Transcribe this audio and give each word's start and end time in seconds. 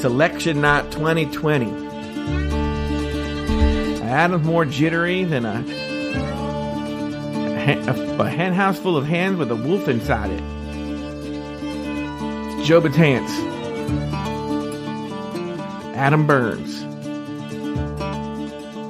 It's 0.00 0.06
election 0.06 0.62
night 0.62 0.90
2020. 0.92 1.66
Adam's 4.00 4.46
more 4.46 4.64
jittery 4.64 5.24
than 5.24 5.44
a, 5.44 5.58
a, 7.68 8.16
a 8.18 8.30
hen 8.30 8.54
house 8.54 8.78
full 8.78 8.96
of 8.96 9.04
hens 9.04 9.36
with 9.36 9.50
a 9.50 9.54
wolf 9.54 9.88
inside 9.88 10.30
it. 10.30 10.42
It's 12.60 12.66
Joe 12.66 12.80
Betance. 12.80 13.28
Adam 15.94 16.26
Burns. 16.26 16.80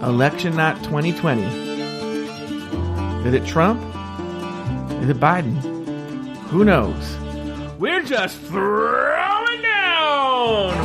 Election 0.05 0.55
night 0.55 0.77
2020. 0.85 1.43
Is 3.27 3.35
it 3.35 3.45
Trump? 3.49 3.83
Is 5.03 5.09
it 5.09 5.19
Biden? 5.19 5.57
Who 6.51 6.65
knows? 6.65 7.17
We're 7.81 8.05
just 8.05 8.39
throwing 8.43 9.63
down! 9.63 10.80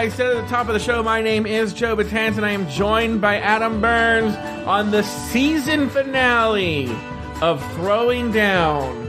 I 0.00 0.08
said 0.08 0.34
at 0.34 0.42
the 0.44 0.48
top 0.48 0.66
of 0.66 0.72
the 0.72 0.80
show, 0.80 1.02
my 1.02 1.20
name 1.20 1.44
is 1.44 1.74
Joe 1.74 1.94
Betance, 1.94 2.38
and 2.38 2.46
I 2.46 2.52
am 2.52 2.66
joined 2.70 3.20
by 3.20 3.36
Adam 3.36 3.82
Burns 3.82 4.34
on 4.66 4.92
the 4.92 5.02
season 5.02 5.90
finale 5.90 6.90
of 7.42 7.62
Throwing 7.74 8.32
Down. 8.32 9.04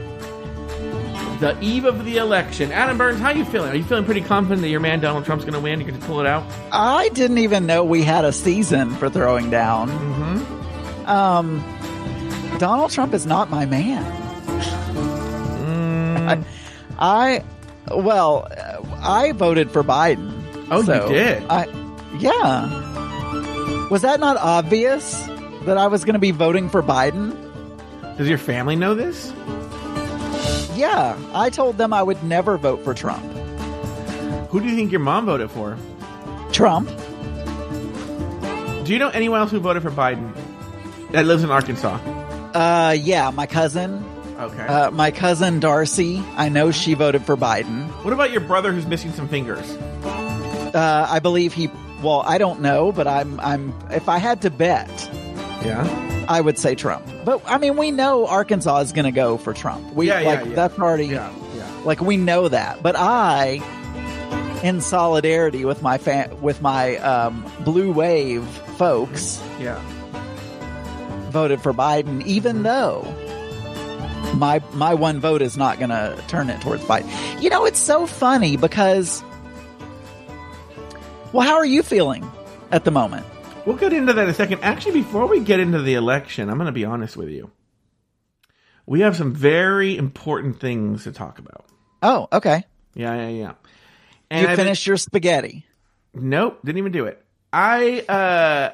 The 1.40 1.56
eve 1.62 1.86
of 1.86 2.04
the 2.04 2.18
election. 2.18 2.72
Adam 2.72 2.98
Burns, 2.98 3.20
how 3.20 3.30
you 3.30 3.46
feeling? 3.46 3.70
Are 3.70 3.74
you 3.74 3.84
feeling 3.84 4.04
pretty 4.04 4.20
confident 4.20 4.60
that 4.60 4.68
your 4.68 4.80
man 4.80 5.00
Donald 5.00 5.24
Trump's 5.24 5.46
going 5.46 5.54
to 5.54 5.60
win? 5.60 5.80
You 5.80 5.86
can 5.86 5.94
just 5.94 6.06
pull 6.06 6.20
it 6.20 6.26
out? 6.26 6.44
I 6.70 7.08
didn't 7.14 7.38
even 7.38 7.64
know 7.64 7.82
we 7.84 8.02
had 8.02 8.26
a 8.26 8.32
season 8.32 8.94
for 8.96 9.08
throwing 9.08 9.48
down. 9.48 9.88
Mm-hmm. 9.88 11.08
Um, 11.08 12.58
Donald 12.58 12.90
Trump 12.90 13.14
is 13.14 13.24
not 13.24 13.48
my 13.48 13.64
man. 13.64 14.04
Mm. 16.18 16.44
I, 16.98 17.42
well, 17.90 18.46
uh, 18.54 18.84
I 19.00 19.32
voted 19.32 19.70
for 19.70 19.82
Biden. 19.82 20.31
Oh, 20.72 20.80
you 20.80 21.14
did? 21.14 21.44
I, 21.50 21.66
yeah. 22.18 23.88
Was 23.88 24.02
that 24.02 24.20
not 24.20 24.36
obvious 24.38 25.22
that 25.64 25.76
I 25.76 25.86
was 25.86 26.04
going 26.04 26.14
to 26.14 26.18
be 26.18 26.30
voting 26.30 26.68
for 26.70 26.82
Biden? 26.82 27.36
Does 28.16 28.28
your 28.28 28.38
family 28.38 28.74
know 28.74 28.94
this? 28.94 29.32
Yeah, 30.74 31.18
I 31.34 31.50
told 31.50 31.76
them 31.78 31.92
I 31.92 32.02
would 32.02 32.24
never 32.24 32.56
vote 32.56 32.82
for 32.84 32.94
Trump. 32.94 33.22
Who 34.48 34.60
do 34.60 34.66
you 34.66 34.74
think 34.74 34.90
your 34.92 35.00
mom 35.00 35.26
voted 35.26 35.50
for? 35.50 35.76
Trump? 36.52 36.88
Do 38.84 38.92
you 38.92 38.98
know 38.98 39.10
anyone 39.10 39.40
else 39.40 39.50
who 39.50 39.60
voted 39.60 39.82
for 39.82 39.90
Biden 39.90 40.32
that 41.12 41.24
lives 41.26 41.44
in 41.44 41.50
Arkansas? 41.50 41.96
Uh, 42.54 42.96
yeah, 42.98 43.30
my 43.30 43.46
cousin. 43.46 44.04
Okay. 44.38 44.66
Uh, 44.66 44.90
my 44.90 45.10
cousin 45.10 45.60
Darcy. 45.60 46.22
I 46.36 46.48
know 46.48 46.70
she 46.72 46.94
voted 46.94 47.22
for 47.22 47.36
Biden. 47.36 47.86
what 48.04 48.12
about 48.12 48.32
your 48.32 48.40
brother 48.40 48.72
who's 48.72 48.86
missing 48.86 49.12
some 49.12 49.28
fingers? 49.28 49.78
Uh, 50.74 51.06
I 51.08 51.18
believe 51.18 51.52
he. 51.52 51.70
Well, 52.02 52.22
I 52.26 52.38
don't 52.38 52.60
know, 52.60 52.92
but 52.92 53.06
I'm. 53.06 53.38
I'm. 53.40 53.72
If 53.90 54.08
I 54.08 54.18
had 54.18 54.42
to 54.42 54.50
bet, 54.50 54.88
Yeah. 55.64 55.86
I 56.28 56.40
would 56.40 56.58
say 56.58 56.74
Trump. 56.74 57.04
But 57.24 57.42
I 57.46 57.58
mean, 57.58 57.76
we 57.76 57.90
know 57.90 58.26
Arkansas 58.26 58.78
is 58.80 58.92
going 58.92 59.04
to 59.04 59.10
go 59.12 59.36
for 59.38 59.52
Trump. 59.52 59.92
We 59.94 60.06
Yeah, 60.08 60.20
yeah, 60.20 60.26
like 60.28 60.46
yeah. 60.46 60.54
that's 60.54 60.78
already 60.78 61.06
Yeah. 61.06 61.32
Yeah. 61.56 61.68
like 61.84 62.00
we 62.00 62.16
know 62.16 62.48
that. 62.48 62.82
But 62.82 62.94
I, 62.96 63.60
in 64.62 64.80
solidarity 64.80 65.64
with 65.64 65.82
my 65.82 65.98
fan, 65.98 66.40
with 66.40 66.62
my 66.62 66.96
um, 66.98 67.44
blue 67.64 67.92
wave 67.92 68.44
folks, 68.78 69.42
Yeah. 69.60 69.80
voted 71.30 71.60
for 71.60 71.72
Biden, 71.72 72.24
even 72.26 72.62
though 72.62 73.02
my 74.36 74.62
my 74.72 74.94
one 74.94 75.20
vote 75.20 75.42
is 75.42 75.56
not 75.56 75.78
going 75.78 75.90
to 75.90 76.16
turn 76.28 76.48
it 76.50 76.60
towards 76.62 76.82
Biden. 76.84 77.08
You 77.42 77.50
know, 77.50 77.64
it's 77.64 77.80
so 77.80 78.06
funny 78.06 78.56
because. 78.56 79.22
Well, 81.32 81.46
how 81.46 81.54
are 81.54 81.64
you 81.64 81.82
feeling 81.82 82.30
at 82.70 82.84
the 82.84 82.90
moment? 82.90 83.24
We'll 83.64 83.76
get 83.76 83.92
into 83.92 84.12
that 84.12 84.22
in 84.24 84.28
a 84.28 84.34
second. 84.34 84.60
Actually, 84.62 85.00
before 85.02 85.26
we 85.26 85.40
get 85.40 85.60
into 85.60 85.80
the 85.80 85.94
election, 85.94 86.50
I'm 86.50 86.56
going 86.56 86.66
to 86.66 86.72
be 86.72 86.84
honest 86.84 87.16
with 87.16 87.28
you. 87.30 87.50
We 88.86 89.00
have 89.00 89.16
some 89.16 89.32
very 89.32 89.96
important 89.96 90.60
things 90.60 91.04
to 91.04 91.12
talk 91.12 91.38
about. 91.38 91.64
Oh, 92.02 92.28
okay. 92.32 92.64
Yeah, 92.94 93.14
yeah, 93.14 93.28
yeah. 93.28 93.52
And 94.30 94.42
You 94.42 94.48
I've- 94.48 94.56
finished 94.62 94.86
your 94.86 94.96
spaghetti. 94.96 95.64
Nope, 96.14 96.58
didn't 96.64 96.78
even 96.78 96.92
do 96.92 97.06
it. 97.06 97.24
I 97.54 98.00
uh 98.00 98.70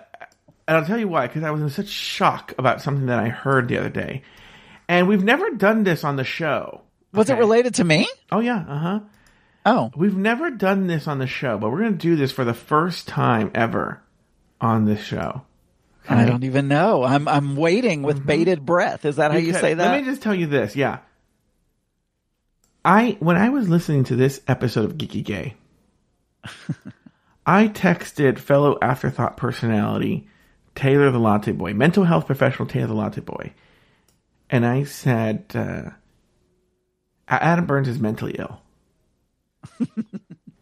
and 0.67 0.77
I'll 0.77 0.85
tell 0.85 0.99
you 0.99 1.07
why, 1.09 1.27
because 1.29 1.45
I 1.45 1.51
was 1.53 1.63
in 1.63 1.71
such 1.71 1.89
shock 1.89 2.53
about 2.59 2.83
something 2.83 3.07
that 3.07 3.19
I 3.21 3.29
heard 3.29 3.69
the 3.69 3.79
other 3.79 3.89
day. 3.89 4.23
And 4.89 5.07
we've 5.07 5.23
never 5.23 5.51
done 5.51 5.85
this 5.85 6.03
on 6.03 6.17
the 6.17 6.25
show. 6.25 6.81
Was 7.13 7.31
it 7.31 7.35
related 7.39 7.75
to 7.77 7.85
me? 7.85 8.09
Oh 8.33 8.41
yeah, 8.41 8.65
uh-huh. 8.69 9.01
Oh, 9.69 9.91
We've 9.95 10.17
never 10.17 10.51
done 10.51 10.87
this 10.87 11.07
on 11.07 11.19
the 11.19 11.27
show, 11.27 11.59
but 11.59 11.71
we're 11.71 11.81
gonna 11.83 11.93
do 11.93 12.17
this 12.17 12.33
for 12.33 12.43
the 12.43 12.55
first 12.55 13.07
time 13.07 13.51
ever 13.55 14.01
on 14.63 14.87
this 14.87 15.03
show. 15.03 15.43
I 16.09 16.25
don't 16.25 16.45
even 16.45 16.69
know. 16.69 17.03
I'm 17.05 17.29
I'm 17.29 17.55
waiting 17.55 18.03
with 18.03 18.25
bated 18.25 18.65
breath. 18.65 19.05
Is 19.05 19.17
that 19.17 19.31
how 19.31 19.37
you 19.37 19.53
say 19.53 19.75
that? 19.75 19.91
Let 19.93 20.01
me 20.01 20.07
just 20.07 20.23
tell 20.23 20.35
you 20.35 20.47
this, 20.47 20.75
yeah. 20.75 21.01
I 22.83 23.19
when 23.21 23.37
I 23.37 23.51
was 23.51 23.69
listening 23.69 24.05
to 24.05 24.17
this 24.17 24.41
episode 24.49 24.87
of 24.87 24.97
Geeky 24.97 25.23
Gay, 25.23 25.55
I 27.47 27.69
texted 27.69 28.39
fellow 28.39 28.79
afterthought 28.81 29.37
personality 29.37 30.29
Taylor 30.75 31.11
the 31.11 31.19
Latte 31.19 31.53
Boy, 31.53 31.75
mental 31.75 32.05
health 32.05 32.25
professional 32.27 32.67
Taylor 32.69 32.87
the 32.87 32.95
Latte 32.95 33.21
Boy, 33.21 33.53
and 34.49 34.65
I 34.65 34.85
said, 34.85 35.45
uh, 35.55 35.91
"Adam 37.29 37.67
Burns 37.67 37.89
is 37.89 37.99
mentally 37.99 38.37
ill." 38.39 38.63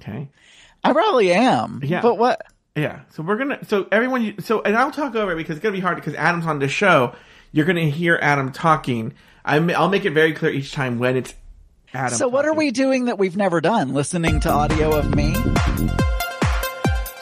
Okay. 0.01 0.29
I 0.85 0.93
probably 0.93 1.33
am. 1.33 1.81
Yeah. 1.83 2.03
But 2.03 2.19
what? 2.19 2.47
Yeah. 2.75 3.01
So 3.11 3.23
we're 3.23 3.37
gonna. 3.37 3.65
So 3.67 3.87
everyone. 3.91 4.41
So 4.41 4.63
and 4.63 4.77
I'll 4.77 4.91
talk 4.91 5.15
over 5.15 5.33
it 5.33 5.37
because 5.37 5.57
it's 5.57 5.63
gonna 5.63 5.73
be 5.73 5.81
hard 5.81 5.97
because 5.97 6.15
Adam's 6.15 6.47
on 6.47 6.59
the 6.59 6.69
show. 6.69 7.15
You're 7.53 7.67
gonna 7.67 7.83
hear 7.83 8.19
Adam 8.21 8.53
talking. 8.53 9.15
I'm, 9.45 9.71
I'll 9.71 9.89
make 9.89 10.05
it 10.05 10.11
very 10.11 10.33
clear 10.33 10.51
each 10.51 10.73
time 10.73 10.99
when 10.99 11.17
it's 11.17 11.35
Adam. 11.95 12.19
So 12.19 12.29
what 12.29 12.45
are 12.45 12.55
we 12.55 12.71
doing 12.73 13.07
that 13.07 13.19
we've 13.19 13.37
never 13.37 13.61
done? 13.61 13.95
Listening 13.95 14.41
to 14.41 14.51
audio 14.51 14.95
of 14.95 15.15
me? 15.15 15.35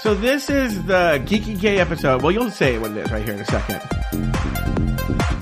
So 0.01 0.15
this 0.15 0.51
is 0.51 0.85
the 0.85 1.23
Geeky 1.25 1.59
Gay 1.59 1.79
episode. 1.79 2.23
Well, 2.23 2.33
you'll 2.33 2.51
say 2.51 2.79
what 2.79 2.91
it 2.91 2.99
is 2.99 3.11
right 3.11 3.25
here 3.25 3.35
in 3.35 3.41
a 3.41 3.45
second. 3.47 3.81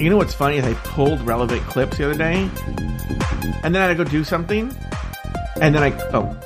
You 0.01 0.11
know 0.11 0.17
what's 0.17 0.35
funny 0.35 0.57
is 0.59 0.65
I 0.65 0.75
pulled 0.75 1.21
relevant 1.23 1.63
clips 1.63 1.99
the 1.99 2.05
other 2.05 2.19
day, 2.19 2.51
and 3.63 3.75
then 3.75 3.77
I 3.77 3.87
had 3.87 3.97
to 3.97 4.05
go 4.05 4.05
do 4.05 4.25
something, 4.25 4.75
and 5.63 5.75
then 5.75 5.83
I 5.83 5.91
oh 6.13 6.37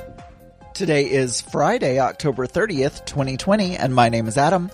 Today 0.73 1.09
is 1.09 1.41
Friday, 1.41 1.99
October 1.99 2.45
30th, 2.45 3.03
2020, 3.07 3.77
and 3.77 3.95
my 3.95 4.09
name 4.09 4.27
is 4.27 4.37
Adam. 4.37 4.69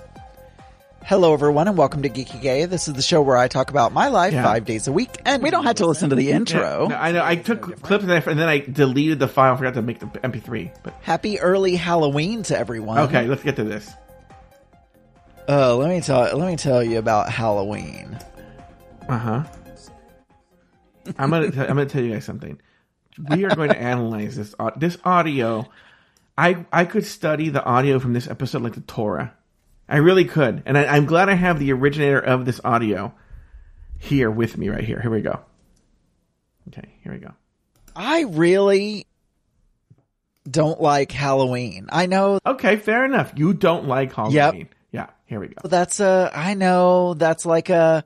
Hello, 1.05 1.33
everyone, 1.33 1.69
and 1.69 1.77
welcome 1.77 2.01
to 2.01 2.09
Geeky 2.09 2.41
Gay. 2.41 2.65
This 2.65 2.89
is 2.89 2.93
the 2.93 3.01
show 3.01 3.21
where 3.21 3.37
I 3.37 3.47
talk 3.47 3.69
about 3.69 3.93
my 3.93 4.09
life 4.09 4.33
Yeah. 4.33 4.43
five 4.43 4.65
days 4.65 4.89
a 4.89 4.91
week, 4.91 5.09
and 5.25 5.41
we 5.41 5.49
don't 5.49 5.63
have 5.63 5.75
to 5.77 5.85
listen 5.85 6.09
to 6.09 6.17
the 6.17 6.31
intro. 6.31 6.83
Yeah, 6.83 6.87
no, 6.89 6.95
I 6.97 7.11
know 7.13 7.23
I 7.23 7.35
took 7.37 7.81
clips 7.81 8.03
and 8.03 8.11
then, 8.11 8.21
I, 8.21 8.31
and 8.31 8.37
then 8.39 8.49
I 8.49 8.59
deleted 8.59 9.19
the 9.19 9.29
file. 9.29 9.55
Forgot 9.55 9.75
to 9.75 9.81
make 9.81 9.99
the 9.99 10.07
MP3. 10.07 10.71
But 10.83 10.93
Happy 11.01 11.39
early 11.39 11.77
Halloween 11.77 12.43
to 12.43 12.57
everyone. 12.59 12.97
okay, 12.99 13.27
let's 13.27 13.43
get 13.43 13.55
to 13.55 13.63
this. 13.63 13.89
Uh, 15.47 15.75
let 15.77 15.87
me 15.89 16.01
tell 16.01 16.37
let 16.37 16.47
me 16.49 16.57
tell 16.57 16.83
you 16.83 16.99
about 16.99 17.29
Halloween. 17.29 18.17
Uh 19.07 19.17
huh. 19.17 19.43
I'm 21.17 21.29
gonna 21.29 21.49
t- 21.51 21.59
I'm 21.59 21.67
gonna 21.67 21.85
tell 21.85 22.01
you 22.03 22.11
guys 22.13 22.23
something. 22.25 22.59
We 23.17 23.45
are 23.45 23.55
going 23.55 23.69
to 23.69 23.77
analyze 23.79 24.35
this 24.35 24.55
this 24.77 24.97
audio. 25.03 25.69
I 26.37 26.65
I 26.71 26.85
could 26.85 27.05
study 27.05 27.49
the 27.49 27.63
audio 27.63 27.99
from 27.99 28.13
this 28.13 28.27
episode 28.27 28.61
like 28.63 28.73
the 28.73 28.81
Torah. 28.81 29.33
I 29.87 29.97
really 29.97 30.25
could, 30.25 30.63
and 30.65 30.77
I, 30.77 30.85
I'm 30.85 31.05
glad 31.05 31.29
I 31.29 31.33
have 31.35 31.59
the 31.59 31.71
originator 31.73 32.19
of 32.19 32.45
this 32.45 32.59
audio 32.63 33.13
here 33.99 34.31
with 34.31 34.57
me 34.57 34.69
right 34.69 34.83
here. 34.83 34.99
Here 35.01 35.11
we 35.11 35.21
go. 35.21 35.39
Okay, 36.69 36.89
here 37.03 37.11
we 37.13 37.19
go. 37.19 37.33
I 37.95 38.21
really 38.23 39.05
don't 40.49 40.81
like 40.81 41.11
Halloween. 41.11 41.87
I 41.91 42.05
know 42.07 42.39
Okay, 42.45 42.77
fair 42.77 43.05
enough. 43.05 43.33
You 43.35 43.53
don't 43.53 43.87
like 43.87 44.13
Halloween. 44.13 44.69
Yeah, 44.91 45.07
here 45.25 45.39
we 45.39 45.47
go. 45.49 45.67
that's 45.67 45.99
a 45.99 46.31
I 46.33 46.53
know 46.55 47.13
that's 47.13 47.45
like 47.45 47.69
a 47.69 48.03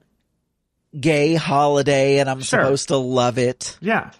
gay 0.99 1.35
holiday 1.35 2.19
and 2.19 2.29
I'm 2.29 2.41
Sure. 2.41 2.61
supposed 2.61 2.87
to 2.89 2.97
love 2.97 3.37
it. 3.37 3.77
Yeah. 3.81 4.11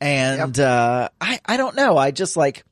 And 0.00 0.58
uh 0.58 1.08
I 1.20 1.40
I 1.44 1.56
don't 1.56 1.76
know. 1.76 1.96
I 1.96 2.10
just 2.10 2.36
like 2.36 2.64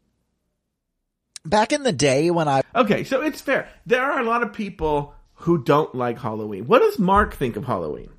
back 1.45 1.73
in 1.73 1.83
the 1.83 1.93
day 1.93 2.31
when 2.31 2.49
I 2.49 2.63
Okay, 2.75 3.05
so 3.05 3.23
it's 3.23 3.41
fair. 3.41 3.69
There 3.87 4.03
are 4.03 4.21
a 4.21 4.25
lot 4.25 4.43
of 4.43 4.53
people 4.53 5.15
who 5.35 5.63
don't 5.63 5.95
like 5.95 6.19
Halloween. 6.19 6.67
What 6.67 6.81
does 6.81 6.99
Mark 6.99 7.35
think 7.35 7.57
of 7.57 7.65
Halloween? 7.65 8.11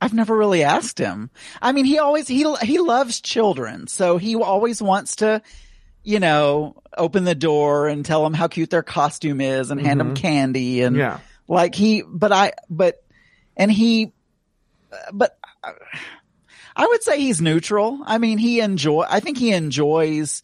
I've 0.00 0.14
never 0.14 0.34
really 0.36 0.62
asked 0.62 0.98
him. 0.98 1.30
I 1.60 1.72
mean, 1.72 1.84
he 1.84 1.98
always, 1.98 2.26
he, 2.26 2.50
he 2.62 2.78
loves 2.78 3.20
children. 3.20 3.86
So 3.86 4.16
he 4.16 4.34
always 4.34 4.80
wants 4.80 5.16
to, 5.16 5.42
you 6.02 6.20
know, 6.20 6.80
open 6.96 7.24
the 7.24 7.34
door 7.34 7.86
and 7.86 8.02
tell 8.04 8.22
them 8.24 8.32
how 8.32 8.48
cute 8.48 8.70
their 8.70 8.82
costume 8.82 9.42
is 9.42 9.70
and 9.70 9.78
hand 9.78 10.00
them 10.00 10.14
candy 10.14 10.80
and 10.80 10.96
Yeah. 10.96 11.18
like 11.48 11.74
he, 11.74 12.02
but 12.06 12.32
I, 12.32 12.52
but, 12.70 13.04
and 13.58 13.70
he, 13.70 14.12
but 15.12 15.36
I 16.76 16.86
would 16.86 17.02
say 17.02 17.18
he's 17.18 17.40
neutral. 17.40 18.00
I 18.04 18.18
mean, 18.18 18.38
he 18.38 18.60
enjoy, 18.60 19.04
I 19.08 19.20
think 19.20 19.38
he 19.38 19.52
enjoys 19.52 20.42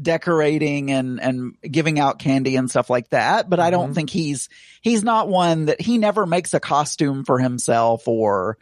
decorating 0.00 0.90
and, 0.90 1.20
and 1.20 1.56
giving 1.62 1.98
out 1.98 2.18
candy 2.18 2.56
and 2.56 2.70
stuff 2.70 2.90
like 2.90 3.08
that. 3.10 3.48
But 3.48 3.60
I 3.60 3.70
don't 3.70 3.94
think 3.94 4.10
he's, 4.10 4.48
he's 4.82 5.02
not 5.02 5.28
one 5.28 5.66
that 5.66 5.80
he 5.80 5.98
never 5.98 6.26
makes 6.26 6.54
a 6.54 6.60
costume 6.60 7.24
for 7.24 7.38
himself 7.38 8.06
or 8.06 8.58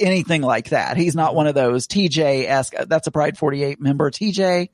anything 0.00 0.42
like 0.42 0.70
that. 0.70 0.96
He's 0.96 1.16
not 1.16 1.34
one 1.34 1.46
of 1.46 1.54
those 1.54 1.86
TJ 1.86 2.46
esque, 2.46 2.74
that's 2.86 3.06
a 3.06 3.10
Pride 3.10 3.38
48 3.38 3.80
member, 3.80 4.10
TJ, 4.10 4.68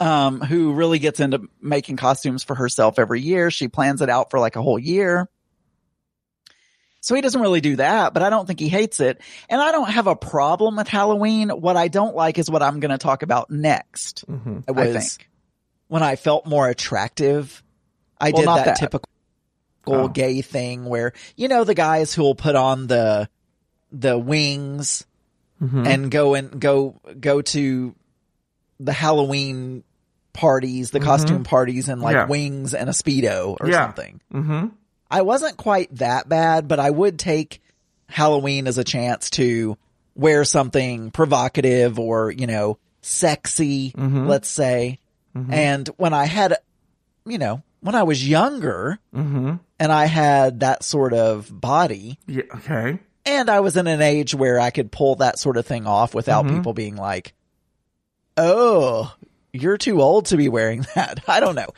um, 0.00 0.40
who 0.40 0.74
really 0.74 0.98
gets 0.98 1.20
into 1.20 1.48
making 1.60 1.96
costumes 1.96 2.44
for 2.44 2.54
herself 2.54 2.98
every 2.98 3.20
year. 3.20 3.50
She 3.50 3.68
plans 3.68 4.00
it 4.00 4.08
out 4.08 4.30
for 4.30 4.38
like 4.38 4.56
a 4.56 4.62
whole 4.62 4.78
year. 4.78 5.28
So 7.08 7.14
he 7.14 7.22
doesn't 7.22 7.40
really 7.40 7.62
do 7.62 7.76
that, 7.76 8.12
but 8.12 8.22
I 8.22 8.28
don't 8.28 8.44
think 8.46 8.60
he 8.60 8.68
hates 8.68 9.00
it. 9.00 9.18
And 9.48 9.62
I 9.62 9.72
don't 9.72 9.88
have 9.88 10.06
a 10.08 10.14
problem 10.14 10.76
with 10.76 10.88
Halloween. 10.88 11.48
What 11.48 11.74
I 11.78 11.88
don't 11.88 12.14
like 12.14 12.38
is 12.38 12.50
what 12.50 12.62
I'm 12.62 12.80
going 12.80 12.90
to 12.90 12.98
talk 12.98 13.22
about 13.22 13.48
next. 13.50 14.26
Mm-hmm. 14.28 14.58
I 14.68 14.72
was- 14.72 15.16
think 15.16 15.30
when 15.86 16.02
I 16.02 16.16
felt 16.16 16.44
more 16.44 16.68
attractive, 16.68 17.62
I 18.20 18.32
Well, 18.32 18.42
did 18.42 18.48
that, 18.48 18.64
that. 18.66 18.76
typical 18.76 19.08
Oh. 19.86 20.08
gay 20.08 20.42
thing 20.42 20.84
where, 20.84 21.14
you 21.34 21.48
know, 21.48 21.64
the 21.64 21.72
guys 21.74 22.12
who 22.12 22.20
will 22.24 22.34
put 22.34 22.54
on 22.56 22.88
the, 22.88 23.30
the 23.90 24.18
wings 24.18 25.06
Mm-hmm. 25.62 25.86
and 25.86 26.10
go 26.10 26.34
and 26.34 26.60
go, 26.60 27.00
go 27.18 27.40
to 27.40 27.94
the 28.80 28.92
Halloween 28.92 29.82
parties, 30.34 30.90
the 30.90 31.00
costume 31.00 31.42
parties 31.42 31.88
and 31.88 32.02
like 32.02 32.14
Mm-hmm. 32.16 32.20
Yeah. 32.26 32.30
wings 32.30 32.74
and 32.74 32.90
a 32.90 32.92
Speedo 32.92 33.56
or 33.58 33.72
something. 33.72 34.20
Yeah. 34.30 34.40
something. 34.42 34.76
Mm-hmm. 35.10 35.18
I 35.18 35.22
wasn't 35.22 35.56
quite 35.56 35.94
that 35.96 36.28
bad, 36.28 36.68
but 36.68 36.78
I 36.80 36.90
would 36.90 37.18
take 37.18 37.60
Halloween 38.08 38.66
as 38.66 38.78
a 38.78 38.84
chance 38.84 39.30
to 39.30 39.76
wear 40.14 40.44
something 40.44 41.10
provocative 41.10 41.98
or, 41.98 42.30
you 42.30 42.46
know, 42.46 42.78
sexy, 43.02 43.92
Mm-hmm. 43.92 44.26
let's 44.26 44.48
say. 44.48 44.98
And 45.50 45.86
when 45.98 46.12
I 46.14 46.24
had, 46.24 46.56
you 47.24 47.38
know, 47.38 47.62
when 47.80 47.94
I 47.94 48.02
was 48.02 48.28
younger 48.28 48.98
Mm-hmm. 49.14 49.54
and 49.78 49.92
I 49.92 50.06
had 50.06 50.60
that 50.60 50.82
sort 50.82 51.12
of 51.12 51.48
body 51.60 52.18
Yeah. 52.26 52.42
Okay. 52.56 52.98
and 53.24 53.48
I 53.48 53.60
was 53.60 53.76
in 53.76 53.86
an 53.86 54.02
age 54.02 54.34
where 54.34 54.58
I 54.58 54.70
could 54.70 54.90
pull 54.90 55.14
that 55.16 55.38
sort 55.38 55.56
of 55.56 55.64
thing 55.64 55.86
off 55.86 56.12
without 56.12 56.44
Mm-hmm. 56.44 56.56
people 56.56 56.72
being 56.72 56.96
like, 56.96 57.34
Oh, 58.36 59.14
you're 59.52 59.78
too 59.78 60.00
old 60.02 60.26
to 60.26 60.36
be 60.36 60.48
wearing 60.48 60.84
that. 60.94 61.22
I 61.28 61.40
don't 61.40 61.54
know. 61.54 61.68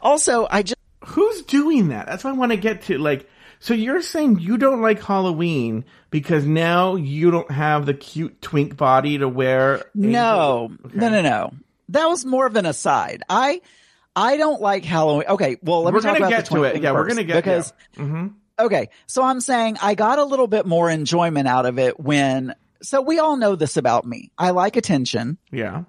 Also, 0.00 0.46
I 0.50 0.62
just, 0.62 0.79
Who's 1.06 1.42
doing 1.42 1.88
that? 1.88 2.06
That's 2.06 2.24
what 2.24 2.30
I 2.34 2.36
want 2.36 2.52
to 2.52 2.56
get 2.56 2.82
to. 2.82 2.98
Like, 2.98 3.28
so 3.58 3.74
you're 3.74 4.02
saying 4.02 4.38
you 4.40 4.58
don't 4.58 4.80
like 4.82 5.02
Halloween 5.02 5.84
because 6.10 6.46
now 6.46 6.96
you 6.96 7.30
don't 7.30 7.50
have 7.50 7.86
the 7.86 7.94
cute 7.94 8.40
twink 8.42 8.76
body 8.76 9.18
to 9.18 9.28
wear? 9.28 9.82
No, 9.94 10.70
angel- 10.72 10.90
no, 10.94 11.08
no, 11.08 11.22
no. 11.22 11.52
That 11.90 12.06
was 12.06 12.24
more 12.24 12.46
of 12.46 12.54
an 12.56 12.66
aside. 12.66 13.22
I, 13.28 13.60
I 14.14 14.36
don't 14.36 14.60
like 14.60 14.84
Halloween. 14.84 15.26
Okay, 15.28 15.56
well, 15.62 15.82
let 15.82 15.92
We're 15.92 16.00
me 16.00 16.02
talk 16.04 16.12
gonna 16.14 16.26
about 16.26 16.30
get 16.30 16.46
the 16.46 16.54
to 16.56 16.64
it. 16.64 16.82
Yeah, 16.82 16.92
we're 16.92 17.08
gonna 17.08 17.24
get 17.24 17.36
because 17.36 17.72
yeah. 17.96 18.02
Mm-hmm. 18.04 18.26
okay. 18.60 18.88
So 19.06 19.22
I'm 19.22 19.40
saying 19.40 19.78
I 19.82 19.94
got 19.94 20.18
a 20.18 20.24
little 20.24 20.46
bit 20.46 20.66
more 20.66 20.88
enjoyment 20.90 21.48
out 21.48 21.66
of 21.66 21.78
it 21.78 21.98
when. 21.98 22.54
So 22.82 23.02
we 23.02 23.18
all 23.18 23.36
know 23.36 23.56
this 23.56 23.76
about 23.76 24.06
me. 24.06 24.30
I 24.38 24.50
like 24.50 24.76
attention, 24.76 25.36
Yeah. 25.50 25.84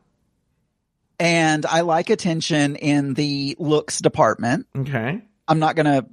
And 1.22 1.66
I 1.66 1.82
like 1.82 2.10
attention 2.10 2.76
in 2.76 3.14
the 3.14 3.56
looks 3.60 4.00
department. 4.00 4.68
Okay. 4.76 5.22
I'm 5.48 5.60
not 5.60 5.76
going 5.76 5.86
to 5.86 6.06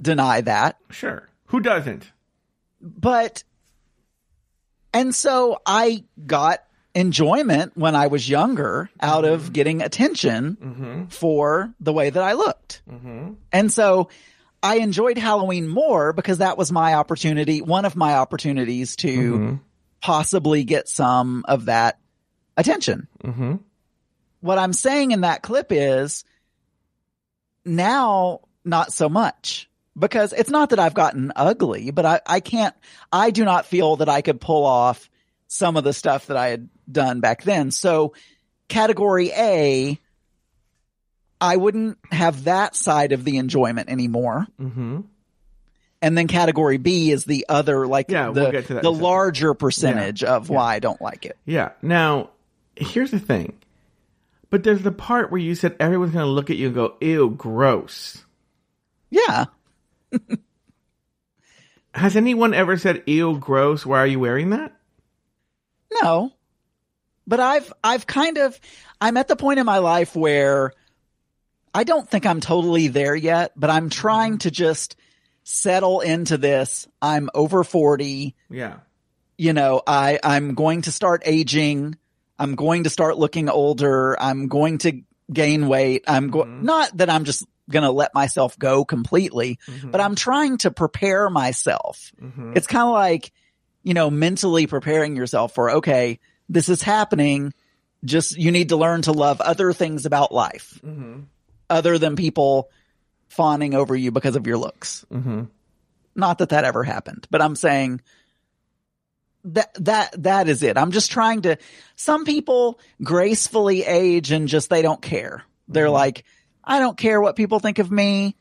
deny 0.00 0.40
that. 0.40 0.78
Sure. 0.90 1.28
Who 1.46 1.60
doesn't? 1.60 2.10
but 2.80 3.42
and 4.92 5.14
so 5.14 5.60
I 5.66 6.04
got 6.24 6.62
enjoyment 6.94 7.76
when 7.76 7.94
I 7.94 8.06
was 8.06 8.28
younger 8.28 8.88
out 9.00 9.24
of 9.24 9.42
mm-hmm. 9.42 9.52
getting 9.52 9.82
attention 9.82 10.56
mm-hmm. 10.60 11.06
for 11.06 11.74
the 11.80 11.92
way 11.92 12.08
that 12.08 12.22
I 12.22 12.32
looked. 12.32 12.82
Mm-hmm. 12.90 13.34
And 13.52 13.72
so 13.72 14.08
I 14.62 14.76
enjoyed 14.76 15.18
Halloween 15.18 15.68
more 15.68 16.14
because 16.14 16.38
that 16.38 16.56
was 16.56 16.72
my 16.72 16.94
opportunity, 16.94 17.60
one 17.60 17.84
of 17.84 17.96
my 17.96 18.14
opportunities 18.14 18.96
to 18.96 19.60
possibly 20.00 20.64
get 20.64 20.88
some 20.88 21.44
of 21.46 21.66
that 21.66 21.98
attention. 22.56 23.08
What 24.46 24.58
I'm 24.58 24.72
saying 24.72 25.10
in 25.10 25.22
that 25.22 25.42
clip 25.42 25.66
is 25.70 26.24
now 27.64 28.40
not 28.64 28.92
so 28.92 29.08
much 29.08 29.68
because 29.98 30.32
it's 30.32 30.50
not 30.50 30.70
that 30.70 30.78
I've 30.78 30.94
gotten 30.94 31.32
ugly, 31.34 31.90
but 31.90 32.06
I, 32.06 32.20
I 32.26 32.40
can't, 32.40 32.74
I 33.12 33.30
do 33.30 33.44
not 33.44 33.66
feel 33.66 33.96
that 33.96 34.08
I 34.08 34.22
could 34.22 34.40
pull 34.40 34.64
off 34.64 35.10
some 35.48 35.76
of 35.76 35.84
the 35.84 35.92
stuff 35.92 36.26
that 36.26 36.36
I 36.36 36.48
had 36.48 36.68
done 36.90 37.20
back 37.20 37.42
then. 37.42 37.70
So 37.70 38.12
category 38.68 39.30
A, 39.32 39.98
I 41.40 41.56
wouldn't 41.56 41.98
have 42.10 42.44
that 42.44 42.74
side 42.76 43.12
of 43.12 43.24
the 43.24 43.38
enjoyment 43.38 43.88
anymore. 43.88 44.46
Mm-hmm. 44.60 45.00
And 46.02 46.16
then 46.18 46.28
category 46.28 46.76
B 46.76 47.10
is 47.10 47.24
the 47.24 47.46
other, 47.48 47.86
like 47.86 48.10
Yeah, 48.10 48.30
the, 48.30 48.42
we'll 48.42 48.52
get 48.52 48.66
to 48.66 48.74
that 48.74 48.82
the 48.82 48.88
in 48.90 48.94
a 48.94 48.96
second. 48.96 49.02
larger 49.02 49.54
percentage 49.54 50.22
of 50.24 50.50
why 50.50 50.74
I 50.74 50.78
don't 50.78 51.00
like 51.00 51.24
it. 51.26 51.36
Yeah. 51.46 51.70
Now, 51.82 52.30
here's 52.76 53.10
the 53.10 53.18
thing. 53.18 53.54
But 54.50 54.62
there's 54.62 54.82
the 54.82 54.92
part 54.92 55.30
where 55.30 55.40
you 55.40 55.54
said 55.54 55.76
everyone's 55.80 56.12
going 56.12 56.24
to 56.24 56.30
look 56.30 56.50
at 56.50 56.56
you 56.56 56.66
and 56.66 56.74
go, 56.74 56.96
ew, 57.00 57.30
gross. 57.30 58.24
Yeah. 59.10 59.46
Has 61.94 62.16
anyone 62.16 62.54
ever 62.54 62.76
said, 62.76 63.02
ew, 63.06 63.38
gross, 63.38 63.84
why 63.86 63.98
are 64.00 64.06
you 64.06 64.20
wearing 64.20 64.50
that? 64.50 64.72
No. 66.02 66.32
But 67.26 67.40
I've 67.40 67.72
I've 67.82 68.06
kind 68.06 68.38
of 68.38 68.58
I'm 69.00 69.16
at 69.16 69.28
the 69.28 69.36
point 69.36 69.58
in 69.58 69.66
my 69.66 69.78
life 69.78 70.14
where 70.14 70.72
I 71.74 71.84
don't 71.84 72.08
think 72.08 72.24
I'm 72.24 72.40
totally 72.40 72.88
there 72.88 73.16
yet, 73.16 73.52
but 73.56 73.70
I'm 73.70 73.90
trying 73.90 74.32
mm-hmm. 74.32 74.38
to 74.38 74.50
just 74.50 74.96
settle 75.42 76.00
into 76.00 76.38
this. 76.38 76.86
I'm 77.00 77.30
over 77.34 77.64
40, 77.64 78.34
Yeah. 78.50 78.78
you 79.38 79.52
know, 79.52 79.82
I 79.86 80.18
I'm 80.22 80.54
going 80.54 80.82
to 80.82 80.92
start 80.92 81.22
aging. 81.24 81.96
I'm 82.38 82.54
going 82.54 82.84
to 82.84 82.90
start 82.90 83.18
looking 83.18 83.48
older. 83.48 84.20
I'm 84.20 84.48
going 84.48 84.78
to 84.78 85.02
gain 85.32 85.68
weight. 85.68 86.04
I'm 86.06 86.30
going 86.30 86.48
mm-hmm. 86.48 86.64
not 86.64 86.96
that 86.98 87.10
I'm 87.10 87.24
just 87.24 87.44
going 87.70 87.82
to 87.82 87.90
let 87.90 88.14
myself 88.14 88.58
go 88.58 88.84
completely, 88.84 89.58
mm-hmm. 89.66 89.90
but 89.90 90.00
I'm 90.00 90.14
trying 90.14 90.58
to 90.58 90.70
prepare 90.70 91.28
myself. 91.28 92.12
Mm-hmm. 92.20 92.52
It's 92.56 92.66
kind 92.66 92.86
of 92.86 92.92
like, 92.92 93.32
you 93.82 93.94
know, 93.94 94.10
mentally 94.10 94.66
preparing 94.66 95.16
yourself 95.16 95.54
for, 95.54 95.70
okay, 95.76 96.20
this 96.48 96.68
is 96.68 96.82
happening. 96.82 97.52
Just, 98.04 98.36
you 98.36 98.52
need 98.52 98.68
to 98.68 98.76
learn 98.76 99.02
to 99.02 99.12
love 99.12 99.40
other 99.40 99.72
things 99.72 100.06
about 100.06 100.32
life 100.32 100.80
other 101.68 101.98
than 101.98 102.14
people 102.14 102.70
fawning 103.28 103.74
over 103.74 103.96
you 103.96 104.12
because 104.12 104.36
of 104.36 104.46
your 104.46 104.58
looks. 104.58 105.04
Mm-hmm. 105.12 105.44
Not 106.14 106.38
that 106.38 106.50
that 106.50 106.64
ever 106.64 106.84
happened, 106.84 107.26
but 107.30 107.42
I'm 107.42 107.56
saying 107.56 108.00
that, 109.46 109.72
that, 109.84 110.22
that 110.22 110.48
is 110.48 110.62
it. 110.62 110.76
I'm 110.76 110.92
just 110.92 111.10
trying 111.10 111.42
to, 111.42 111.56
some 111.96 112.24
people 112.24 112.78
gracefully 113.02 113.84
age 113.84 114.30
and 114.30 114.48
just, 114.48 114.70
they 114.70 114.82
don't 114.82 115.00
care. 115.02 115.42
They're 115.68 115.90
like, 115.90 116.24
I 116.62 116.78
don't 116.78 116.96
care 116.96 117.20
what 117.20 117.36
people 117.36 117.58
think 117.58 117.78
of 117.78 117.90
me. 117.90 118.36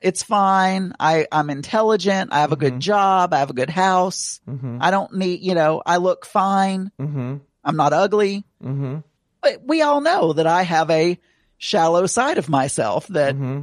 It's 0.00 0.22
fine. 0.22 0.92
I, 1.00 1.26
I'm 1.32 1.48
intelligent. 1.48 2.32
I 2.32 2.40
have 2.40 2.52
a 2.52 2.56
good 2.56 2.80
job. 2.80 3.32
I 3.32 3.38
have 3.38 3.50
a 3.50 3.54
good 3.54 3.70
house. 3.70 4.40
Mm-hmm. 4.48 4.78
I 4.80 4.90
don't 4.90 5.12
need, 5.14 5.40
you 5.40 5.54
know, 5.54 5.82
I 5.84 5.96
look 5.96 6.26
fine. 6.26 6.92
Mm-hmm. 7.00 7.36
I'm 7.64 7.76
not 7.76 7.92
ugly. 7.92 8.44
Mm-hmm. 8.62 8.98
But 9.40 9.62
we 9.64 9.82
all 9.82 10.00
know 10.00 10.34
that 10.34 10.46
I 10.46 10.62
have 10.62 10.90
a 10.90 11.18
shallow 11.58 12.06
side 12.06 12.38
of 12.38 12.48
myself 12.48 13.06
that 13.08 13.34
Mm-hmm. 13.34 13.62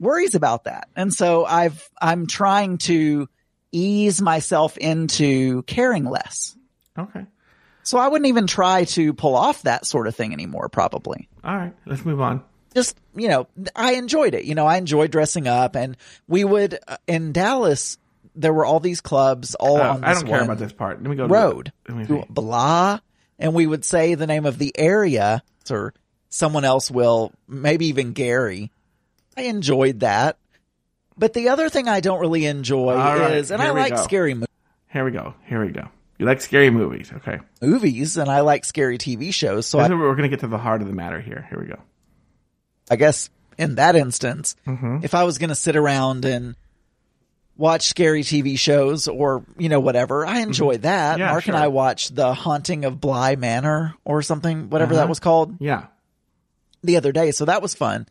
worries 0.00 0.34
about 0.34 0.64
that. 0.64 0.88
And 0.96 1.12
so 1.12 1.44
I've, 1.44 1.88
I'm 2.00 2.26
trying 2.26 2.78
to 2.78 3.28
ease 3.72 4.20
myself 4.22 4.76
into 4.78 5.62
caring 5.62 6.04
less. 6.04 6.56
Okay. 6.98 7.26
So 7.82 7.98
I 7.98 8.08
wouldn't 8.08 8.28
even 8.28 8.46
try 8.46 8.84
to 8.84 9.12
pull 9.12 9.36
off 9.36 9.62
that 9.62 9.86
sort 9.86 10.06
of 10.08 10.16
thing 10.16 10.32
anymore, 10.32 10.68
probably. 10.68 11.28
All 11.44 11.56
right. 11.56 11.74
Let's 11.86 12.04
move 12.04 12.20
on. 12.20 12.42
Just, 12.74 12.98
you 13.14 13.28
know, 13.28 13.46
I 13.74 13.92
enjoyed 13.94 14.34
it. 14.34 14.44
You 14.44 14.54
know, 14.54 14.66
I 14.66 14.76
enjoyed 14.76 15.10
dressing 15.10 15.46
up 15.46 15.76
and 15.76 15.96
we 16.26 16.44
would, 16.44 16.78
uh, 16.88 16.96
in 17.06 17.32
Dallas, 17.32 17.96
there 18.34 18.52
were 18.52 18.64
all 18.64 18.80
these 18.80 19.00
clubs 19.00 19.54
all 19.54 19.76
Uh, 19.80 19.94
on 19.94 20.04
I 20.04 20.14
don't 20.14 20.26
care 20.26 20.42
about 20.42 20.58
this 20.58 20.72
part. 20.72 21.00
Let 21.00 21.08
me 21.10 21.16
go. 21.16 21.26
to- 21.26 21.32
road. 21.32 21.72
Let 21.88 22.10
me. 22.10 22.24
Blah. 22.28 22.98
And 23.38 23.54
we 23.54 23.66
would 23.66 23.84
say 23.84 24.14
the 24.14 24.26
name 24.26 24.46
of 24.46 24.58
the 24.58 24.72
area 24.78 25.42
or 25.70 25.94
someone 26.28 26.64
else 26.64 26.90
will, 26.90 27.32
maybe 27.48 27.86
even 27.86 28.12
Gary. 28.12 28.70
I 29.36 29.42
enjoyed 29.42 30.00
that. 30.00 30.38
But 31.18 31.32
the 31.32 31.48
other 31.48 31.68
thing 31.68 31.88
I 31.88 32.00
don't 32.00 32.20
really 32.20 32.44
enjoy 32.46 32.94
right, 32.94 33.32
is, 33.36 33.50
and 33.50 33.62
I 33.62 33.70
like 33.70 33.94
go. 33.94 34.02
scary 34.02 34.34
movies. 34.34 34.48
Here 34.92 35.04
we 35.04 35.10
go. 35.12 35.34
Here 35.46 35.64
we 35.64 35.72
go. 35.72 35.88
You 36.18 36.26
like 36.26 36.40
scary 36.40 36.70
movies, 36.70 37.10
okay? 37.18 37.40
movies 37.60 38.16
and 38.16 38.30
I 38.30 38.40
like 38.40 38.64
scary 38.64 38.96
TV 38.98 39.32
shows. 39.34 39.66
So 39.66 39.78
I, 39.78 39.88
we're 39.88 40.14
going 40.14 40.22
to 40.22 40.28
get 40.28 40.40
to 40.40 40.46
the 40.46 40.58
heart 40.58 40.80
of 40.82 40.88
the 40.88 40.94
matter 40.94 41.20
here. 41.20 41.46
Here 41.50 41.58
we 41.60 41.66
go. 41.66 41.78
I 42.90 42.96
guess 42.96 43.28
in 43.58 43.74
that 43.76 43.96
instance, 43.96 44.56
Mm-hmm. 44.66 44.98
if 45.02 45.14
I 45.14 45.24
was 45.24 45.38
going 45.38 45.48
to 45.50 45.54
sit 45.54 45.76
around 45.76 46.24
and 46.24 46.54
watch 47.56 47.86
scary 47.88 48.22
TV 48.22 48.58
shows 48.58 49.08
or, 49.08 49.44
you 49.58 49.68
know, 49.68 49.80
whatever, 49.80 50.26
I 50.26 50.40
enjoy 50.40 50.78
that. 50.78 51.12
Mm-hmm. 51.12 51.20
Yeah, 51.20 51.30
Mark 51.32 51.48
and. 51.48 51.56
I 51.56 51.68
watched 51.68 52.14
The 52.14 52.32
Haunting 52.34 52.84
of 52.84 53.00
Bly 53.00 53.36
Manor 53.36 53.94
or 54.04 54.22
something, 54.22 54.68
whatever 54.70 54.92
Uh-huh. 54.94 55.02
that 55.02 55.08
was 55.08 55.20
called 55.20 55.56
Yeah. 55.60 55.86
the 56.82 56.96
other 56.98 57.12
day. 57.12 57.30
So 57.30 57.46
that 57.46 57.60
was 57.62 57.74
fun. 57.74 58.06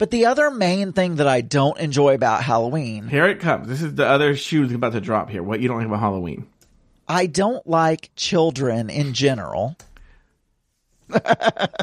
But 0.00 0.10
the 0.10 0.24
other 0.24 0.50
main 0.50 0.94
thing 0.94 1.16
that 1.16 1.28
I 1.28 1.42
don't 1.42 1.78
enjoy 1.78 2.14
about 2.14 2.42
Halloween, 2.42 3.06
Here 3.06 3.26
it 3.28 3.38
comes. 3.38 3.68
This 3.68 3.82
is 3.82 3.94
the 3.96 4.06
other 4.06 4.34
shoe 4.34 4.62
that's 4.62 4.72
about 4.74 4.92
to 4.94 5.00
drop 5.02 5.28
here. 5.28 5.42
What 5.42 5.60
you 5.60 5.68
don't 5.68 5.76
like 5.76 5.86
about 5.88 6.00
Halloween? 6.00 6.46
I 7.06 7.26
don't 7.26 7.66
like 7.66 8.08
children 8.16 8.88
in 8.88 9.12
general. 9.12 9.76
that 11.08 11.74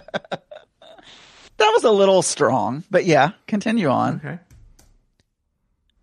was 1.60 1.84
a 1.84 1.92
little 1.92 2.24
strong, 2.24 2.84
but 2.90 3.06
yeah, 3.06 3.34
continue 3.46 3.88
on. 3.90 4.16
Okay. 4.16 4.40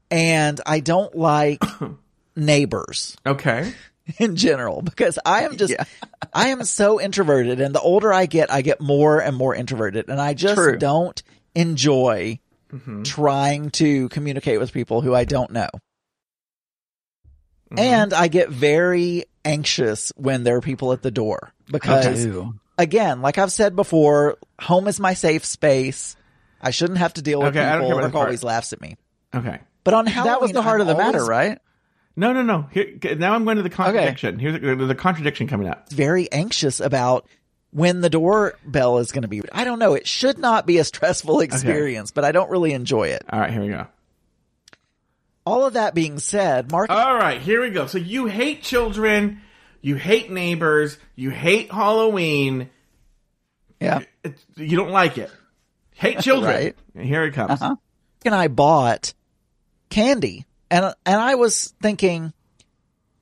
And 0.08 0.60
I 0.64 0.78
don't 0.78 1.16
like 1.16 1.64
neighbors 2.36 3.16
Okay. 3.26 3.74
in 4.20 4.36
general 4.36 4.82
because 4.82 5.18
I 5.26 5.42
am 5.46 5.56
just, 5.56 5.74
I 6.32 6.50
am 6.50 6.62
so 6.62 7.00
introverted. 7.00 7.60
And 7.60 7.74
the 7.74 7.80
older 7.80 8.12
I 8.12 8.26
get, 8.26 8.52
I 8.52 8.62
get 8.62 8.80
more 8.80 9.18
and 9.20 9.36
more 9.36 9.52
introverted. 9.52 10.08
And 10.08 10.20
I 10.20 10.34
just 10.34 10.54
True. 10.54 10.78
don't 10.78 11.20
enjoy 11.54 12.38
mm-hmm. 12.72 13.02
trying 13.02 13.70
to 13.70 14.08
communicate 14.10 14.58
with 14.58 14.72
people 14.72 15.00
who 15.00 15.14
I 15.14 15.24
don't 15.24 15.50
know. 15.50 15.68
Mm-hmm. 17.70 17.78
And 17.78 18.14
I 18.14 18.28
get 18.28 18.50
very 18.50 19.24
anxious 19.44 20.12
when 20.16 20.44
there 20.44 20.56
are 20.56 20.60
people 20.60 20.92
at 20.92 21.02
the 21.02 21.10
door 21.10 21.52
because 21.66 22.26
again, 22.78 23.22
like 23.22 23.38
I've 23.38 23.52
said 23.52 23.76
before, 23.76 24.38
home 24.60 24.88
is 24.88 25.00
my 25.00 25.14
safe 25.14 25.44
space. 25.44 26.16
I 26.60 26.70
shouldn't 26.70 26.98
have 26.98 27.14
to 27.14 27.22
deal 27.22 27.40
with 27.40 27.56
Okay, 27.56 27.72
people. 27.72 27.88
care 27.88 28.04
Rick 28.06 28.14
always 28.14 28.42
laughs 28.42 28.72
at 28.72 28.80
me. 28.80 28.96
Okay. 29.34 29.60
But 29.82 29.94
on 29.94 30.06
Halloween, 30.06 30.32
That 30.32 30.40
was 30.40 30.52
the 30.52 30.62
heart 30.62 30.80
I'm 30.80 30.88
of 30.88 30.96
the 30.96 31.02
matter, 31.02 31.24
right? 31.24 31.58
No, 32.16 32.32
no, 32.32 32.42
no. 32.42 32.68
Here, 32.70 32.96
now 33.16 33.34
I'm 33.34 33.44
going 33.44 33.56
to 33.56 33.62
the 33.62 33.70
contradiction. 33.70 34.38
Here's 34.38 34.60
the, 34.60 34.86
the 34.86 34.94
contradiction 34.94 35.48
coming 35.48 35.68
up. 35.68 35.90
Very 35.90 36.30
anxious 36.30 36.80
about 36.80 37.28
when 37.74 38.00
the 38.00 38.08
doorbell 38.08 38.98
is 38.98 39.10
going 39.10 39.22
to 39.22 39.28
be. 39.28 39.42
I 39.52 39.64
don't 39.64 39.80
know. 39.80 39.94
It 39.94 40.06
should 40.06 40.38
not 40.38 40.64
be 40.64 40.78
a 40.78 40.84
stressful 40.84 41.40
experience, 41.40 42.12
but 42.12 42.24
I 42.24 42.30
don't 42.30 42.48
really 42.48 42.72
enjoy 42.72 43.08
it. 43.08 43.24
All 43.28 43.40
right, 43.40 43.50
here 43.50 43.62
we 43.62 43.68
go. 43.68 43.88
All 45.44 45.66
of 45.66 45.72
that 45.74 45.92
being 45.92 46.20
said, 46.20 46.70
Mark, 46.70 46.88
All 46.88 47.16
right, 47.16 47.40
here 47.40 47.60
we 47.60 47.70
go. 47.70 47.86
So 47.88 47.98
you 47.98 48.26
hate 48.26 48.62
children, 48.62 49.42
you 49.82 49.96
hate 49.96 50.30
neighbors, 50.30 50.96
you 51.16 51.30
hate 51.30 51.70
Halloween. 51.72 52.70
yeah, 53.80 54.00
It's, 54.22 54.42
you 54.56 54.76
don't 54.76 54.92
like 54.92 55.18
it. 55.18 55.30
Hate 55.96 56.20
children. 56.20 56.54
Right. 56.54 56.76
And 56.94 57.04
Here 57.04 57.24
it 57.24 57.34
comes. 57.34 57.60
Uh-huh. 57.60 57.74
and 58.24 58.34
I 58.34 58.46
bought 58.48 59.12
candy 59.90 60.46
and, 60.70 60.94
and 61.04 61.20
I 61.20 61.34
was 61.34 61.74
thinking, 61.82 62.32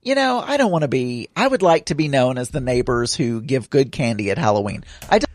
you 0.03 0.15
know, 0.15 0.41
I 0.45 0.57
don't 0.57 0.71
want 0.73 0.83
to 0.83 0.89
be, 0.89 1.29
I 1.37 1.47
would 1.47 1.63
like 1.63 1.87
to 1.87 1.95
be 1.95 2.09
known 2.09 2.37
as 2.39 2.51
the 2.51 2.61
neighbors 2.61 3.15
who 3.15 3.41
give 3.41 3.71
good 3.71 3.93
candy 3.93 4.31
at 4.31 4.39
Halloween. 4.39 4.85
I 5.09 5.19
don't, 5.21 5.31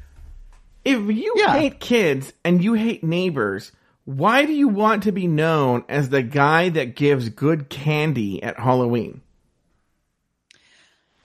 If 0.86 1.00
you 1.18 1.34
Yeah. 1.38 1.54
hate 1.54 1.80
kids 1.80 2.34
and 2.44 2.64
you 2.64 2.74
hate 2.74 3.04
neighbors, 3.04 3.72
why 4.06 4.46
do 4.46 4.54
you 4.54 4.68
want 4.68 5.04
to 5.04 5.12
be 5.12 5.28
known 5.28 5.84
as 5.90 6.10
the 6.10 6.22
guy 6.22 6.70
that 6.70 6.96
gives 6.96 7.30
good 7.30 7.70
candy 7.70 8.42
at 8.44 8.58
Halloween? 8.60 9.22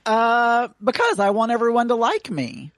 Uh, 0.05 0.69
because 0.83 1.21
I 1.21 1.31
want 1.31 1.53
everyone 1.53 1.89
to 1.89 1.95
like 1.95 2.31
me. 2.31 2.73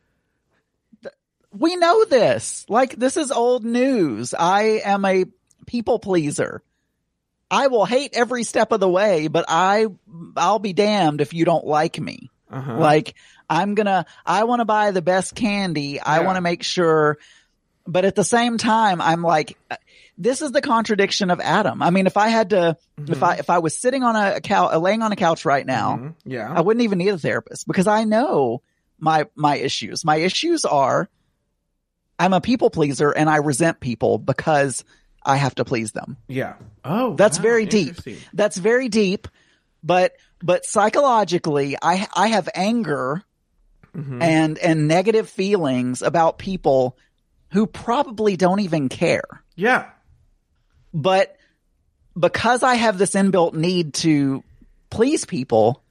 We 1.56 1.76
know 1.76 2.04
this. 2.04 2.66
Like, 2.68 2.96
this 2.96 3.16
is 3.16 3.30
old 3.30 3.64
news. 3.64 4.34
I 4.34 4.82
am 4.84 5.04
a 5.04 5.24
people 5.66 5.98
pleaser. 5.98 6.62
I 7.54 7.66
will 7.68 7.84
hate 7.84 8.10
every 8.14 8.42
step 8.42 8.72
of 8.72 8.80
the 8.80 8.88
way, 8.88 9.28
but 9.28 9.44
I, 9.48 9.86
I'll 10.36 10.58
be 10.58 10.72
damned 10.72 11.20
if 11.20 11.32
you 11.34 11.44
don't 11.44 11.64
like 11.66 12.00
me. 12.00 12.30
Uh-huh. 12.50 12.76
Like, 12.78 13.14
I'm 13.48 13.74
gonna, 13.74 14.06
I 14.26 14.44
want 14.44 14.60
to 14.60 14.64
buy 14.64 14.90
the 14.90 15.02
best 15.02 15.34
candy. 15.34 16.00
I 16.00 16.20
want 16.20 16.36
to 16.36 16.40
make 16.40 16.62
sure, 16.62 17.18
but 17.86 18.04
at 18.04 18.14
the 18.14 18.24
same 18.24 18.58
time, 18.58 19.00
I'm 19.00 19.22
like, 19.22 19.56
this 20.16 20.42
is 20.42 20.52
the 20.52 20.60
contradiction 20.60 21.30
of 21.30 21.40
Adam. 21.40 21.82
I 21.82 21.90
mean, 21.90 22.06
if 22.06 22.16
I 22.16 22.28
had 22.28 22.50
to, 22.50 22.76
if 23.08 23.22
I, 23.22 23.34
if 23.36 23.50
I 23.50 23.58
was 23.58 23.76
sitting 23.76 24.02
on 24.02 24.16
a 24.16 24.40
couch, 24.40 24.76
laying 24.76 25.02
on 25.02 25.12
a 25.12 25.16
couch 25.16 25.44
right 25.44 25.66
now, 25.66 25.96
Mhm. 25.96 26.14
Yeah. 26.24 26.52
I 26.52 26.60
wouldn't 26.60 26.82
even 26.84 26.98
need 26.98 27.08
a 27.08 27.18
therapist 27.18 27.66
because 27.66 27.86
I 27.86 28.04
know 28.04 28.62
my 28.98 29.26
my 29.34 29.56
issues. 29.56 30.04
My 30.04 30.16
issues 30.16 30.64
are 30.64 31.08
I'm 32.18 32.32
a 32.32 32.40
people 32.40 32.70
pleaser 32.70 33.10
and 33.10 33.28
I 33.28 33.36
resent 33.36 33.80
people 33.80 34.18
because 34.18 34.84
I 35.24 35.36
have 35.36 35.54
to 35.56 35.64
please 35.64 35.92
them. 35.92 36.16
yeah. 36.28 36.54
Oh, 36.84 37.14
That's 37.14 37.38
wow, 37.38 37.42
very 37.42 37.66
deep. 37.66 37.96
That's 38.32 38.56
very 38.58 38.88
deep, 38.88 39.28
but 39.82 40.12
but 40.42 40.64
psychologically 40.66 41.76
I 41.80 42.06
I 42.14 42.28
have 42.28 42.48
anger 42.54 43.22
Mhm. 43.96 44.20
and 44.22 44.58
and 44.58 44.88
negative 44.88 45.30
feelings 45.30 46.02
about 46.02 46.38
people 46.38 46.98
who 47.52 47.66
probably 47.66 48.36
don't 48.36 48.58
even 48.60 48.88
care. 48.88 49.22
Yeah. 49.54 49.86
But 50.92 51.36
because 52.18 52.62
I 52.64 52.74
have 52.74 52.98
this 52.98 53.12
inbuilt 53.14 53.54
need 53.54 53.94
to 53.94 54.42
please 54.90 55.24
people, 55.24 55.82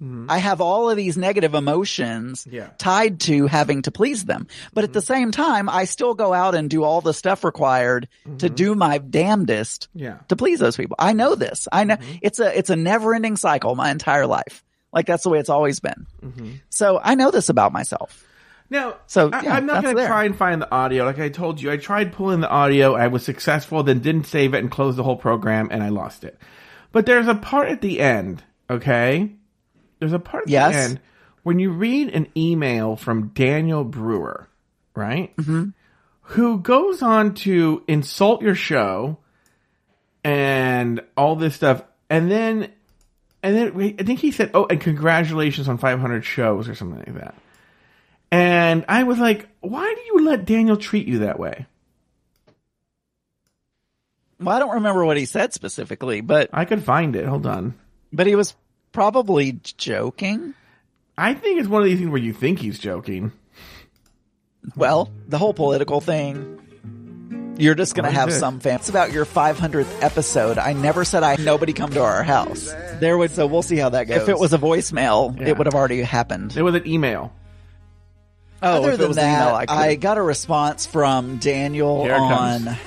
I 0.00 0.38
have 0.38 0.60
all 0.60 0.90
of 0.90 0.96
these 0.96 1.16
negative 1.16 1.54
emotions 1.54 2.46
Yeah. 2.48 2.68
tied 2.78 3.20
to 3.20 3.46
having 3.46 3.82
to 3.82 3.90
please 3.90 4.24
them. 4.24 4.46
But 4.72 4.84
at 4.84 4.92
the 4.92 5.00
mm-hmm. 5.00 5.12
same 5.12 5.30
time, 5.32 5.68
I 5.68 5.86
still 5.86 6.14
go 6.14 6.32
out 6.32 6.54
and 6.54 6.70
do 6.70 6.84
all 6.84 7.00
the 7.00 7.12
stuff 7.12 7.42
required 7.42 8.08
to 8.24 8.30
mm-hmm. 8.46 8.54
do 8.54 8.74
my 8.76 8.98
damnedest 8.98 9.88
Yeah. 9.94 10.18
to 10.28 10.36
please 10.36 10.60
those 10.60 10.76
people. 10.76 10.96
I 11.00 11.14
know 11.14 11.34
this. 11.34 11.66
I 11.72 11.84
know 11.84 11.96
mm-hmm. 11.96 12.18
it's 12.22 12.38
a, 12.38 12.56
it's 12.56 12.70
a 12.70 12.76
never 12.76 13.12
ending 13.12 13.36
cycle 13.36 13.74
my 13.74 13.90
entire 13.90 14.26
life. 14.26 14.64
Like 14.92 15.06
that's 15.06 15.24
the 15.24 15.30
way 15.30 15.38
it's 15.40 15.50
always 15.50 15.80
been. 15.80 16.06
So 16.70 17.00
I 17.02 17.14
know 17.14 17.30
this 17.30 17.48
about 17.48 17.72
myself. 17.72 18.24
Now, 18.70 18.96
So, 19.06 19.30
I, 19.32 19.42
yeah, 19.42 19.54
I'm 19.54 19.66
not 19.66 19.82
going 19.82 19.96
to 19.96 20.06
try 20.06 20.24
and 20.24 20.36
find 20.36 20.60
the 20.60 20.70
audio. 20.70 21.04
Like 21.04 21.18
I 21.18 21.30
told 21.30 21.60
you, 21.60 21.70
I 21.70 21.76
tried 21.76 22.12
pulling 22.12 22.40
the 22.40 22.50
audio. 22.50 22.94
I 22.94 23.06
was 23.06 23.24
successful, 23.24 23.82
then 23.82 24.00
didn't 24.00 24.24
save 24.24 24.54
it 24.54 24.58
and 24.58 24.70
closed 24.70 24.98
the 24.98 25.02
whole 25.02 25.16
program, 25.16 25.68
and 25.70 25.82
I 25.82 25.88
lost 25.88 26.22
it. 26.22 26.38
But 26.92 27.06
there's 27.06 27.28
a 27.28 27.34
part 27.34 27.68
at 27.68 27.80
the 27.80 28.00
end, 28.00 28.42
okay? 28.68 29.32
There's 30.00 30.12
a 30.12 30.18
part 30.18 30.44
at 30.44 30.50
Yes. 30.50 30.74
the 30.74 30.80
end 30.80 31.00
when 31.42 31.58
you 31.58 31.70
read 31.70 32.08
an 32.14 32.28
email 32.36 32.96
from 32.96 33.28
Daniel 33.28 33.84
Brewer, 33.84 34.48
right? 34.94 35.34
Mm-hmm. 35.36 35.70
Who 36.22 36.58
goes 36.60 37.02
on 37.02 37.34
to 37.34 37.82
insult 37.88 38.42
your 38.42 38.54
show 38.54 39.18
and 40.24 41.00
all 41.16 41.36
this 41.36 41.54
stuff, 41.54 41.82
and 42.10 42.30
then, 42.30 42.70
and 43.42 43.56
then 43.56 43.96
I 43.98 44.02
think 44.02 44.20
he 44.20 44.30
said, 44.30 44.50
"Oh, 44.52 44.66
and 44.68 44.80
congratulations 44.80 45.68
on 45.68 45.78
500 45.78 46.24
shows" 46.24 46.68
or 46.68 46.74
something 46.74 46.98
like 46.98 47.14
that. 47.22 47.34
And 48.30 48.84
I 48.88 49.04
was 49.04 49.18
like, 49.18 49.48
why 49.60 49.84
do 49.94 50.00
you 50.02 50.26
let 50.26 50.44
Daniel 50.44 50.76
treat 50.76 51.06
you 51.08 51.20
that 51.20 51.38
way? 51.38 51.64
Well, 54.40 54.54
I 54.54 54.58
don't 54.58 54.74
remember 54.74 55.04
what 55.04 55.16
he 55.16 55.24
said 55.24 55.52
specifically, 55.52 56.20
but, 56.20 56.50
I 56.52 56.64
could 56.64 56.82
find 56.84 57.16
it. 57.16 57.26
Hold 57.26 57.46
on. 57.46 57.74
but 58.12 58.26
he 58.26 58.34
was 58.36 58.54
probably 58.92 59.60
joking. 59.76 60.54
I 61.16 61.34
think 61.34 61.60
it's 61.60 61.68
one 61.68 61.82
of 61.82 61.88
these 61.88 61.98
things 61.98 62.10
where 62.10 62.20
you 62.20 62.32
think 62.32 62.58
he's 62.60 62.78
joking. 62.78 63.32
Well, 64.76 65.10
the 65.26 65.38
whole 65.38 65.54
political 65.54 66.00
thing. 66.00 66.54
You're 67.58 67.74
just 67.74 67.96
gonna 67.96 68.10
have 68.10 68.28
this? 68.28 68.38
some 68.38 68.60
fans. 68.60 68.82
It's 68.82 68.88
about 68.88 69.12
your 69.12 69.24
500th 69.24 70.02
episode. 70.02 70.58
I 70.58 70.74
never 70.74 71.04
said 71.04 71.24
I 71.24 71.34
nobody 71.36 71.72
come 71.72 71.90
to 71.90 72.02
our 72.02 72.22
house. 72.22 72.72
There 73.00 73.18
would 73.18 73.32
so 73.32 73.48
we'll 73.48 73.62
see 73.62 73.76
how 73.76 73.88
that 73.88 74.04
goes. 74.04 74.22
If 74.22 74.28
it 74.28 74.38
was 74.38 74.52
a 74.52 74.58
voicemail, 74.58 75.36
Yeah. 75.40 75.48
it 75.48 75.58
would 75.58 75.66
have 75.66 75.74
already 75.74 76.00
happened. 76.02 76.56
It 76.56 76.62
was 76.62 76.76
an 76.76 76.86
email. 76.86 77.32
Oh, 78.62 78.78
Other 78.78 78.88
if 78.90 78.94
it 78.94 78.98
than 78.98 79.08
was 79.08 79.16
an 79.16 79.24
that, 79.24 79.42
email, 79.42 79.76
I 79.76 79.88
I 79.88 79.94
got 79.96 80.18
a 80.18 80.22
response 80.22 80.86
from 80.86 81.38
Daniel 81.38 82.04
Here 82.04 82.14
on 82.14 82.64
comes. 82.64 82.78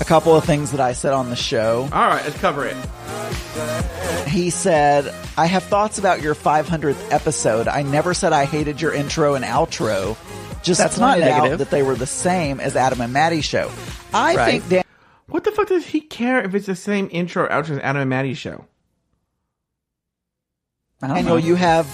A 0.00 0.04
couple 0.04 0.34
of 0.36 0.44
things 0.44 0.70
that 0.72 0.80
I 0.80 0.92
said 0.92 1.12
on 1.12 1.30
the 1.30 1.36
show. 1.36 1.88
All 1.92 2.08
right, 2.08 2.24
let's 2.24 2.38
cover 2.40 2.66
it. 2.66 2.76
He 4.28 4.50
said, 4.50 5.12
I 5.36 5.46
have 5.46 5.62
thoughts 5.62 5.98
about 5.98 6.20
your 6.22 6.34
500th 6.34 7.12
episode. 7.12 7.68
I 7.68 7.82
never 7.82 8.12
said 8.14 8.32
I 8.32 8.44
hated 8.46 8.80
your 8.80 8.92
intro 8.92 9.34
and 9.34 9.44
outro. 9.44 10.16
Just 10.62 10.80
That's 10.80 10.98
not 10.98 11.14
pointed 11.14 11.28
out 11.30 11.38
negative. 11.44 11.58
that 11.60 11.70
they 11.70 11.82
were 11.82 11.94
the 11.94 12.06
same 12.06 12.58
as 12.58 12.74
Adam 12.74 13.00
and 13.00 13.12
Maddie's 13.12 13.44
show. 13.44 13.70
I 14.12 14.34
Right. 14.34 14.50
think 14.62 14.68
Dan- 14.68 14.84
What 15.28 15.44
the 15.44 15.52
fuck 15.52 15.68
does 15.68 15.84
he 15.86 16.00
care 16.00 16.42
if 16.42 16.54
it's 16.54 16.66
the 16.66 16.74
same 16.76 17.08
intro 17.12 17.44
or 17.44 17.48
outro 17.48 17.70
as 17.70 17.78
Adam 17.78 18.02
and 18.02 18.10
Maddie's 18.10 18.38
show? 18.38 18.64
I 21.02 21.06
don't 21.08 21.16
Daniel, 21.16 21.34
know. 21.36 21.44
you 21.44 21.54
have 21.54 21.86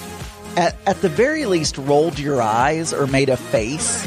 at, 0.57 0.77
at 0.87 1.01
the 1.03 1.09
very 1.09 1.47
least 1.47 1.77
rolled 1.79 2.19
your 2.19 2.41
eyes 2.41 2.93
or 2.93 3.07
made 3.07 3.29
a 3.29 3.37
face 3.37 4.07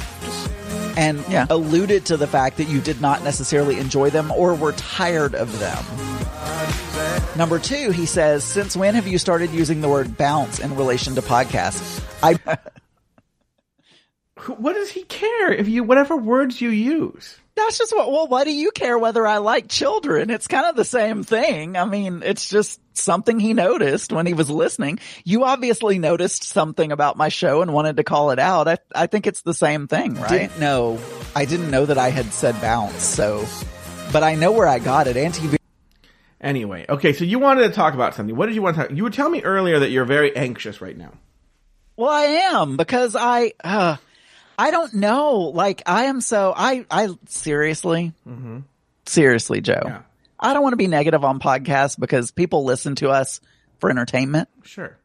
Mm-hmm. 0.95 1.00
and 1.00 1.25
Yeah. 1.31 1.45
alluded 1.50 2.05
to 2.07 2.17
the 2.17 2.27
fact 2.27 2.57
that 2.57 2.65
you 2.67 2.81
did 2.81 3.01
not 3.01 3.23
necessarily 3.23 3.79
enjoy 3.79 4.09
them 4.09 4.31
or 4.31 4.53
were 4.55 4.73
tired 4.73 5.35
of 5.35 5.59
them. 5.59 5.83
Number 7.38 7.57
two, 7.59 7.89
he 7.91 8.05
says, 8.05 8.43
since 8.43 8.75
when 8.77 8.95
have 8.95 9.07
you 9.07 9.17
started 9.17 9.50
using 9.51 9.81
the 9.81 9.89
word 9.89 10.17
bounce 10.17 10.59
in 10.59 10.75
relation 10.75 11.15
to 11.15 11.21
podcasts? 11.21 12.01
I, 12.21 12.38
What 14.57 14.73
does 14.73 14.89
he 14.91 15.03
care 15.03 15.51
if 15.53 15.67
you 15.69 15.83
whatever 15.83 16.17
words 16.17 16.59
you 16.59 16.69
use? 16.69 17.38
that's 17.55 17.77
just 17.77 17.95
what, 17.95 18.12
well, 18.12 18.27
why 18.27 18.43
do 18.45 18.51
you 18.51 18.71
care 18.71 18.97
whether 18.97 19.25
I 19.27 19.38
like 19.38 19.67
children? 19.67 20.31
It's 20.31 20.47
kind 20.47 20.65
of 20.65 20.75
the 20.75 20.83
same 20.83 21.23
thing. 21.23 21.77
I 21.77 21.85
mean, 21.85 22.23
it's 22.25 22.50
just 22.50 22.81
something 22.93 23.39
he 23.39 23.53
noticed 23.53 24.12
when 24.12 24.25
he 24.25 24.33
was 24.33 24.50
listening. 24.50 25.00
You 25.23 25.43
obviously 25.43 26.00
noticed 26.00 26.43
something 26.43 26.91
about 26.91 27.17
my 27.17 27.29
show 27.29 27.62
and 27.62 27.73
wanted 27.73 27.97
to 27.97 28.03
call 28.03 28.31
it 28.31 28.39
out. 28.39 28.67
I, 28.67 28.77
I 28.93 29.07
think 29.07 29.27
it's 29.27 29.41
the 29.41 29.53
same 29.53 29.88
thing, 29.88 30.15
right? 30.15 30.29
Didn't 30.29 30.59
know. 30.59 31.00
I 31.35 31.45
didn't 31.45 31.71
know 31.71 31.85
that 31.85 31.97
I 31.97 32.09
had 32.09 32.31
said 32.33 32.59
bounce. 32.62 33.03
So, 33.03 33.45
but 34.12 34.23
I 34.23 34.35
know 34.35 34.51
where 34.51 34.67
I 34.67 34.79
got 34.79 35.07
it. 35.07 35.17
Anti 35.17 35.57
Anyway, 36.43 36.85
okay, 36.89 37.13
so 37.13 37.23
you 37.23 37.39
wanted 37.39 37.63
to 37.63 37.69
talk 37.69 37.93
about 37.93 38.15
something. 38.15 38.35
What 38.35 38.47
did 38.47 38.55
you 38.55 38.62
want 38.62 38.75
to 38.75 38.81
talk? 38.83 38.91
You 38.91 39.03
would 39.03 39.13
tell 39.13 39.29
me 39.29 39.41
earlier 39.43 39.79
that 39.79 39.91
you're 39.91 40.03
very 40.03 40.35
anxious 40.35 40.81
right 40.81 40.97
now. 40.97 41.13
Well, 41.95 42.09
I 42.09 42.23
am 42.23 42.75
because 42.75 43.15
I, 43.15 43.53
uh, 43.63 43.95
I 44.59 44.71
don't 44.71 44.93
know. 44.93 45.35
Like 45.39 45.83
I 45.85 46.05
am 46.05 46.19
so, 46.19 46.53
I, 46.55 46.85
I 46.91 47.09
seriously, 47.27 48.12
seriously, 49.05 49.62
Joe, 49.62 49.81
Yeah. 49.85 50.01
I 50.43 50.53
don't 50.53 50.62
want 50.62 50.73
to 50.73 50.77
be 50.77 50.88
negative 50.88 51.23
on 51.23 51.39
podcasts 51.39 51.97
because 51.97 52.31
people 52.31 52.65
listen 52.65 52.95
to 52.95 53.09
us 53.09 53.39
for 53.79 53.89
entertainment, 53.89 54.50
Sure. 54.63 54.97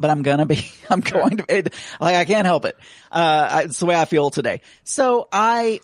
but 0.00 0.10
I'm 0.10 0.22
gonna 0.22 0.46
be, 0.46 0.68
I'm 0.90 1.00
going 1.00 1.38
to, 1.38 1.44
it, 1.48 1.74
like 2.00 2.16
I 2.16 2.24
can't 2.24 2.46
help 2.46 2.64
it. 2.64 2.76
Uh, 3.10 3.48
I- 3.50 3.62
it's 3.62 3.78
the 3.78 3.86
way 3.86 3.94
I 3.94 4.04
feel 4.04 4.30
today. 4.30 4.60
So 4.82 5.28
I, 5.30 5.80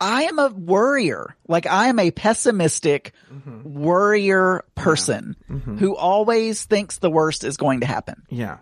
I 0.00 0.24
am 0.24 0.38
a 0.38 0.48
worrier. 0.48 1.36
Like 1.48 1.66
I 1.66 1.88
am 1.88 1.98
a 1.98 2.10
pessimistic 2.10 3.12
mm-hmm. 3.32 3.80
worrier 3.80 4.64
person 4.74 5.36
mm-hmm. 5.50 5.78
who 5.78 5.96
always 5.96 6.64
thinks 6.64 6.98
the 6.98 7.10
worst 7.10 7.44
is 7.44 7.56
going 7.56 7.80
to 7.80 7.86
happen. 7.86 8.22
Yeah. 8.28 8.58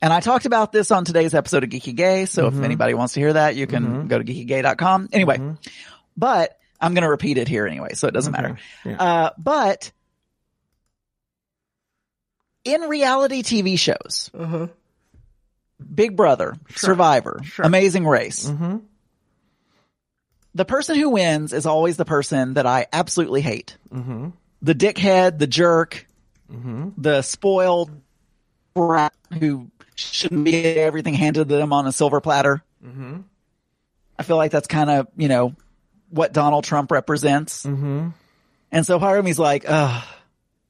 And 0.00 0.12
I 0.12 0.18
talked 0.18 0.46
about 0.46 0.72
this 0.72 0.90
on 0.90 1.04
today's 1.04 1.32
episode 1.32 1.62
of 1.62 1.70
Geeky 1.70 1.94
Gay. 1.94 2.26
So 2.26 2.48
if 2.48 2.54
mm-hmm. 2.54 2.64
anybody 2.64 2.94
wants 2.94 3.14
to 3.14 3.20
hear 3.20 3.32
that, 3.32 3.54
you 3.54 3.68
can 3.68 4.08
go 4.08 4.18
to 4.18 4.24
geekygay.com. 4.24 5.10
Anyway, 5.12 5.38
but 6.16 6.58
I'm 6.80 6.94
going 6.94 7.02
to 7.02 7.08
repeat 7.10 7.38
it 7.38 7.48
here 7.48 7.66
anyway. 7.66 7.94
So 7.94 8.08
it 8.08 8.14
doesn't 8.14 8.32
matter. 8.32 8.58
Yeah. 8.84 8.96
Uh, 9.02 9.30
but 9.38 9.92
in 12.64 12.82
reality 12.82 13.42
TV 13.42 13.78
shows, 13.78 14.30
Uh-huh. 14.34 14.68
Big 15.94 16.16
Brother, 16.16 16.56
Survivor, 16.76 17.40
Sure. 17.44 17.64
Amazing 17.64 18.06
Race, 18.06 18.46
Mm-hmm. 18.48 18.76
the 20.54 20.64
person 20.64 20.96
who 20.96 21.10
wins 21.10 21.52
is 21.52 21.66
always 21.66 21.96
the 21.96 22.04
person 22.04 22.54
that 22.54 22.66
I 22.66 22.86
absolutely 22.92 23.40
hate. 23.40 23.76
Mm-hmm. 23.92 24.28
The 24.62 24.74
dickhead, 24.74 25.38
the 25.38 25.46
jerk, 25.48 26.06
the 26.48 27.22
spoiled 27.22 27.90
brat 28.74 29.12
who 29.40 29.70
shouldn't 29.94 30.44
be 30.44 30.54
everything 30.64 31.14
handed 31.14 31.48
to 31.48 31.56
them 31.56 31.72
on 31.72 31.86
a 31.86 31.92
silver 31.92 32.20
platter. 32.20 32.62
Mm-hmm. 32.84 33.20
I 34.18 34.22
feel 34.22 34.36
like 34.36 34.52
that's 34.52 34.68
kind 34.68 34.90
of, 34.90 35.08
you 35.16 35.28
know, 35.28 35.54
what 36.12 36.32
Donald 36.32 36.64
Trump 36.64 36.90
represents. 36.90 37.64
Mm-hmm. 37.64 38.08
And 38.70 38.86
so 38.86 39.22
me's 39.22 39.38
like, 39.38 39.64
ugh, 39.66 40.04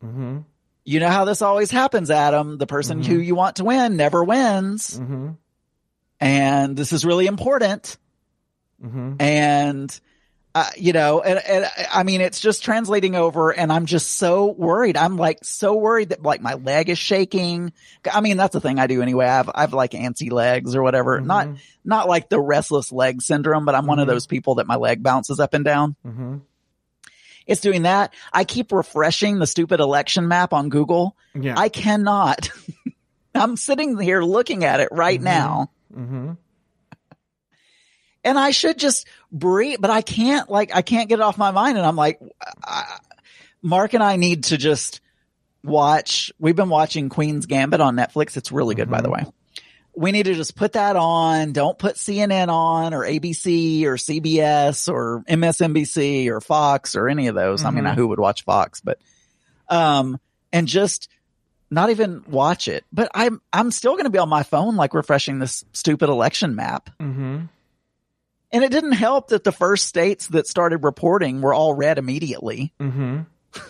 Mm-hmm. 0.04 0.38
you 0.84 0.98
know 0.98 1.08
how 1.08 1.24
this 1.24 1.42
always 1.42 1.70
happens, 1.70 2.10
Adam. 2.10 2.58
The 2.58 2.66
person 2.66 3.04
who 3.04 3.18
you 3.18 3.36
want 3.36 3.56
to 3.56 3.64
win 3.64 3.96
never 3.96 4.24
wins. 4.24 4.98
Mm-hmm. 4.98 5.30
And 6.18 6.76
this 6.76 6.92
is 6.92 7.04
really 7.04 7.26
important. 7.26 7.96
Mm-hmm. 8.84 9.14
and 9.20 10.00
uh, 10.54 10.68
you 10.76 10.92
know, 10.92 11.22
and, 11.22 11.38
and 11.46 11.66
I 11.92 12.02
mean, 12.02 12.20
it's 12.20 12.38
just 12.38 12.62
translating 12.62 13.14
over, 13.16 13.50
and 13.50 13.72
I'm 13.72 13.86
just 13.86 14.10
so 14.16 14.46
worried. 14.52 14.98
I'm 14.98 15.16
like 15.16 15.44
so 15.44 15.74
worried 15.74 16.10
that 16.10 16.22
like 16.22 16.42
my 16.42 16.54
leg 16.54 16.90
is 16.90 16.98
shaking. 16.98 17.72
I 18.10 18.20
mean, 18.20 18.36
that's 18.36 18.52
the 18.52 18.60
thing 18.60 18.78
I 18.78 18.86
do 18.86 19.00
anyway. 19.00 19.24
I 19.24 19.36
have 19.36 19.50
I 19.54 19.62
have 19.62 19.72
like 19.72 19.92
antsy 19.92 20.30
legs 20.30 20.76
or 20.76 20.82
whatever. 20.82 21.20
Not 21.20 21.48
not 21.84 22.06
like 22.06 22.28
the 22.28 22.40
restless 22.40 22.92
leg 22.92 23.22
syndrome, 23.22 23.64
but 23.64 23.74
I'm 23.74 23.86
one 23.86 23.98
of 23.98 24.06
those 24.06 24.26
people 24.26 24.56
that 24.56 24.66
my 24.66 24.76
leg 24.76 25.02
bounces 25.02 25.40
up 25.40 25.54
and 25.54 25.64
down. 25.64 25.96
Mm-hmm. 26.06 26.38
It's 27.46 27.60
doing 27.60 27.82
that. 27.82 28.14
I 28.32 28.44
keep 28.44 28.72
refreshing 28.72 29.38
the 29.38 29.46
stupid 29.46 29.80
election 29.80 30.28
map 30.28 30.52
on 30.52 30.68
Google. 30.68 31.16
Yeah. 31.34 31.54
I 31.56 31.70
cannot. 31.70 32.50
I'm 33.34 33.56
sitting 33.56 33.98
here 33.98 34.22
looking 34.22 34.64
at 34.64 34.80
it 34.80 34.88
right 34.92 35.20
now. 35.20 35.70
Mm-hmm. 38.24 38.30
and 38.30 38.38
I 38.38 38.50
should 38.50 38.78
just 38.78 39.06
breathe, 39.30 39.78
but 39.80 39.90
I 39.90 40.02
can't 40.02 40.50
like, 40.50 40.74
I 40.74 40.82
can't 40.82 41.08
get 41.08 41.18
it 41.18 41.22
off 41.22 41.38
my 41.38 41.50
mind. 41.50 41.78
And 41.78 41.86
I'm 41.86 41.96
like, 41.96 42.20
I, 42.64 42.98
Mark 43.62 43.94
and 43.94 44.02
I 44.02 44.16
need 44.16 44.44
to 44.44 44.58
just 44.58 45.00
watch. 45.62 46.32
We've 46.38 46.56
been 46.56 46.68
watching 46.68 47.08
Queen's 47.08 47.46
Gambit 47.46 47.80
on 47.80 47.96
Netflix. 47.96 48.36
It's 48.36 48.52
really 48.52 48.74
good, 48.74 48.90
by 48.90 49.00
the 49.00 49.10
way. 49.10 49.24
We 49.94 50.10
need 50.10 50.24
to 50.24 50.34
just 50.34 50.56
put 50.56 50.72
that 50.72 50.96
on. 50.96 51.52
Don't 51.52 51.78
put 51.78 51.96
CNN 51.96 52.48
on 52.48 52.94
or 52.94 53.00
ABC 53.00 53.84
or 53.84 53.96
CBS 53.96 54.90
or 54.90 55.22
MSNBC 55.28 56.28
or 56.28 56.40
Fox 56.40 56.96
or 56.96 57.08
any 57.08 57.28
of 57.28 57.34
those. 57.34 57.64
I 57.64 57.70
mean, 57.70 57.84
who 57.84 58.08
would 58.08 58.18
watch 58.18 58.44
Fox, 58.44 58.80
but, 58.80 58.98
um, 59.68 60.18
and 60.50 60.66
just 60.66 61.08
not 61.70 61.90
even 61.90 62.24
watch 62.26 62.68
it. 62.68 62.84
But 62.90 63.10
I'm, 63.14 63.42
I'm 63.52 63.70
still 63.70 63.92
going 63.92 64.04
to 64.04 64.10
be 64.10 64.18
on 64.18 64.30
my 64.30 64.44
phone, 64.44 64.76
like 64.76 64.94
refreshing 64.94 65.38
this 65.38 65.62
stupid 65.72 66.08
election 66.08 66.54
map. 66.54 66.88
Mm-hmm. 66.98 67.44
And 68.52 68.62
it 68.62 68.70
didn't 68.70 68.92
help 68.92 69.28
that 69.28 69.44
the 69.44 69.52
first 69.52 69.86
states 69.86 70.26
that 70.28 70.46
started 70.46 70.84
reporting 70.84 71.40
were 71.40 71.54
all 71.54 71.72
red 71.74 71.96
immediately. 71.98 72.72
Mm-hmm. 72.78 73.20
So 73.54 73.62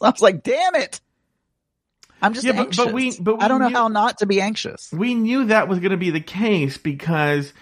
I 0.02 0.10
was 0.10 0.22
like, 0.22 0.42
damn 0.42 0.76
it. 0.76 1.00
I'm 2.22 2.32
just 2.32 2.46
Yeah, 2.46 2.52
but- 2.52 2.66
anxious. 2.66 2.84
but 2.84 2.94
we- 2.94 3.16
but 3.20 3.38
we 3.38 3.44
I 3.44 3.48
don't 3.48 3.60
know 3.60 3.68
how 3.70 3.88
not 3.88 4.18
to 4.18 4.26
be 4.26 4.40
anxious. 4.40 4.90
we 4.92 5.14
knew 5.14 5.46
that 5.46 5.68
was 5.68 5.80
going 5.80 5.90
to 5.90 5.96
be 5.96 6.10
the 6.10 6.20
case 6.20 6.78
because 6.78 7.52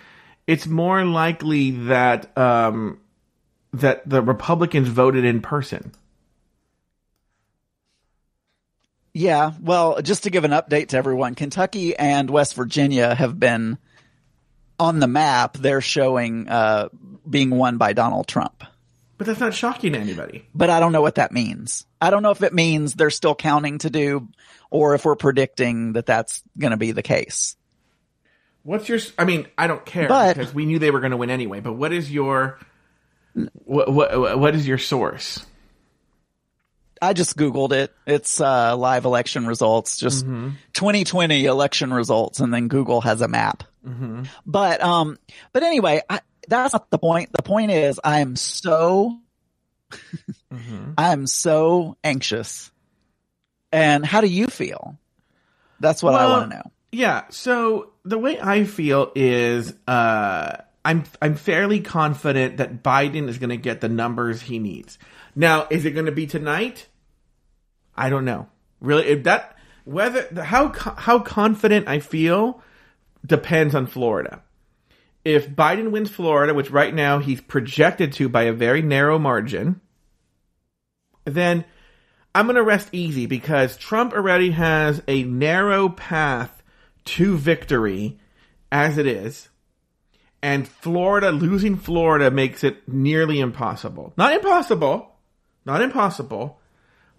it's 0.47 0.67
more 0.67 1.05
likely 1.05 1.71
that 1.87 2.37
um, 2.37 3.01
that 3.73 4.07
the 4.09 4.21
Republicans 4.21 4.89
voted 4.89 5.25
in 5.25 5.41
person. 5.41 5.93
Yeah. 9.15 9.53
Well, 9.61 10.01
just 10.03 10.23
to 10.25 10.31
give 10.31 10.45
an 10.45 10.53
update 10.53 10.89
to 10.89 10.97
everyone, 10.97 11.35
Kentucky 11.35 11.97
and 11.97 12.31
West 12.31 12.55
Virginia 12.55 13.15
have 13.15 13.39
been 13.39 13.79
on 14.79 15.01
the 15.01 15.07
map. 15.07 15.57
They're 15.57 15.81
showing, 15.81 16.49
uh, 16.49 16.89
being 17.29 17.51
won 17.51 17.79
by 17.79 17.93
Donald 17.93 18.27
Trump. 18.27 18.65
But 19.19 19.27
that's 19.27 19.41
not 19.41 19.55
shocking 19.55 19.93
to 19.93 19.99
anybody. 20.01 20.47
But 20.55 20.71
I 20.71 20.81
don't 20.81 20.93
know 20.93 21.03
what 21.03 21.15
that 21.17 21.31
means. 21.33 21.87
I 22.01 22.11
don't 22.11 22.23
know 22.25 22.33
if 22.33 22.43
it 22.43 22.53
means 22.53 22.95
they're 22.95 23.11
still 23.11 23.37
counting 23.37 23.79
to 23.79 23.91
do 23.91 24.29
or 24.71 24.95
if 24.95 25.05
we're 25.05 25.15
predicting 25.17 25.93
that 25.93 26.07
that's 26.07 26.43
going 26.59 26.73
to 26.73 26.77
be 26.77 26.91
the 26.93 27.03
case. 27.03 27.57
What's 28.65 28.89
your? 28.89 28.99
I 29.19 29.25
mean, 29.25 29.47
I 29.57 29.67
don't 29.67 29.85
care 29.85 30.09
But- 30.09 30.37
because 30.37 30.53
we 30.55 30.67
knew 30.67 30.79
they 30.79 30.91
were 30.91 31.01
going 31.01 31.11
to 31.13 31.17
win 31.17 31.31
anyway. 31.31 31.61
But 31.61 31.75
what 31.75 31.93
is 31.93 32.11
your? 32.11 32.59
What, 33.35 33.93
what 33.93 34.39
what 34.39 34.55
is 34.55 34.67
your 34.67 34.79
source? 34.79 35.45
I 37.01 37.13
just 37.15 37.37
Googled 37.37 37.73
it. 37.73 37.93
It's 38.07 38.41
uh, 38.41 38.77
live 38.77 39.05
election 39.05 39.47
results, 39.47 39.97
just 39.99 40.25
2020 40.25 41.47
election 41.47 41.93
results, 41.93 42.39
and 42.41 42.55
then 42.55 42.69
Google 42.69 43.01
has 43.01 43.21
a 43.21 43.29
map. 43.29 43.65
But 44.47 44.83
um, 44.83 45.19
but 45.53 45.63
anyway, 45.63 46.03
I, 46.09 46.21
that's 46.49 46.73
not 46.73 46.91
the 46.91 46.99
point. 46.99 47.33
The 47.33 47.43
point 47.43 47.71
is, 47.71 48.01
I'm 48.03 48.37
so, 48.37 49.19
I'm 50.97 51.27
so 51.27 51.97
anxious. 52.03 52.71
And 53.73 54.05
how 54.05 54.21
do 54.21 54.27
you 54.27 54.47
feel? 54.47 54.99
That's 55.81 56.03
what 56.03 56.15
I 56.15 56.27
want 56.27 56.51
to 56.51 56.57
know. 56.57 56.71
Yeah. 56.93 57.25
So 57.31 57.93
the 58.05 58.19
way 58.19 58.39
I 58.41 58.65
feel 58.65 59.11
is, 59.15 59.75
uh, 59.89 60.59
I'm 60.85 61.05
I'm 61.21 61.35
fairly 61.37 61.81
confident 61.81 62.59
that 62.59 62.83
Biden 62.83 63.29
is 63.29 63.39
going 63.39 63.51
to 63.51 63.57
get 63.57 63.81
the 63.81 63.89
numbers 63.89 64.43
he 64.43 64.59
needs. 64.59 64.99
Now, 65.35 65.67
is 65.71 65.85
it 65.85 65.93
going 65.93 66.07
to 66.07 66.13
be 66.13 66.27
tonight? 66.27 66.89
I 67.97 68.11
don't 68.11 68.25
know. 68.25 68.49
Really, 68.81 69.07
if 69.07 69.25
that 69.25 69.57
whether 69.85 70.43
how 70.43 70.73
how 70.73 71.21
confident 71.21 71.89
I 71.89 72.01
feel 72.01 72.63
depends 73.25 73.75
on 73.75 73.87
Florida. 73.87 74.43
If 75.25 75.51
Biden 75.51 75.91
wins 75.91 76.11
Florida, 76.11 76.53
which 76.53 76.71
right 76.71 76.93
now 76.93 77.19
he's 77.19 77.41
projected 77.41 78.13
to 78.15 78.29
by 78.29 78.45
a 78.45 78.53
very 78.53 78.83
narrow 78.83 79.19
margin, 79.19 79.81
then 81.25 81.65
I'm 82.35 82.47
going 82.47 82.57
to 82.57 82.63
rest 82.63 82.89
easy 82.93 83.27
because 83.27 83.77
Trump 83.77 84.13
already 84.13 84.51
has 84.51 85.03
a 85.07 85.23
narrow 85.25 85.89
path 85.89 86.63
to 87.05 87.37
victory 87.37 88.19
as 88.71 88.99
it 88.99 89.07
is. 89.07 89.49
And 90.43 90.67
Florida, 90.67 91.31
losing 91.31 91.77
Florida 91.77 92.31
makes 92.31 92.65
it 92.65 92.89
nearly 92.89 93.39
impossible. 93.39 94.13
Not 94.17 94.33
impossible, 94.33 95.15
not 95.65 95.83
impossible, 95.83 96.59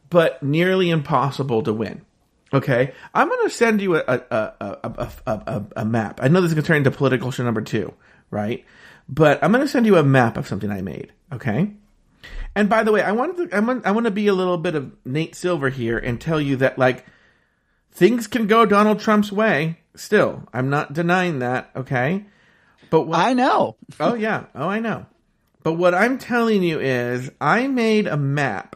but 0.10 0.44
nearly 0.44 0.90
impossible 0.90 1.64
to 1.64 1.72
win. 1.72 2.06
Okay, 2.54 2.94
I'm 3.14 3.28
going 3.28 3.44
to 3.44 3.50
send 3.50 3.82
you 3.82 3.96
a 3.96 4.04
a, 4.06 4.22
a, 4.30 4.78
a, 4.84 5.12
a, 5.26 5.66
a, 5.78 5.86
map. 5.86 6.20
I 6.22 6.28
know 6.28 6.40
this 6.40 6.52
is 6.52 6.54
going 6.54 6.64
to 6.64 6.68
turn 6.68 6.78
into 6.78 6.92
political 6.92 7.32
show 7.32 7.44
number 7.44 7.62
two, 7.62 7.94
right? 8.30 8.64
But 9.10 9.44
I'm 9.44 9.52
going 9.52 9.64
to 9.66 9.68
send 9.68 9.88
you 9.88 9.98
a 9.98 10.04
map 10.04 10.38
of 10.38 10.48
something 10.48 10.70
I 10.70 10.82
made. 10.82 11.12
Okay, 11.32 11.74
And 12.56 12.70
by 12.70 12.84
the 12.84 12.92
way, 12.92 13.02
I 13.02 13.12
want 13.12 13.38
to, 13.38 13.56
I 13.56 13.60
want, 13.60 13.86
I 13.88 13.92
want 13.92 14.06
to 14.06 14.12
be 14.12 14.28
a 14.28 14.34
little 14.34 14.60
bit 14.60 14.76
of 14.76 14.92
Nate 15.04 15.34
Silver 15.34 15.70
here 15.70 15.98
and 15.98 16.22
tell 16.22 16.40
you 16.40 16.58
that 16.58 16.78
like 16.78 17.06
things 17.92 18.28
can 18.28 18.46
go 18.46 18.66
Donald 18.68 19.00
Trump's 19.00 19.32
way. 19.32 19.80
Still, 19.96 20.44
I'm 20.54 20.70
not 20.70 20.94
denying 20.94 21.40
that. 21.40 21.72
Okay, 21.76 22.26
but 22.92 23.08
what, 23.08 23.20
I 23.20 23.34
know. 23.34 23.78
oh 24.00 24.14
yeah, 24.14 24.46
oh 24.54 24.68
I 24.68 24.80
know. 24.80 25.08
But 25.64 25.74
what 25.74 25.96
I'm 25.96 26.20
telling 26.20 26.62
you 26.62 26.80
is, 26.80 27.32
I 27.42 27.68
made 27.68 28.06
a 28.06 28.18
map. 28.18 28.76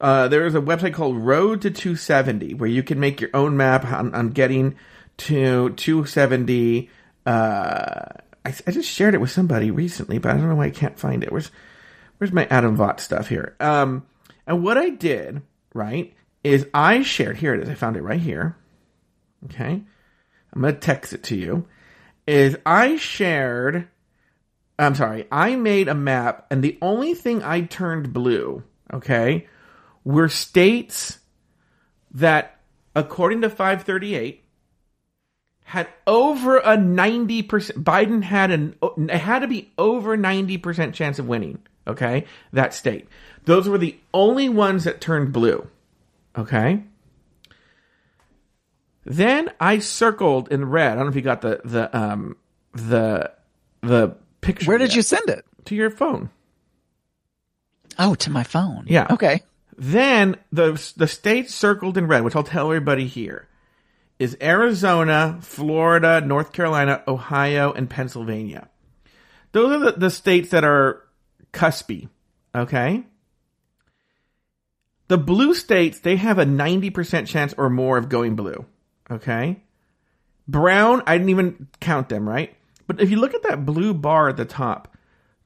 Uh, 0.00 0.28
there 0.28 0.46
is 0.46 0.54
a 0.54 0.60
website 0.60 0.94
called 0.94 1.16
Road 1.16 1.62
to 1.62 1.70
270 1.70 2.54
where 2.54 2.68
you 2.68 2.82
can 2.82 3.00
make 3.00 3.20
your 3.20 3.30
own 3.32 3.56
map 3.56 3.84
on, 3.84 4.14
on 4.14 4.30
getting 4.30 4.76
to 5.18 5.70
270. 5.70 6.90
Uh, 7.24 7.30
I, 7.30 8.54
I 8.66 8.70
just 8.70 8.90
shared 8.90 9.14
it 9.14 9.20
with 9.20 9.30
somebody 9.30 9.70
recently, 9.70 10.18
but 10.18 10.32
I 10.32 10.36
don't 10.36 10.48
know 10.48 10.56
why 10.56 10.66
I 10.66 10.70
can't 10.70 10.98
find 10.98 11.22
it. 11.22 11.32
Where's 11.32 11.50
Where's 12.18 12.32
my 12.32 12.46
Adam 12.46 12.76
Vaught 12.76 13.00
stuff 13.00 13.28
here? 13.28 13.56
Um, 13.58 14.06
and 14.46 14.62
what 14.62 14.78
I 14.78 14.90
did, 14.90 15.42
right, 15.74 16.14
is 16.44 16.66
I 16.72 17.02
shared. 17.02 17.38
Here 17.38 17.54
it 17.54 17.60
is. 17.60 17.68
I 17.68 17.74
found 17.74 17.96
it 17.96 18.02
right 18.02 18.20
here. 18.20 18.56
Okay, 19.46 19.82
I'm 20.52 20.60
gonna 20.60 20.74
text 20.74 21.12
it 21.12 21.24
to 21.24 21.36
you. 21.36 21.66
Is 22.26 22.56
I 22.64 22.96
shared 22.96 23.88
I'm 24.78 24.94
sorry, 24.94 25.26
I 25.30 25.54
made 25.56 25.88
a 25.88 25.94
map, 25.94 26.46
and 26.50 26.62
the 26.62 26.78
only 26.82 27.14
thing 27.14 27.42
I 27.42 27.60
turned 27.62 28.12
blue, 28.12 28.64
okay, 28.92 29.46
were 30.04 30.28
states 30.28 31.18
that, 32.12 32.58
according 32.94 33.40
to 33.42 33.50
538, 33.50 34.44
had 35.64 35.88
over 36.06 36.58
a 36.58 36.76
90%, 36.76 37.82
Biden 37.82 38.22
had 38.22 38.50
an, 38.50 38.76
it 38.96 39.10
had 39.10 39.40
to 39.40 39.48
be 39.48 39.72
over 39.78 40.16
90% 40.16 40.92
chance 40.92 41.18
of 41.18 41.26
winning, 41.26 41.58
okay, 41.86 42.26
that 42.52 42.74
state. 42.74 43.08
Those 43.46 43.68
were 43.68 43.78
the 43.78 43.98
only 44.12 44.48
ones 44.48 44.84
that 44.84 45.00
turned 45.00 45.32
blue, 45.32 45.66
okay? 46.36 46.82
Then 49.04 49.50
I 49.58 49.78
circled 49.80 50.52
in 50.52 50.66
red. 50.66 50.92
I 50.92 50.94
don't 50.96 51.04
know 51.04 51.10
if 51.10 51.16
you 51.16 51.22
got 51.22 51.40
the, 51.40 51.60
the, 51.64 51.96
um, 51.96 52.36
the, 52.72 53.32
the 53.80 54.16
picture. 54.40 54.66
Where 54.66 54.78
did 54.78 54.90
yet. 54.90 54.96
you 54.96 55.02
send 55.02 55.28
it? 55.28 55.44
To 55.66 55.74
your 55.74 55.90
phone. 55.90 56.30
Oh, 57.98 58.14
to 58.16 58.30
my 58.30 58.42
phone. 58.42 58.84
Yeah. 58.86 59.06
Okay. 59.10 59.42
Then 59.76 60.36
the 60.52 60.72
the 60.96 61.08
states 61.08 61.54
circled 61.54 61.98
in 61.98 62.06
red, 62.06 62.24
which 62.24 62.36
I'll 62.36 62.42
tell 62.42 62.66
everybody 62.66 63.06
here, 63.06 63.48
is 64.18 64.36
Arizona, 64.40 65.38
Florida, 65.40 66.20
North 66.20 66.52
Carolina, 66.52 67.02
Ohio, 67.08 67.72
and 67.72 67.90
Pennsylvania. 67.90 68.68
Those 69.52 69.72
are 69.72 69.78
the, 69.78 69.92
the 69.92 70.10
states 70.10 70.50
that 70.50 70.64
are 70.64 71.02
cuspy. 71.52 72.08
Okay. 72.54 73.04
The 75.08 75.18
blue 75.18 75.54
states, 75.54 76.00
they 76.00 76.16
have 76.16 76.38
a 76.38 76.46
90% 76.46 77.26
chance 77.26 77.54
or 77.58 77.68
more 77.68 77.98
of 77.98 78.08
going 78.08 78.36
blue. 78.36 78.64
Okay. 79.10 79.62
Brown, 80.48 81.02
I 81.06 81.16
didn't 81.16 81.30
even 81.30 81.68
count 81.80 82.08
them, 82.08 82.28
right? 82.28 82.56
But 82.86 83.00
if 83.00 83.10
you 83.10 83.18
look 83.18 83.34
at 83.34 83.42
that 83.44 83.66
blue 83.66 83.94
bar 83.94 84.30
at 84.30 84.36
the 84.36 84.44
top, 84.44 84.96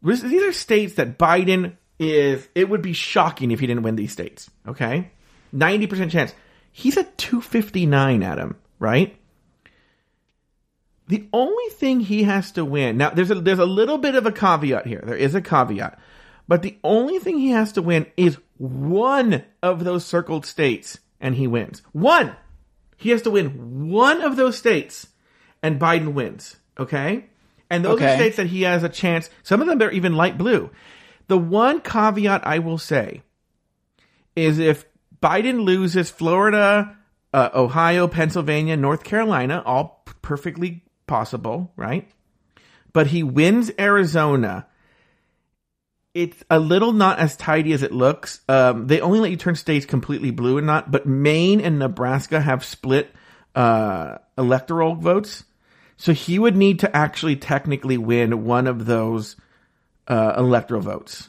these 0.02 0.24
are 0.24 0.52
states 0.52 0.94
that 0.94 1.18
Biden 1.18 1.76
is, 1.98 2.48
it 2.54 2.68
would 2.68 2.82
be 2.82 2.92
shocking 2.92 3.50
if 3.50 3.60
he 3.60 3.66
didn't 3.66 3.82
win 3.82 3.96
these 3.96 4.12
states. 4.12 4.50
Okay. 4.66 5.10
90% 5.54 6.10
chance. 6.10 6.34
He's 6.72 6.96
at 6.96 7.16
259, 7.18 8.22
Adam, 8.22 8.56
right? 8.78 9.16
The 11.08 11.26
only 11.32 11.70
thing 11.70 12.00
he 12.00 12.24
has 12.24 12.52
to 12.52 12.64
win, 12.64 12.98
now 12.98 13.10
there's 13.10 13.30
a, 13.30 13.36
there's 13.36 13.58
a 13.58 13.64
little 13.66 13.98
bit 13.98 14.14
of 14.14 14.26
a 14.26 14.32
caveat 14.32 14.86
here. 14.86 15.02
There 15.04 15.16
is 15.16 15.34
a 15.34 15.40
caveat. 15.40 15.98
But 16.46 16.62
the 16.62 16.78
only 16.84 17.18
thing 17.18 17.38
he 17.38 17.50
has 17.50 17.72
to 17.72 17.82
win 17.82 18.06
is 18.16 18.38
one 18.58 19.44
of 19.62 19.84
those 19.84 20.04
circled 20.04 20.44
states 20.46 20.98
and 21.20 21.34
he 21.34 21.46
wins. 21.46 21.82
One! 21.92 22.36
He 22.96 23.10
has 23.10 23.22
to 23.22 23.30
win 23.30 23.90
one 23.90 24.22
of 24.22 24.36
those 24.36 24.58
states 24.58 25.06
and 25.62 25.80
Biden 25.80 26.12
wins. 26.12 26.56
Okay? 26.78 27.26
And 27.70 27.84
those 27.84 27.96
Okay. 27.96 28.12
are 28.12 28.16
states 28.16 28.36
that 28.36 28.46
he 28.46 28.62
has 28.62 28.82
a 28.82 28.88
chance. 28.88 29.30
Some 29.42 29.60
of 29.60 29.66
them 29.66 29.80
are 29.82 29.90
even 29.90 30.14
light 30.16 30.38
blue. 30.38 30.70
The 31.28 31.38
one 31.38 31.80
caveat 31.80 32.46
I 32.46 32.58
will 32.58 32.78
say 32.78 33.22
is 34.34 34.58
if 34.58 34.86
Biden 35.22 35.64
loses 35.64 36.10
Florida, 36.10 36.96
uh, 37.32 37.50
Ohio, 37.54 38.08
Pennsylvania, 38.08 38.76
North 38.76 39.04
Carolina, 39.04 39.62
all 39.64 40.04
perfectly 40.22 40.84
possible, 41.06 41.72
right? 41.76 42.08
But 42.92 43.08
he 43.08 43.22
wins 43.22 43.70
Arizona. 43.78 44.66
It's 46.14 46.42
a 46.50 46.58
little 46.58 46.92
not 46.92 47.18
as 47.18 47.36
tidy 47.36 47.72
as 47.72 47.82
it 47.82 47.92
looks. 47.92 48.40
Um, 48.48 48.86
they 48.86 49.00
only 49.00 49.20
let 49.20 49.30
you 49.30 49.36
turn 49.36 49.54
states 49.54 49.86
completely 49.86 50.30
blue 50.30 50.56
and 50.58 50.66
not, 50.66 50.90
but 50.90 51.06
Maine 51.06 51.60
and 51.60 51.78
Nebraska 51.78 52.40
have 52.40 52.64
split 52.64 53.14
uh, 53.54 54.18
electoral 54.36 54.94
votes. 54.94 55.44
So 55.96 56.12
he 56.12 56.38
would 56.38 56.56
need 56.56 56.78
to 56.80 56.96
actually 56.96 57.36
technically 57.36 57.98
win 57.98 58.44
one 58.44 58.66
of 58.66 58.86
those 58.86 59.36
uh, 60.08 60.34
electoral 60.38 60.80
votes. 60.80 61.28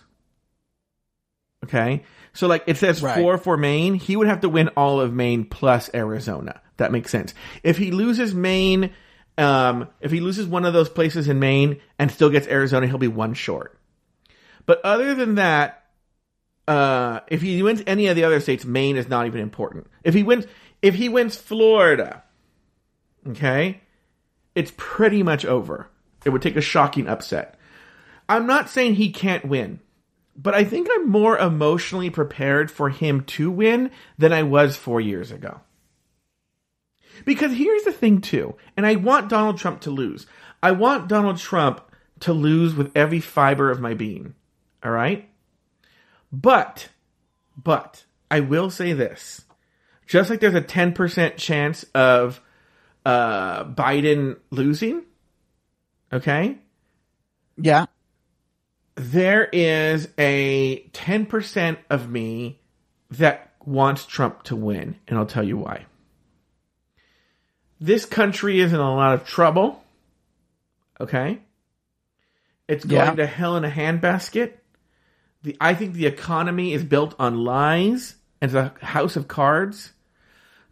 Okay. 1.65 2.03
So 2.33 2.47
like 2.47 2.63
it 2.67 2.77
says 2.77 3.01
Right. 3.01 3.15
four 3.15 3.37
for 3.37 3.57
Maine, 3.57 3.95
he 3.95 4.15
would 4.15 4.27
have 4.27 4.41
to 4.41 4.49
win 4.49 4.69
all 4.69 5.01
of 5.01 5.13
Maine 5.13 5.45
plus 5.45 5.89
Arizona. 5.93 6.61
That 6.77 6.91
makes 6.91 7.11
sense. 7.11 7.33
If 7.63 7.77
he 7.77 7.91
loses 7.91 8.33
Maine, 8.33 8.91
um, 9.37 9.89
if 9.99 10.11
he 10.11 10.21
loses 10.21 10.47
one 10.47 10.65
of 10.65 10.73
those 10.73 10.89
places 10.89 11.27
in 11.27 11.39
Maine 11.39 11.81
and 11.97 12.09
still 12.09 12.29
gets 12.29 12.47
Arizona, 12.47 12.87
he'll 12.87 12.97
be 12.97 13.07
one 13.07 13.33
short. 13.33 13.77
But 14.65 14.79
other 14.85 15.15
than 15.15 15.35
that, 15.35 15.83
uh, 16.67 17.21
if 17.27 17.41
he 17.41 17.61
wins 17.63 17.81
any 17.87 18.07
of 18.07 18.15
the 18.15 18.23
other 18.23 18.39
states, 18.39 18.63
Maine 18.63 18.95
is 18.95 19.09
not 19.09 19.25
even 19.25 19.41
important. 19.41 19.87
If 20.03 20.13
he 20.13 20.23
wins, 20.23 20.45
if 20.81 20.95
he 20.95 21.09
wins 21.09 21.35
Florida, 21.35 22.23
okay, 23.27 23.81
it's 24.55 24.71
pretty 24.77 25.23
much 25.23 25.45
over. 25.45 25.89
It 26.23 26.29
would 26.29 26.41
take 26.41 26.55
a 26.55 26.61
shocking 26.61 27.07
upset. 27.07 27.59
I'm 28.29 28.45
not 28.45 28.69
saying 28.69 28.95
he 28.95 29.11
can't 29.11 29.43
win, 29.43 29.79
but 30.35 30.53
I 30.53 30.63
think 30.63 30.87
I'm 30.89 31.09
more 31.09 31.37
emotionally 31.37 32.11
prepared 32.11 32.69
for 32.69 32.89
him 32.89 33.23
to 33.25 33.49
win 33.49 33.89
than 34.19 34.31
I 34.31 34.43
was 34.43 34.77
four 34.77 35.01
years 35.01 35.31
ago. 35.31 35.61
Because 37.25 37.51
here's 37.53 37.83
the 37.83 37.91
thing, 37.91 38.21
too, 38.21 38.55
and 38.77 38.85
I 38.85 38.95
want 38.95 39.29
Donald 39.29 39.57
Trump 39.57 39.81
to 39.81 39.89
lose. 39.89 40.27
I 40.61 40.71
want 40.71 41.09
Donald 41.09 41.37
Trump 41.37 41.81
to 42.21 42.31
lose 42.31 42.75
with 42.75 42.91
every 42.95 43.19
fiber 43.19 43.71
of 43.71 43.81
my 43.81 43.95
being. 43.95 44.35
All 44.83 44.91
right? 44.91 45.27
But, 46.31 46.89
but, 47.57 48.05
I 48.29 48.41
will 48.41 48.69
say 48.69 48.93
this. 48.93 49.41
Just 50.05 50.29
like 50.29 50.39
there's 50.39 50.53
a 50.53 50.61
10% 50.61 51.37
chance 51.37 51.83
of 51.95 52.41
uh, 53.05 53.65
Biden 53.65 54.37
losing, 54.51 55.03
okay? 56.13 56.57
Yeah. 57.57 57.87
There 58.99 59.45
is 59.45 60.09
a 60.17 60.81
10% 60.89 61.77
of 61.89 62.09
me 62.09 62.59
that 63.12 63.53
wants 63.65 64.05
Trump 64.05 64.43
to 64.43 64.55
win, 64.57 64.95
and 65.07 65.17
I'll 65.17 65.25
tell 65.25 65.43
you 65.43 65.57
why. 65.57 65.85
This 67.79 68.05
country 68.05 68.59
is 68.59 68.73
in 68.73 68.79
a 68.79 68.95
lot 68.95 69.13
of 69.13 69.25
trouble. 69.25 69.81
Okay? 70.99 71.39
It's 72.67 72.83
going 72.83 73.01
Yeah. 73.01 73.15
to 73.15 73.25
hell 73.25 73.55
in 73.55 73.63
a 73.63 73.69
handbasket. 73.69 74.51
The 75.43 75.55
I 75.62 75.73
think 75.75 75.93
the 75.93 76.05
economy 76.05 76.73
is 76.73 76.83
built 76.83 77.15
on 77.17 77.45
lies 77.45 78.15
and 78.41 78.51
it's 78.51 78.55
a 78.55 78.85
house 78.85 79.15
of 79.15 79.29
cards. 79.29 79.93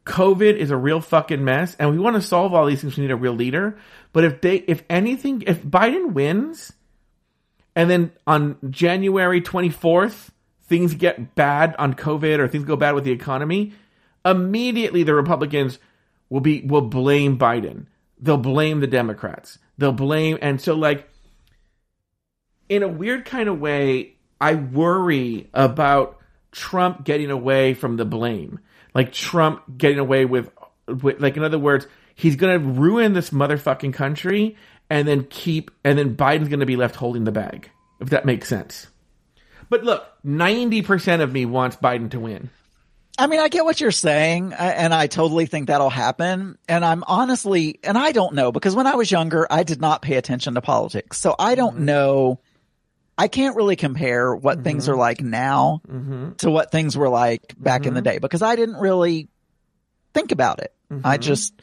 COVID 0.04 0.56
is 0.58 0.70
a 0.70 0.78
real 0.78 1.00
fucking 1.02 1.44
mess, 1.44 1.76
and 1.80 1.92
we 1.92 2.00
want 2.00 2.16
to 2.18 2.22
solve 2.22 2.54
all 2.54 2.66
these 2.66 2.82
things. 2.82 2.98
We 2.98 3.04
need 3.04 3.12
a 3.12 3.16
real 3.16 3.34
leader. 3.34 3.78
But 4.14 4.24
if 4.26 4.42
they, 4.42 4.58
if 4.58 4.84
anything, 4.90 5.44
if 5.48 5.64
Biden 5.64 6.12
wins, 6.12 6.74
and 7.78 7.92
then 7.92 8.12
on 8.26 8.58
January 8.72 9.40
24th, 9.40 10.30
things 10.64 10.96
get 10.96 11.36
bad 11.36 11.76
on 11.78 11.94
COVID 11.94 12.40
or 12.40 12.48
things 12.48 12.66
go 12.66 12.76
bad 12.76 12.96
with 12.96 13.04
the 13.04 13.12
economy, 13.12 13.72
immediately 14.26 15.04
the 15.04 15.14
Republicans 15.14 15.78
will 16.28 16.42
be 16.42 16.62
will 16.62 16.82
blame 16.82 17.38
Biden. 17.38 17.86
They'll 18.20 18.38
blame 18.38 18.80
the 18.80 18.88
Democrats. 18.88 19.60
They'll 19.78 19.92
blame 19.92 20.40
and 20.42 20.60
so 20.60 20.74
like 20.74 21.08
in 22.68 22.82
a 22.82 22.88
weird 22.88 23.26
kind 23.26 23.48
of 23.48 23.60
way, 23.60 24.16
I 24.42 24.56
worry 24.56 25.48
about 25.54 26.18
Trump 26.52 27.06
getting 27.06 27.30
away 27.30 27.76
from 27.76 27.96
the 27.98 28.06
blame. 28.06 28.60
Like 28.96 29.14
Trump 29.14 29.78
getting 29.78 30.00
away 30.00 30.26
with, 30.26 30.50
with 30.88 31.22
like 31.22 31.38
in 31.38 31.44
other 31.44 31.60
words, 31.60 31.86
he's 32.16 32.38
going 32.38 32.60
to 32.60 32.68
ruin 32.68 33.14
this 33.14 33.30
motherfucking 33.30 33.94
country 33.94 34.58
and 34.90 35.08
then 35.08 35.26
keep 35.26 35.72
and 35.84 35.98
then 35.98 36.16
Biden's 36.16 36.50
going 36.50 36.60
to 36.60 36.66
be 36.66 36.76
left 36.76 36.96
holding 36.96 37.24
the 37.24 37.32
bag. 37.32 37.70
If 38.00 38.12
that 38.12 38.26
makes 38.26 38.48
sense. 38.48 38.88
But 39.70 39.84
look, 39.84 40.06
90% 40.24 41.22
of 41.22 41.34
me 41.34 41.46
wants 41.46 41.76
Biden 41.78 42.12
to 42.12 42.20
win. 42.20 42.50
I 43.18 43.26
mean, 43.26 43.40
I 43.40 43.50
get 43.50 43.66
what 43.66 43.82
you're 43.82 43.90
saying, 43.90 44.54
and 44.54 44.94
I 44.94 45.08
totally 45.08 45.48
think 45.48 45.68
that'll 45.68 45.90
happen. 45.90 46.60
And 46.70 46.86
I'm 46.86 47.04
honestly, 47.08 47.80
and 47.84 47.98
I 47.98 48.12
don't 48.12 48.36
know 48.36 48.52
because 48.52 48.76
when 48.76 48.86
I 48.86 48.96
was 48.96 49.12
younger, 49.12 49.48
I 49.50 49.64
did 49.64 49.82
not 49.82 50.04
pay 50.04 50.16
attention 50.16 50.54
to 50.54 50.62
politics. 50.62 51.18
So 51.18 51.36
I 51.38 51.56
don't 51.56 51.78
mm-hmm. 51.78 51.86
know 51.86 52.40
I 53.18 53.28
can't 53.28 53.56
really 53.56 53.76
compare 53.76 54.36
what 54.36 54.58
mm-hmm. 54.58 54.64
things 54.64 54.90
are 54.90 54.96
like 54.96 55.22
now 55.22 55.82
Mm-hmm. 55.88 56.34
to 56.34 56.52
what 56.52 56.72
things 56.72 56.96
were 56.96 57.10
like 57.10 57.56
back 57.58 57.86
in 57.86 57.94
the 57.94 58.02
mm-hmm. 58.02 58.10
day 58.10 58.20
because 58.20 58.42
I 58.42 58.56
didn't 58.56 58.78
really 58.78 59.30
think 60.14 60.32
about 60.32 60.60
it. 60.60 60.74
I 61.04 61.18
just, 61.18 61.54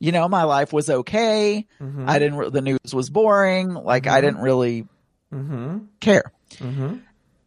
you 0.00 0.10
know, 0.12 0.28
my 0.28 0.42
life 0.42 0.72
was 0.72 0.90
okay. 0.90 1.66
I 2.06 2.18
didn't, 2.18 2.38
re- 2.38 2.50
the 2.50 2.62
news 2.62 2.92
was 2.92 3.10
boring. 3.10 3.74
Like 3.74 4.06
I 4.08 4.20
didn't 4.20 4.40
really 4.40 4.88
Mm-hmm. 5.32 5.78
care. 6.00 6.32
Mm-hmm. 6.54 6.96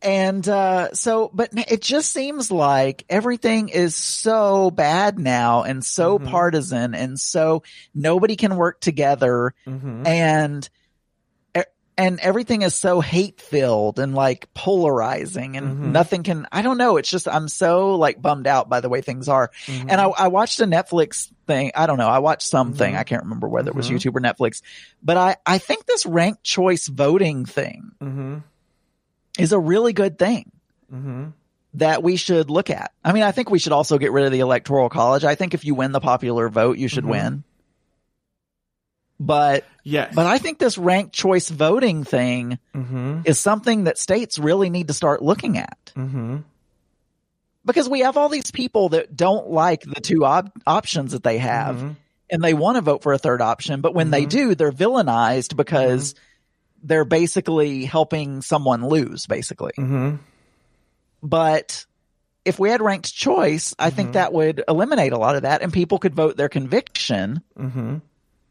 And, 0.02 0.48
uh, 0.48 0.94
so, 0.94 1.30
but 1.34 1.50
it 1.54 1.82
just 1.82 2.12
seems 2.12 2.50
like 2.52 3.04
everything 3.10 3.68
is 3.70 3.96
so 3.96 4.72
bad 4.72 5.20
now 5.20 5.64
and 5.64 5.84
so 5.84 6.18
partisan 6.20 6.94
and 6.96 7.20
so 7.20 7.64
nobody 7.94 8.36
can 8.38 8.56
work 8.56 8.80
together 8.80 9.54
Mm-hmm. 9.68 10.08
and, 10.08 10.70
and 11.98 12.20
everything 12.20 12.62
is 12.64 12.74
so 12.74 13.02
hate 13.02 13.40
filled 13.40 14.00
and 14.00 14.16
like 14.16 14.52
polarizing 14.54 15.58
and 15.58 15.78
Mhm. 15.78 15.92
nothing 15.92 16.24
can, 16.24 16.48
I 16.52 16.62
don't 16.64 16.78
know. 16.78 16.98
It's 16.98 17.10
just, 17.10 17.28
I'm 17.28 17.48
so 17.48 17.96
like 17.96 18.22
bummed 18.22 18.48
out 18.48 18.68
by 18.70 18.80
the 18.82 18.90
way 18.90 19.02
things 19.02 19.30
are. 19.30 19.52
Mm-hmm. 19.68 19.90
And 19.90 20.02
I, 20.02 20.06
I 20.06 20.28
watched 20.30 20.60
a 20.60 20.66
Netflix 20.66 21.30
thing. 21.46 21.72
I 21.76 21.86
don't 21.86 21.98
know. 21.98 22.08
I 22.08 22.20
watched 22.20 22.48
something. 22.48 22.94
Mhm. 22.94 22.98
I 22.98 23.04
can't 23.04 23.24
remember 23.24 23.48
whether 23.48 23.70
it 23.70 23.76
was 23.76 23.90
Mhm. 23.90 23.96
YouTube 23.96 24.16
or 24.16 24.22
Netflix, 24.22 24.62
but 25.04 25.18
I, 25.18 25.36
I 25.46 25.58
think 25.60 25.86
this 25.86 26.06
ranked 26.06 26.44
choice 26.44 26.88
voting 26.88 27.46
thing 27.46 27.92
Mm-hmm. 28.02 28.38
is 29.38 29.52
a 29.52 29.60
really 29.60 29.94
good 29.94 30.18
thing 30.18 30.52
Mm-hmm. 30.94 31.26
that 31.76 32.04
we 32.04 32.16
should 32.18 32.50
look 32.50 32.70
at. 32.70 32.92
I 33.04 33.14
mean, 33.14 33.24
I 33.24 33.32
think 33.32 33.50
we 33.50 33.60
should 33.60 33.72
also 33.72 33.98
get 33.98 34.12
rid 34.12 34.26
of 34.26 34.32
the 34.32 34.42
electoral 34.42 34.90
college. 34.90 35.24
I 35.24 35.36
think 35.36 35.54
if 35.54 35.66
you 35.66 35.74
win 35.76 35.92
the 35.92 36.00
popular 36.00 36.50
vote, 36.50 36.78
you 36.78 36.88
should 36.88 37.06
win. 37.06 37.44
But, 39.26 39.64
Yes. 39.84 40.14
but 40.16 40.26
I 40.26 40.38
think 40.38 40.60
this 40.60 40.78
ranked 40.78 41.14
choice 41.14 41.50
voting 41.50 42.04
thing 42.04 42.58
Mm-hmm. 42.76 43.22
is 43.26 43.40
something 43.40 43.84
that 43.86 43.98
states 43.98 44.40
really 44.40 44.70
need 44.70 44.88
to 44.88 44.94
start 44.94 45.22
looking 45.22 45.58
at 45.58 45.92
Mm-hmm. 45.96 46.38
because 47.66 47.88
we 47.88 48.00
have 48.02 48.18
all 48.18 48.30
these 48.30 48.52
people 48.52 48.90
that 48.90 49.16
don't 49.16 49.50
like 49.50 49.82
the 49.84 50.02
two 50.02 50.26
op- 50.26 50.52
options 50.68 51.12
that 51.14 51.24
they 51.24 51.38
have 51.38 51.76
Mhm. 51.78 51.96
and 52.30 52.44
they 52.44 52.54
want 52.54 52.76
to 52.76 52.82
vote 52.82 53.04
for 53.04 53.14
a 53.14 53.18
third 53.18 53.42
option. 53.42 53.82
But 53.82 53.94
when 53.94 54.10
they 54.12 54.26
Mhm. 54.26 54.30
do, 54.30 54.56
they're 54.56 54.72
villainized 54.72 55.56
because 55.56 56.16
they're 56.84 57.06
basically 57.06 57.86
helping 57.86 58.42
someone 58.42 58.86
lose, 58.88 59.26
basically. 59.28 59.72
Mm-hmm. 59.78 60.16
But 61.22 61.86
if 62.44 62.60
we 62.60 62.70
had 62.70 62.82
ranked 62.82 63.14
choice, 63.14 63.74
I 63.80 63.90
think 63.90 64.14
that 64.14 64.34
would 64.34 64.64
eliminate 64.68 65.14
a 65.14 65.18
lot 65.18 65.36
of 65.38 65.44
that 65.44 65.62
and 65.62 65.72
people 65.72 65.98
could 66.00 66.16
vote 66.16 66.36
their 66.36 66.50
conviction 66.50 67.42
Mm-hmm. 67.58 67.98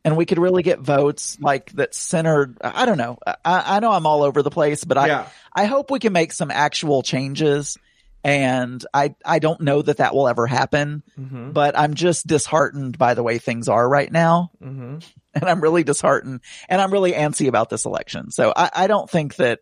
And 0.05 0.17
we 0.17 0.27
could 0.27 0.39
really 0.39 0.63
get 0.63 0.81
votes 0.81 1.39
like 1.41 1.73
that 1.73 1.95
centered. 1.95 2.59
I 2.61 2.87
don't 2.87 2.99
know. 2.99 3.19
I, 3.27 3.77
I 3.77 3.81
know 3.81 3.93
I'm 3.93 4.07
all 4.07 4.23
over 4.23 4.43
the 4.43 4.51
place, 4.51 4.85
but 4.85 4.99
I, 4.99 5.07
Yeah. 5.07 5.29
I 5.53 5.65
hope 5.67 5.91
we 5.91 5.99
can 6.01 6.13
make 6.13 6.33
some 6.33 6.51
actual 6.51 7.03
changes. 7.03 7.79
And 8.25 8.85
I, 8.95 9.17
I 9.25 9.41
don't 9.41 9.61
know 9.61 9.83
that 9.83 9.97
that 9.97 10.15
will 10.15 10.29
ever 10.29 10.47
happen, 10.47 11.03
Mm-hmm. 11.19 11.51
but 11.53 11.77
I'm 11.79 11.95
just 11.95 12.27
disheartened 12.27 12.97
by 12.97 13.15
the 13.15 13.23
way 13.23 13.39
things 13.39 13.69
are 13.69 13.89
right 13.89 14.11
now. 14.11 14.51
Mm-hmm. 14.63 14.99
And 15.35 15.45
I'm 15.45 15.63
really 15.63 15.83
disheartened 15.83 16.43
and 16.69 16.79
I'm 16.79 16.91
really 16.93 17.13
antsy 17.13 17.49
about 17.49 17.71
this 17.71 17.87
election. 17.87 18.31
So 18.33 18.53
I, 18.55 18.69
I 18.75 18.87
don't 18.87 19.09
think 19.09 19.37
that, 19.37 19.61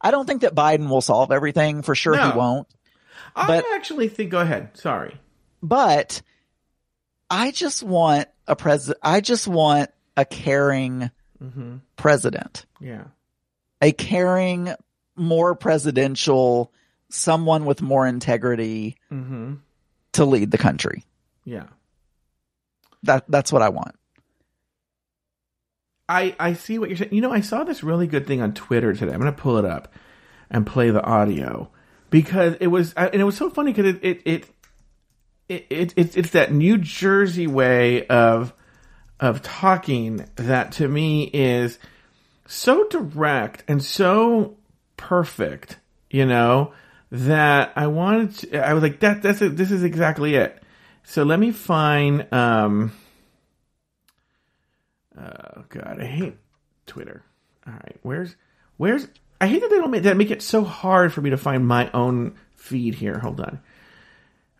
I 0.00 0.10
don't 0.10 0.26
think 0.26 0.40
that 0.40 0.52
Biden 0.52 0.88
will 0.88 1.00
solve 1.00 1.30
everything 1.30 1.82
for 1.82 1.94
sure. 1.94 2.16
No. 2.16 2.28
He 2.32 2.36
won't. 2.36 2.66
I 3.36 3.46
But- 3.46 3.64
actually 3.72 4.08
think. 4.08 4.30
Go 4.30 4.40
ahead. 4.40 4.76
Sorry. 4.76 5.16
but 5.62 6.22
I 7.30 7.52
just 7.52 7.84
want 7.84 8.26
a 8.50 8.56
president. 8.56 8.98
I 9.02 9.20
just 9.20 9.48
want 9.48 9.90
a 10.16 10.24
caring 10.24 11.10
Mm-hmm. 11.42 11.76
president, 11.96 12.66
Yeah. 12.80 13.04
a 13.80 13.92
caring, 13.92 14.74
more 15.16 15.54
presidential, 15.54 16.70
someone 17.08 17.64
with 17.64 17.80
more 17.80 18.06
integrity 18.06 18.96
Mm-hmm. 19.10 19.54
to 20.12 20.24
lead 20.26 20.50
the 20.50 20.58
country. 20.58 21.04
Yeah. 21.46 21.64
That 23.04 23.24
that's 23.28 23.50
what 23.52 23.62
I 23.62 23.70
want. 23.70 23.94
I, 26.08 26.34
I 26.40 26.54
see 26.54 26.78
what 26.78 26.88
you're 26.90 26.98
saying. 26.98 27.14
You 27.14 27.20
know, 27.20 27.32
I 27.32 27.40
saw 27.40 27.62
this 27.64 27.82
really 27.84 28.06
good 28.06 28.26
thing 28.26 28.42
on 28.42 28.52
Twitter 28.52 28.92
today. 28.92 29.12
I'm 29.12 29.20
going 29.20 29.32
to 29.34 29.40
pull 29.40 29.58
it 29.58 29.64
up 29.64 29.92
and 30.50 30.66
play 30.66 30.90
the 30.90 31.02
audio 31.02 31.70
because 32.10 32.56
it 32.60 32.66
was, 32.66 32.92
and 32.94 33.14
it 33.14 33.24
was 33.24 33.36
so 33.36 33.48
funny 33.48 33.72
because 33.72 33.94
it, 33.94 34.00
it, 34.04 34.22
it, 34.24 34.46
it, 35.50 35.66
it, 35.68 35.94
it's 35.96 36.16
it's 36.16 36.30
that 36.30 36.52
New 36.52 36.78
Jersey 36.78 37.46
way 37.46 38.06
of, 38.06 38.54
of 39.18 39.42
talking 39.42 40.26
that 40.36 40.72
to 40.72 40.88
me 40.88 41.24
is 41.24 41.78
so 42.46 42.86
direct 42.88 43.64
and 43.68 43.82
so 43.82 44.56
perfect, 44.96 45.78
you 46.08 46.24
know, 46.24 46.72
that 47.10 47.72
I 47.76 47.88
wanted 47.88 48.34
to, 48.36 48.66
I 48.66 48.74
was 48.74 48.82
like, 48.82 49.00
that, 49.00 49.22
that's 49.22 49.42
it. 49.42 49.56
This 49.56 49.70
is 49.70 49.82
exactly 49.82 50.36
it. 50.36 50.62
So 51.02 51.24
let 51.24 51.40
me 51.40 51.50
find, 51.50 52.32
um, 52.32 52.92
Oh 55.18 55.64
God, 55.68 55.98
I 56.00 56.04
hate 56.04 56.36
Twitter. 56.86 57.22
All 57.66 57.72
right, 57.74 57.96
where's 58.02 58.36
where's 58.76 59.06
I 59.40 59.48
hate 59.48 59.60
that 59.60 59.70
they 59.70 59.76
don't 59.76 59.90
make 59.90 60.04
that 60.04 60.16
make 60.16 60.30
it 60.30 60.42
so 60.42 60.64
hard 60.64 61.12
for 61.12 61.20
me 61.20 61.30
to 61.30 61.36
find 61.36 61.66
my 61.66 61.90
own 61.92 62.36
feed 62.56 62.94
here. 62.94 63.18
Hold 63.18 63.40
on. 63.40 63.60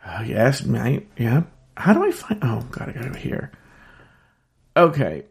Oh 0.06 0.22
yes, 0.22 0.64
my 0.64 1.02
yeah. 1.16 1.42
How 1.76 1.92
do 1.92 2.04
I 2.04 2.10
find? 2.10 2.42
Oh 2.42 2.66
God, 2.70 2.88
I 2.88 2.92
got 2.92 3.06
it 3.06 3.16
here. 3.16 3.52
Okay, 4.76 5.24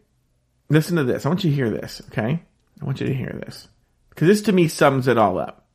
listen 0.68 0.96
to 0.96 1.04
this. 1.04 1.24
I 1.24 1.28
want 1.28 1.44
you 1.44 1.50
to 1.50 1.56
hear 1.56 1.70
this. 1.70 2.02
Okay, 2.08 2.42
I 2.80 2.84
want 2.84 3.00
you 3.00 3.06
to 3.06 3.14
hear 3.14 3.38
this 3.44 3.68
because 4.10 4.28
this 4.28 4.42
to 4.42 4.52
me 4.52 4.68
sums 4.68 5.08
it 5.08 5.18
all 5.18 5.38
up. 5.38 5.66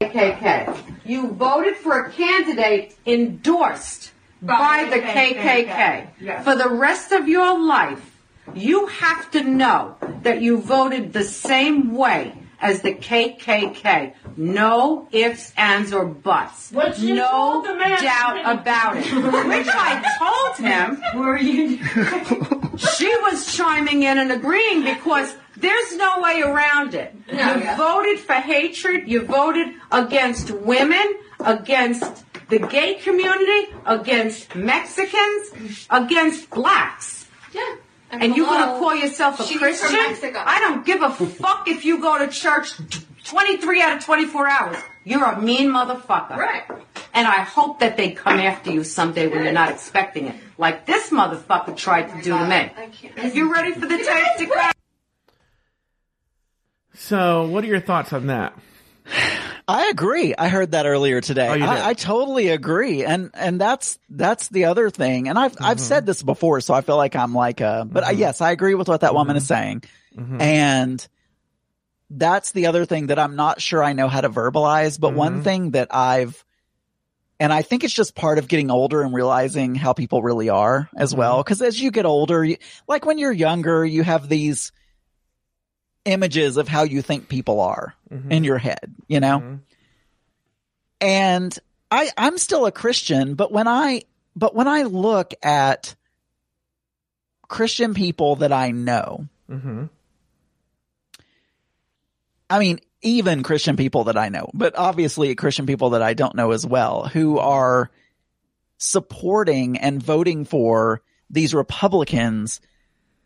KKK. 0.00 0.76
You 1.04 1.32
voted 1.32 1.76
for 1.76 2.00
a 2.00 2.10
candidate 2.10 2.94
endorsed 3.06 4.12
by 4.42 4.88
the 4.90 5.00
KKK. 5.00 6.44
For 6.44 6.54
the 6.54 6.68
rest 6.68 7.12
of 7.12 7.28
your 7.28 7.58
life, 7.58 8.18
you 8.54 8.86
have 8.86 9.30
to 9.32 9.42
know 9.42 9.96
that 10.22 10.42
you 10.42 10.58
voted 10.60 11.12
the 11.12 11.24
same 11.24 11.94
way 11.94 12.32
as 12.60 12.82
the 12.82 12.94
KKK. 12.94 14.14
No 14.36 15.08
ifs, 15.12 15.52
ands, 15.56 15.92
or 15.92 16.04
buts. 16.06 16.70
What 16.72 16.98
you 16.98 17.14
no 17.14 17.28
told 17.30 17.64
the 17.66 17.74
man- 17.74 18.02
doubt 18.02 18.58
about 18.58 18.96
it. 18.96 19.04
Which 19.04 19.68
I 19.68 20.02
told 20.18 20.66
him. 20.66 21.02
Were 21.20 21.38
you? 21.38 21.78
She 22.76 23.08
was 23.22 23.54
chiming 23.56 24.02
in 24.02 24.18
and 24.18 24.32
agreeing 24.32 24.82
because 24.82 25.34
there's 25.56 25.96
no 25.96 26.20
way 26.20 26.42
around 26.42 26.94
it. 26.94 27.14
you 27.30 27.36
yeah. 27.38 27.76
voted 27.76 28.18
for 28.18 28.34
hatred. 28.34 29.08
You 29.08 29.24
voted 29.24 29.68
against 29.92 30.50
women, 30.50 31.14
against 31.40 32.24
the 32.48 32.58
gay 32.58 32.94
community, 32.94 33.72
against 33.86 34.54
Mexicans, 34.56 35.86
against 35.90 36.50
blacks. 36.50 37.26
Yeah. 37.52 37.76
And 38.22 38.36
you're 38.36 38.46
gonna 38.46 38.78
call 38.78 38.94
yourself 38.94 39.40
a 39.40 39.58
Christian? 39.58 39.98
I 40.36 40.58
don't 40.60 40.84
give 40.84 41.02
a 41.02 41.10
fuck 41.10 41.68
if 41.68 41.84
you 41.84 42.00
go 42.00 42.18
to 42.18 42.28
church 42.28 42.74
23 43.24 43.82
out 43.82 43.96
of 43.98 44.04
24 44.04 44.48
hours. 44.48 44.76
You're 45.04 45.24
a 45.24 45.40
mean 45.40 45.70
motherfucker. 45.70 46.36
Right. 46.36 46.64
And 47.12 47.26
I 47.28 47.42
hope 47.42 47.80
that 47.80 47.96
they 47.96 48.10
come 48.10 48.38
after 48.40 48.72
you 48.72 48.84
someday 48.84 49.28
when 49.28 49.44
you're 49.44 49.52
not 49.52 49.70
expecting 49.70 50.26
it. 50.26 50.36
Like 50.58 50.86
this 50.86 51.10
motherfucker 51.10 51.76
tried 51.76 52.08
to 52.08 52.16
do 52.22 52.30
to 52.30 52.44
me. 52.46 52.54
I 52.54 52.90
can't. 52.92 53.34
You 53.34 53.52
ready 53.52 53.72
for 53.72 53.86
the 53.86 53.98
tape 53.98 54.36
to 54.38 54.46
come? 54.54 54.72
So, 56.94 57.46
what 57.46 57.64
are 57.64 57.66
your 57.66 57.80
thoughts 57.80 58.12
on 58.12 58.28
that? 58.28 58.56
I 59.66 59.88
agree. 59.88 60.34
I 60.36 60.48
heard 60.48 60.72
that 60.72 60.84
earlier 60.84 61.20
today. 61.22 61.48
Oh? 61.48 61.66
I, 61.66 61.88
I 61.88 61.94
totally 61.94 62.48
agree. 62.48 63.04
And, 63.04 63.30
and 63.34 63.58
that's, 63.60 63.98
that's 64.10 64.48
the 64.48 64.66
other 64.66 64.90
thing. 64.90 65.28
And 65.28 65.38
I've, 65.38 65.54
I've 65.60 65.78
Mm-hmm. 65.78 65.84
said 65.86 66.06
this 66.06 66.22
before, 66.22 66.60
so 66.60 66.74
I 66.74 66.82
feel 66.82 66.96
like 66.98 67.16
I'm 67.16 67.34
like, 67.34 67.60
uh, 67.62 67.84
but 67.84 68.04
I, 68.04 68.10
yes, 68.10 68.40
I 68.42 68.50
agree 68.50 68.74
with 68.74 68.88
what 68.88 69.00
that 69.00 69.14
woman 69.14 69.36
is 69.36 69.46
saying. 69.46 69.84
Mm-hmm. 70.16 70.40
And 70.40 71.08
that's 72.10 72.52
the 72.52 72.66
other 72.66 72.84
thing 72.84 73.06
that 73.06 73.18
I'm 73.18 73.36
not 73.36 73.60
sure 73.62 73.82
I 73.82 73.94
know 73.94 74.08
how 74.08 74.20
to 74.20 74.28
verbalize. 74.28 75.00
But 75.00 75.14
one 75.14 75.34
Mm-hmm. 75.34 75.42
thing 75.42 75.70
that 75.70 75.88
I've, 75.94 76.44
and 77.40 77.50
I 77.52 77.62
think 77.62 77.84
it's 77.84 77.94
just 77.94 78.14
part 78.14 78.38
of 78.38 78.46
getting 78.48 78.70
older 78.70 79.00
and 79.02 79.14
realizing 79.14 79.74
how 79.74 79.94
people 79.94 80.22
really 80.22 80.50
are 80.50 80.90
as 80.94 81.12
Mm-hmm. 81.12 81.18
well. 81.20 81.42
Cause 81.42 81.62
as 81.62 81.80
you 81.80 81.90
get 81.90 82.04
older, 82.04 82.44
you, 82.44 82.58
like 82.86 83.06
when 83.06 83.16
you're 83.18 83.32
younger, 83.32 83.84
you 83.84 84.02
have 84.02 84.28
these 84.28 84.72
images 86.04 86.56
of 86.56 86.68
how 86.68 86.82
you 86.82 87.02
think 87.02 87.28
people 87.28 87.60
are 87.60 87.94
Mm-hmm. 88.12 88.30
in 88.30 88.44
your 88.44 88.58
head, 88.58 88.94
you 89.08 89.18
know? 89.20 89.40
Mhm. 89.40 89.60
And 91.00 91.58
I, 91.90 92.10
I'm 92.16 92.38
still 92.38 92.66
a 92.66 92.72
Christian, 92.72 93.34
but 93.34 93.50
when 93.50 93.66
I, 93.66 94.02
but 94.36 94.54
when 94.54 94.68
I 94.68 94.82
look 94.82 95.34
at 95.42 95.94
Christian 97.48 97.94
people 97.94 98.36
that 98.36 98.52
I 98.52 98.70
know, 98.70 99.26
Mm-hmm. 99.50 99.84
I 102.48 102.58
mean, 102.58 102.80
even 103.02 103.42
Christian 103.42 103.76
people 103.76 104.04
that 104.04 104.16
I 104.16 104.28
know, 104.28 104.50
but 104.54 104.76
obviously 104.76 105.34
Christian 105.34 105.66
people 105.66 105.90
that 105.90 106.02
I 106.02 106.14
don't 106.14 106.34
know 106.34 106.52
as 106.52 106.66
well, 106.66 107.08
who 107.08 107.38
are 107.38 107.90
supporting 108.78 109.78
and 109.78 110.02
voting 110.02 110.44
for 110.44 111.02
these 111.30 111.54
Republicans 111.54 112.60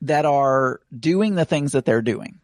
that 0.03 0.25
are 0.25 0.81
doing 0.99 1.35
the 1.35 1.45
things 1.45 1.73
that 1.73 1.85
they're 1.85 2.03
doing. 2.03 2.41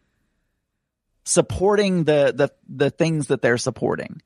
Supporting 1.25 2.05
the 2.05 2.33
the 2.35 2.51
the 2.69 2.89
things 2.89 3.27
that 3.27 3.41
they're 3.41 3.57
supporting. 3.57 4.21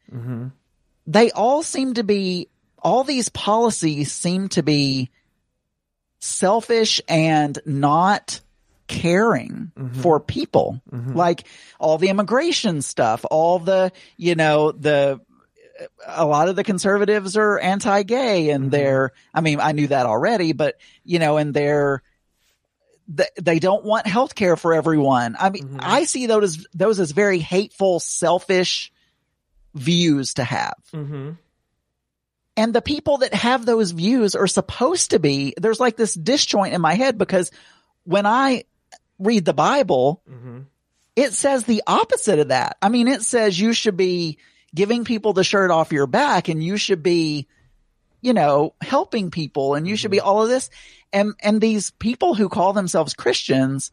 They 1.08 1.32
all 1.32 1.64
seem 1.64 1.96
to 1.96 2.04
be 2.04 2.50
all 2.78 3.04
these 3.04 3.30
policies 3.30 4.12
seem 4.12 4.50
to 4.50 4.62
be 4.64 5.10
selfish 6.20 7.02
and 7.08 7.58
not 7.66 8.42
caring 8.88 9.72
for 10.02 10.20
people. 10.20 10.82
Like 11.16 11.46
all 11.80 11.98
the 11.98 12.10
immigration 12.10 12.82
stuff, 12.82 13.26
all 13.30 13.60
the, 13.60 13.92
you 14.18 14.36
know, 14.36 14.72
the 14.72 15.22
a 16.06 16.26
lot 16.26 16.50
of 16.50 16.58
the 16.58 16.64
conservatives 16.64 17.38
are 17.38 17.58
anti-gay 17.58 18.50
and 18.50 18.70
they're 18.70 19.12
I 19.34 19.42
mean, 19.42 19.60
I 19.62 19.72
knew 19.72 19.88
that 19.88 20.06
already, 20.06 20.52
but 20.54 20.78
you 21.04 21.20
know, 21.20 21.38
and 21.38 21.54
they're 21.54 22.02
th- 23.16 23.30
they 23.42 23.60
don't 23.60 23.84
want 23.84 24.08
health 24.08 24.36
care 24.36 24.56
for 24.56 24.74
everyone. 24.74 25.36
I 25.40 25.50
mean, 25.50 25.78
I 25.80 26.04
see 26.06 26.28
those 26.28 26.58
as 26.58 26.68
those 26.74 27.00
as 27.00 27.12
very 27.12 27.40
hateful, 27.40 28.00
selfish 28.00 28.92
views 29.74 30.36
to 30.36 30.44
have. 30.44 30.76
Mm-hmm. 30.94 31.32
And 32.58 32.74
the 32.74 32.82
people 32.82 33.20
that 33.20 33.34
have 33.34 33.66
those 33.66 33.92
views 33.92 34.36
are 34.36 34.48
supposed 34.48 35.12
to 35.12 35.20
be, 35.20 35.54
there's 35.58 35.80
like 35.80 35.96
this 35.96 36.14
disjoint 36.14 36.74
in 36.74 36.82
my 36.82 36.96
head 36.96 37.18
because 37.18 37.52
when 38.04 38.26
I 38.26 38.66
read 39.18 39.46
the 39.46 39.54
Bible, 39.54 40.22
Mm-hmm. 40.30 40.60
it 41.16 41.34
says 41.34 41.64
the 41.64 41.84
opposite 41.88 42.40
of 42.40 42.48
that. 42.50 42.78
I 42.82 42.90
mean, 42.90 43.08
it 43.08 43.22
says 43.22 43.60
you 43.60 43.72
should 43.74 43.96
be 43.96 44.40
giving 44.76 45.06
people 45.06 45.34
the 45.34 45.44
shirt 45.44 45.72
off 45.72 45.94
your 45.94 46.08
back 46.08 46.50
and 46.50 46.62
you 46.64 46.76
should 46.78 47.02
be, 47.02 47.48
you 48.22 48.34
know, 48.34 48.74
helping 48.82 49.32
people 49.32 49.76
and 49.76 49.88
you 49.88 49.96
should 49.96 50.12
be 50.12 50.20
all 50.20 50.44
of 50.44 50.50
this. 50.50 50.70
And, 51.14 51.34
and 51.42 51.60
these 51.62 51.92
people 51.92 52.36
who 52.36 52.50
call 52.50 52.74
themselves 52.74 53.14
Christians, 53.14 53.92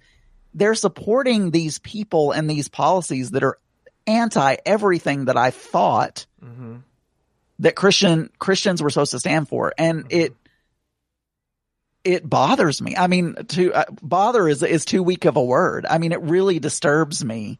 they're 0.54 0.74
supporting 0.74 1.50
these 1.50 1.78
people 1.78 2.32
and 2.32 2.48
these 2.50 2.68
policies 2.68 3.30
that 3.32 3.42
are 3.44 3.58
anti 4.06 4.56
everything 4.64 5.26
that 5.26 5.36
I 5.36 5.50
thought 5.50 6.26
Mm-hmm. 6.44 6.76
that 7.60 7.74
Christian 7.74 8.30
Christians 8.38 8.82
were 8.82 8.90
supposed 8.90 9.10
to 9.12 9.18
stand 9.18 9.48
for, 9.48 9.72
and 9.76 10.06
it 10.10 10.34
it 12.04 12.28
bothers 12.28 12.80
me. 12.80 12.94
I 12.96 13.06
mean, 13.08 13.34
to 13.48 13.72
uh, 13.72 13.84
bother 14.02 14.48
is 14.48 14.62
is 14.62 14.84
too 14.84 15.02
weak 15.02 15.24
of 15.24 15.36
a 15.36 15.42
word. 15.44 15.86
I 15.88 15.98
mean, 15.98 16.12
it 16.12 16.20
really 16.22 16.58
disturbs 16.60 17.24
me. 17.24 17.58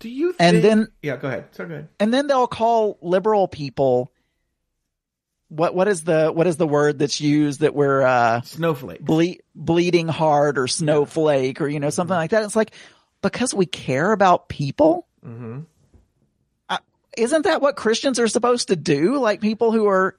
Do 0.00 0.08
you? 0.08 0.32
Think, 0.32 0.40
And 0.54 0.64
then- 0.64 0.88
yeah, 1.02 1.16
go 1.16 1.28
ahead. 1.28 1.46
So 1.52 1.66
good. 1.66 1.88
And 2.00 2.12
then 2.12 2.26
they'll 2.26 2.48
call 2.48 2.98
liberal 3.00 3.46
people 3.46 4.10
what 5.54 5.74
what 5.74 5.88
is 5.88 6.04
the 6.04 6.30
what 6.32 6.46
is 6.46 6.56
the 6.56 6.66
word 6.66 6.98
that's 6.98 7.20
used 7.20 7.60
that 7.60 7.74
we're 7.74 8.02
uh 8.02 8.40
Snowflake. 8.42 9.00
ble- 9.00 9.36
bleeding 9.54 10.08
heart 10.08 10.58
or 10.58 10.66
snowflake 10.66 11.60
or 11.60 11.68
you 11.68 11.80
know 11.80 11.90
something 11.90 12.16
like 12.16 12.30
that. 12.30 12.42
It's 12.44 12.56
like 12.56 12.72
because 13.22 13.54
we 13.54 13.66
care 13.66 14.12
about 14.12 14.48
people. 14.48 15.06
Mm-hmm. 15.24 15.60
Uh, 16.68 16.78
isn't 17.16 17.42
that 17.42 17.62
what 17.62 17.76
Christians 17.76 18.18
are 18.18 18.28
supposed 18.28 18.68
to 18.68 18.76
do? 18.76 19.18
Like 19.18 19.40
people 19.40 19.72
who 19.72 19.86
are 19.86 20.16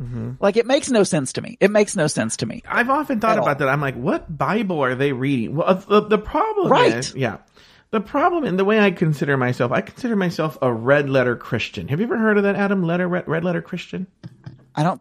Mm-hmm. 0.00 0.32
like 0.40 0.56
it 0.56 0.66
makes 0.66 0.90
no 0.90 1.04
sense 1.04 1.34
to 1.34 1.40
me. 1.40 1.56
It 1.60 1.70
makes 1.70 1.94
no 1.94 2.08
sense 2.08 2.38
to 2.38 2.46
me. 2.46 2.64
I've 2.68 2.90
often 2.90 3.20
thought 3.20 3.38
about 3.38 3.48
all. 3.48 3.54
that. 3.54 3.68
I'm 3.68 3.80
like, 3.80 3.94
what 3.94 4.36
Bible 4.36 4.80
are 4.80 4.96
they 4.96 5.12
reading? 5.12 5.54
Well, 5.54 5.68
uh, 5.68 5.74
the, 5.74 6.00
the 6.08 6.18
problem 6.18 6.72
Right. 6.72 6.94
is, 6.94 7.14
yeah, 7.14 7.36
the 7.94 8.00
problem 8.00 8.42
in 8.44 8.56
the 8.56 8.64
way 8.64 8.80
I 8.80 8.90
consider 8.90 9.36
myself, 9.36 9.70
I 9.70 9.80
consider 9.80 10.16
myself 10.16 10.58
a 10.60 10.72
red 10.72 11.08
letter 11.08 11.36
Christian. 11.36 11.86
Have 11.86 12.00
you 12.00 12.06
ever 12.06 12.18
heard 12.18 12.36
of 12.36 12.42
that, 12.42 12.56
Adam? 12.56 12.82
Letter 12.82 13.06
red, 13.06 13.28
red 13.28 13.44
letter 13.44 13.62
Christian. 13.62 14.08
I 14.74 14.82
don't. 14.82 15.00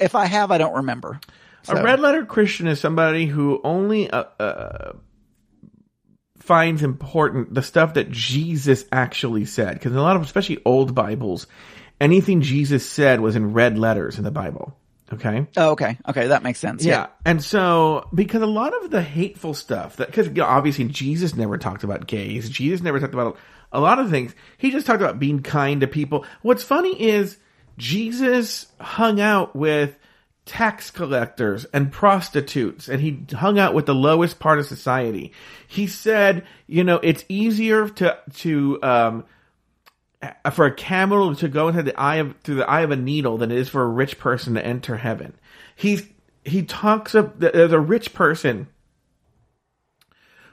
If 0.00 0.14
I 0.14 0.24
have, 0.24 0.50
I 0.50 0.56
don't 0.56 0.76
remember. 0.76 1.20
So- 1.64 1.76
A 1.76 1.82
red 1.84 2.00
letter 2.00 2.24
Christian 2.24 2.68
is 2.68 2.80
somebody 2.80 3.26
who 3.26 3.60
only 3.62 4.10
uh, 4.10 4.24
uh, 4.40 4.92
finds 6.38 6.82
important 6.82 7.52
the 7.52 7.62
stuff 7.62 7.92
that 7.94 8.10
Jesus 8.10 8.86
actually 8.90 9.44
said. 9.44 9.74
Because 9.74 9.94
a 9.94 10.00
lot 10.00 10.16
of, 10.16 10.22
especially 10.22 10.62
old 10.64 10.94
Bibles, 10.94 11.46
anything 12.00 12.40
Jesus 12.40 12.88
said 12.88 13.20
was 13.20 13.36
in 13.36 13.52
red 13.52 13.76
letters 13.76 14.16
in 14.16 14.24
the 14.24 14.30
Bible. 14.30 14.78
Okay. 15.12 15.46
Oh, 15.56 15.70
okay. 15.72 15.98
Okay, 16.08 16.28
that 16.28 16.42
makes 16.42 16.58
sense. 16.58 16.84
Yeah. 16.84 17.08
And 17.24 17.42
so, 17.42 18.08
because 18.14 18.42
a 18.42 18.46
lot 18.46 18.72
of 18.82 18.90
the 18.90 19.02
hateful 19.02 19.52
stuff 19.54 19.96
that, 19.96 20.08
because 20.08 20.28
you 20.28 20.34
know, 20.34 20.44
obviously 20.44 20.86
Jesus 20.86 21.34
never 21.34 21.58
talked 21.58 21.84
about 21.84 22.06
gays, 22.06 22.48
Jesus 22.48 22.82
never 22.82 22.98
talked 22.98 23.14
about 23.14 23.36
a 23.72 23.80
lot 23.80 23.98
of 23.98 24.10
things. 24.10 24.34
He 24.58 24.70
just 24.70 24.86
talked 24.86 25.02
about 25.02 25.18
being 25.18 25.42
kind 25.42 25.80
to 25.82 25.86
people. 25.86 26.24
What's 26.40 26.62
funny 26.62 27.00
is 27.00 27.38
Jesus 27.76 28.66
hung 28.80 29.20
out 29.20 29.54
with 29.54 29.96
tax 30.44 30.90
collectors 30.90 31.64
and 31.66 31.92
prostitutes 31.92 32.88
and 32.88 33.00
he 33.00 33.24
hung 33.32 33.58
out 33.58 33.74
with 33.74 33.86
the 33.86 33.94
lowest 33.94 34.40
part 34.40 34.58
of 34.58 34.66
society. 34.66 35.32
He 35.68 35.86
said, 35.86 36.44
you 36.66 36.84
know, 36.84 36.96
it's 36.96 37.24
easier 37.28 37.88
to, 37.88 38.18
to, 38.36 38.82
um, 38.82 39.24
for 40.52 40.66
a 40.66 40.74
camel 40.74 41.34
to 41.36 41.48
go 41.48 41.68
into 41.68 41.82
the 41.82 41.98
eye 41.98 42.16
of 42.16 42.36
through 42.42 42.56
the 42.56 42.70
eye 42.70 42.82
of 42.82 42.90
a 42.90 42.96
needle 42.96 43.38
than 43.38 43.50
it 43.50 43.58
is 43.58 43.68
for 43.68 43.82
a 43.82 43.88
rich 43.88 44.18
person 44.18 44.54
to 44.54 44.64
enter 44.64 44.96
heaven. 44.96 45.34
He's 45.74 46.06
he 46.44 46.62
talks 46.62 47.14
of 47.14 47.38
there's 47.38 47.72
a 47.72 47.80
rich 47.80 48.14
person 48.14 48.68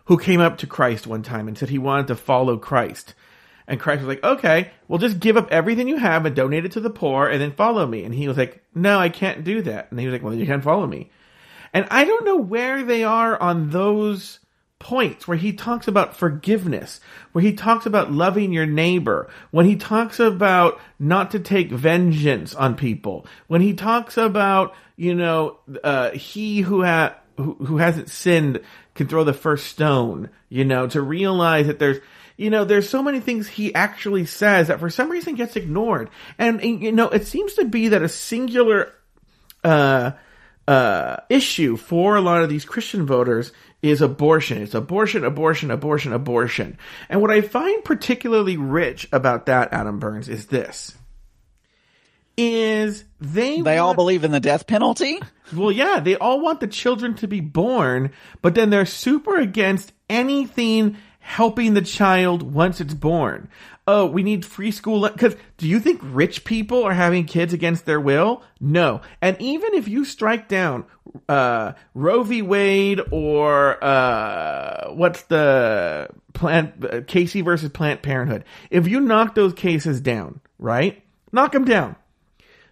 who 0.06 0.18
came 0.18 0.42
up 0.42 0.58
to 0.58 0.68
Christ 0.68 1.06
one 1.06 1.22
time 1.22 1.48
and 1.48 1.58
said 1.58 1.70
he 1.70 1.78
wanted 1.78 2.08
to 2.08 2.16
follow 2.16 2.58
Christ. 2.58 3.14
And 3.68 3.80
Christ 3.80 4.02
was 4.02 4.08
like, 4.08 4.24
okay, 4.24 4.72
well, 4.88 4.98
just 4.98 5.20
give 5.20 5.38
up 5.38 5.52
everything 5.52 5.88
you 5.88 5.98
have 5.98 6.26
and 6.26 6.36
donate 6.36 6.66
it 6.66 6.72
to 6.72 6.80
the 6.80 6.90
poor 6.90 7.28
and 7.28 7.40
then 7.40 7.52
follow 7.52 7.86
me. 7.86 8.04
And 8.04 8.16
he 8.16 8.28
was 8.28 8.36
like, 8.36 8.64
no, 8.74 8.98
I 8.98 9.10
can't 9.10 9.44
do 9.44 9.62
that. 9.62 9.92
And 9.92 10.00
he 10.00 10.08
was 10.08 10.14
like, 10.14 10.24
well, 10.24 10.34
you 10.34 10.48
can't 10.48 10.64
follow 10.64 10.88
me. 10.88 11.12
And 11.72 11.86
I 11.92 12.06
don't 12.06 12.26
know 12.26 12.38
where 12.38 12.84
they 12.84 13.04
are 13.04 13.40
on 13.40 13.70
those 13.70 14.40
points 14.80 15.28
where 15.28 15.38
he 15.38 15.52
talks 15.52 15.88
about 15.88 16.16
forgiveness, 16.16 17.02
where 17.34 17.44
he 17.44 17.54
talks 17.54 17.86
about 17.86 18.12
loving 18.12 18.54
your 18.54 18.66
neighbor, 18.66 19.30
when 19.52 19.66
he 19.66 19.76
talks 19.76 20.20
about 20.20 20.80
not 20.98 21.32
to 21.32 21.40
take 21.40 21.70
vengeance 21.70 22.56
on 22.56 22.76
people, 22.76 23.28
when 23.48 23.62
he 23.62 23.74
talks 23.74 24.18
about, 24.18 24.74
you 24.96 25.14
know, 25.14 25.60
uh, 25.84 26.12
he 26.12 26.62
who 26.62 26.84
who, 27.36 27.54
who 27.56 27.78
hasn't 27.78 28.10
sinned 28.10 28.62
can 28.96 29.08
throw 29.08 29.24
the 29.24 29.34
first 29.34 29.68
stone, 29.68 30.30
you 30.50 30.66
know, 30.66 30.88
to 30.88 31.02
realize 31.02 31.68
that 31.68 31.80
there's, 31.80 31.98
you 32.38 32.50
know, 32.50 32.64
there's 32.64 32.90
so 32.90 33.04
many 33.04 33.20
things 33.20 33.48
he 33.48 33.76
actually 33.76 34.26
says 34.26 34.70
that 34.70 34.80
for 34.80 34.90
some 34.90 35.12
reason 35.12 35.36
gets 35.36 35.56
ignored. 35.56 36.10
And, 36.38 36.62
and, 36.62 36.82
you 36.82 36.92
know, 36.94 37.10
it 37.10 37.28
seems 37.28 37.54
to 37.56 37.66
be 37.66 37.90
that 37.90 38.02
a 38.02 38.10
singular, 38.10 38.94
uh, 39.64 40.12
uh, 40.70 41.18
issue 41.30 41.76
for 41.78 42.16
a 42.16 42.22
lot 42.22 42.44
of 42.44 42.50
these 42.50 42.64
Christian 42.64 43.08
voters 43.08 43.52
is 43.82 44.02
abortion. 44.02 44.62
It's 44.62 44.76
abortion, 44.76 45.24
abortion, 45.24 45.72
abortion, 45.72 46.14
abortion. 46.14 46.78
And 47.08 47.22
what 47.22 47.32
I 47.32 47.42
find 47.42 47.84
particularly 47.84 48.58
rich 48.58 49.08
about 49.12 49.46
that, 49.46 49.72
Adam 49.72 50.00
Burns, 50.00 50.28
is 50.30 50.48
this. 50.48 50.96
Is 52.38 53.04
they 53.20 53.62
They 53.62 53.78
all 53.78 53.94
believe 53.94 54.24
in 54.24 54.32
the 54.32 54.40
death 54.40 54.66
penalty. 54.66 55.20
well, 55.54 55.72
yeah, 55.72 56.00
they 56.00 56.16
all 56.16 56.40
want 56.40 56.62
the 56.62 56.68
children 56.68 57.16
to 57.16 57.28
be 57.28 57.42
born, 57.42 58.12
but 58.42 58.56
then 58.56 58.70
they're 58.70 58.86
super 58.86 59.36
against 59.38 59.92
anything 60.10 60.98
helping 61.20 61.74
the 61.74 61.82
child 61.82 62.42
once 62.42 62.80
it's 62.80 62.94
born. 62.94 63.50
Oh, 63.92 64.06
we 64.06 64.22
need 64.22 64.46
free 64.46 64.70
school 64.70 65.10
because 65.10 65.36
do 65.58 65.68
you 65.68 65.80
think 65.80 66.00
rich 66.04 66.46
people 66.46 66.84
are 66.84 66.94
having 66.94 67.26
kids 67.26 67.54
against 67.54 67.88
their 67.88 68.00
will? 68.00 68.44
No. 68.60 69.02
And 69.20 69.36
even 69.42 69.74
if 69.74 69.88
you 69.88 70.06
strike 70.06 70.48
down 70.48 70.86
uh, 71.28 71.72
Roe 71.96 72.22
v. 72.22 72.44
Wade 72.44 73.02
or 73.10 73.84
uh, 73.84 74.92
what's 74.94 75.24
the 75.24 76.08
plant 76.34 76.86
uh, 76.86 77.02
Casey 77.08 77.42
versus 77.42 77.70
Planned 77.70 78.04
Parenthood, 78.04 78.46
if 78.70 78.88
you 78.88 79.00
knock 79.00 79.34
those 79.34 79.54
cases 79.54 80.02
down, 80.02 80.40
right? 80.60 81.02
Knock 81.32 81.54
them 81.54 81.66
down 81.66 81.96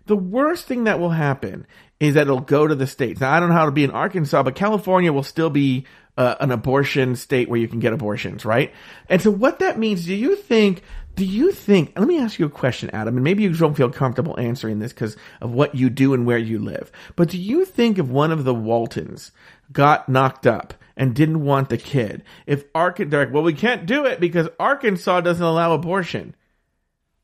the 0.08 0.16
worst 0.16 0.66
thing 0.66 0.86
that 0.86 1.00
will 1.00 1.10
happen 1.10 1.68
is 2.00 2.16
that 2.16 2.22
it'll 2.22 2.40
go 2.40 2.66
to 2.66 2.76
the 2.76 2.88
states. 2.88 3.22
Now, 3.22 3.32
I 3.32 3.40
don't 3.40 3.50
know 3.50 3.56
how 3.56 3.66
to 3.66 3.72
be 3.72 3.84
in 3.84 3.92
Arkansas, 3.92 4.44
but 4.44 4.56
California 4.56 5.12
will 5.12 5.24
still 5.24 5.50
be 5.50 5.86
uh, 6.18 6.36
an 6.40 6.52
abortion 6.52 7.16
state 7.16 7.50
where 7.50 7.60
you 7.60 7.68
can 7.68 7.80
get 7.80 7.94
abortions, 7.94 8.46
right? 8.46 8.74
And 9.10 9.22
so 9.22 9.30
what 9.30 9.60
that 9.60 9.78
means, 9.78 10.06
do 10.06 10.16
you 10.16 10.36
think, 10.36 10.82
do 11.18 11.26
you 11.26 11.52
think, 11.52 11.98
let 11.98 12.08
me 12.08 12.20
ask 12.20 12.38
you 12.38 12.46
a 12.46 12.50
question, 12.50 12.92
Adam, 12.92 13.18
and 13.18 13.24
maybe 13.24 13.42
you 13.42 13.52
don't 13.52 13.76
feel 13.76 13.90
comfortable 13.90 14.40
answering 14.40 14.78
this 14.78 14.94
because 14.94 15.18
of 15.42 15.52
what 15.52 15.74
you 15.74 15.90
do 15.90 16.14
and 16.14 16.28
where 16.28 16.38
you 16.38 16.60
live, 16.60 16.92
but 17.16 17.30
do 17.30 17.40
you 17.40 17.66
think 17.66 17.98
if 17.98 18.06
one 18.06 18.32
of 18.32 18.44
the 18.44 18.54
Waltons 18.54 19.32
got 19.72 20.08
knocked 20.08 20.46
up 20.46 20.76
and 20.96 21.16
didn't 21.16 21.44
want 21.44 21.70
the 21.70 21.78
kid, 21.78 22.24
if 22.46 22.66
Arkansas, 22.76 23.10
they're 23.10 23.26
like, 23.26 23.34
well, 23.34 23.42
we 23.42 23.54
can't 23.54 23.88
do 23.88 24.06
it 24.06 24.20
because 24.20 24.48
Arkansas 24.60 25.22
doesn't 25.22 25.44
allow 25.44 25.74
abortion. 25.74 26.36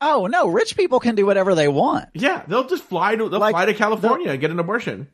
Oh 0.00 0.26
no, 0.26 0.48
rich 0.48 0.76
people 0.76 0.98
can 0.98 1.14
do 1.14 1.24
whatever 1.24 1.54
they 1.54 1.68
want. 1.68 2.08
Yeah, 2.14 2.42
they'll 2.48 2.66
just 2.66 2.82
fly 2.82 3.14
to, 3.14 3.28
they'll 3.28 3.38
Like, 3.38 3.52
fly 3.52 3.66
to 3.66 3.74
California 3.74 4.32
and 4.32 4.40
get 4.40 4.50
an 4.50 4.58
abortion. 4.58 5.06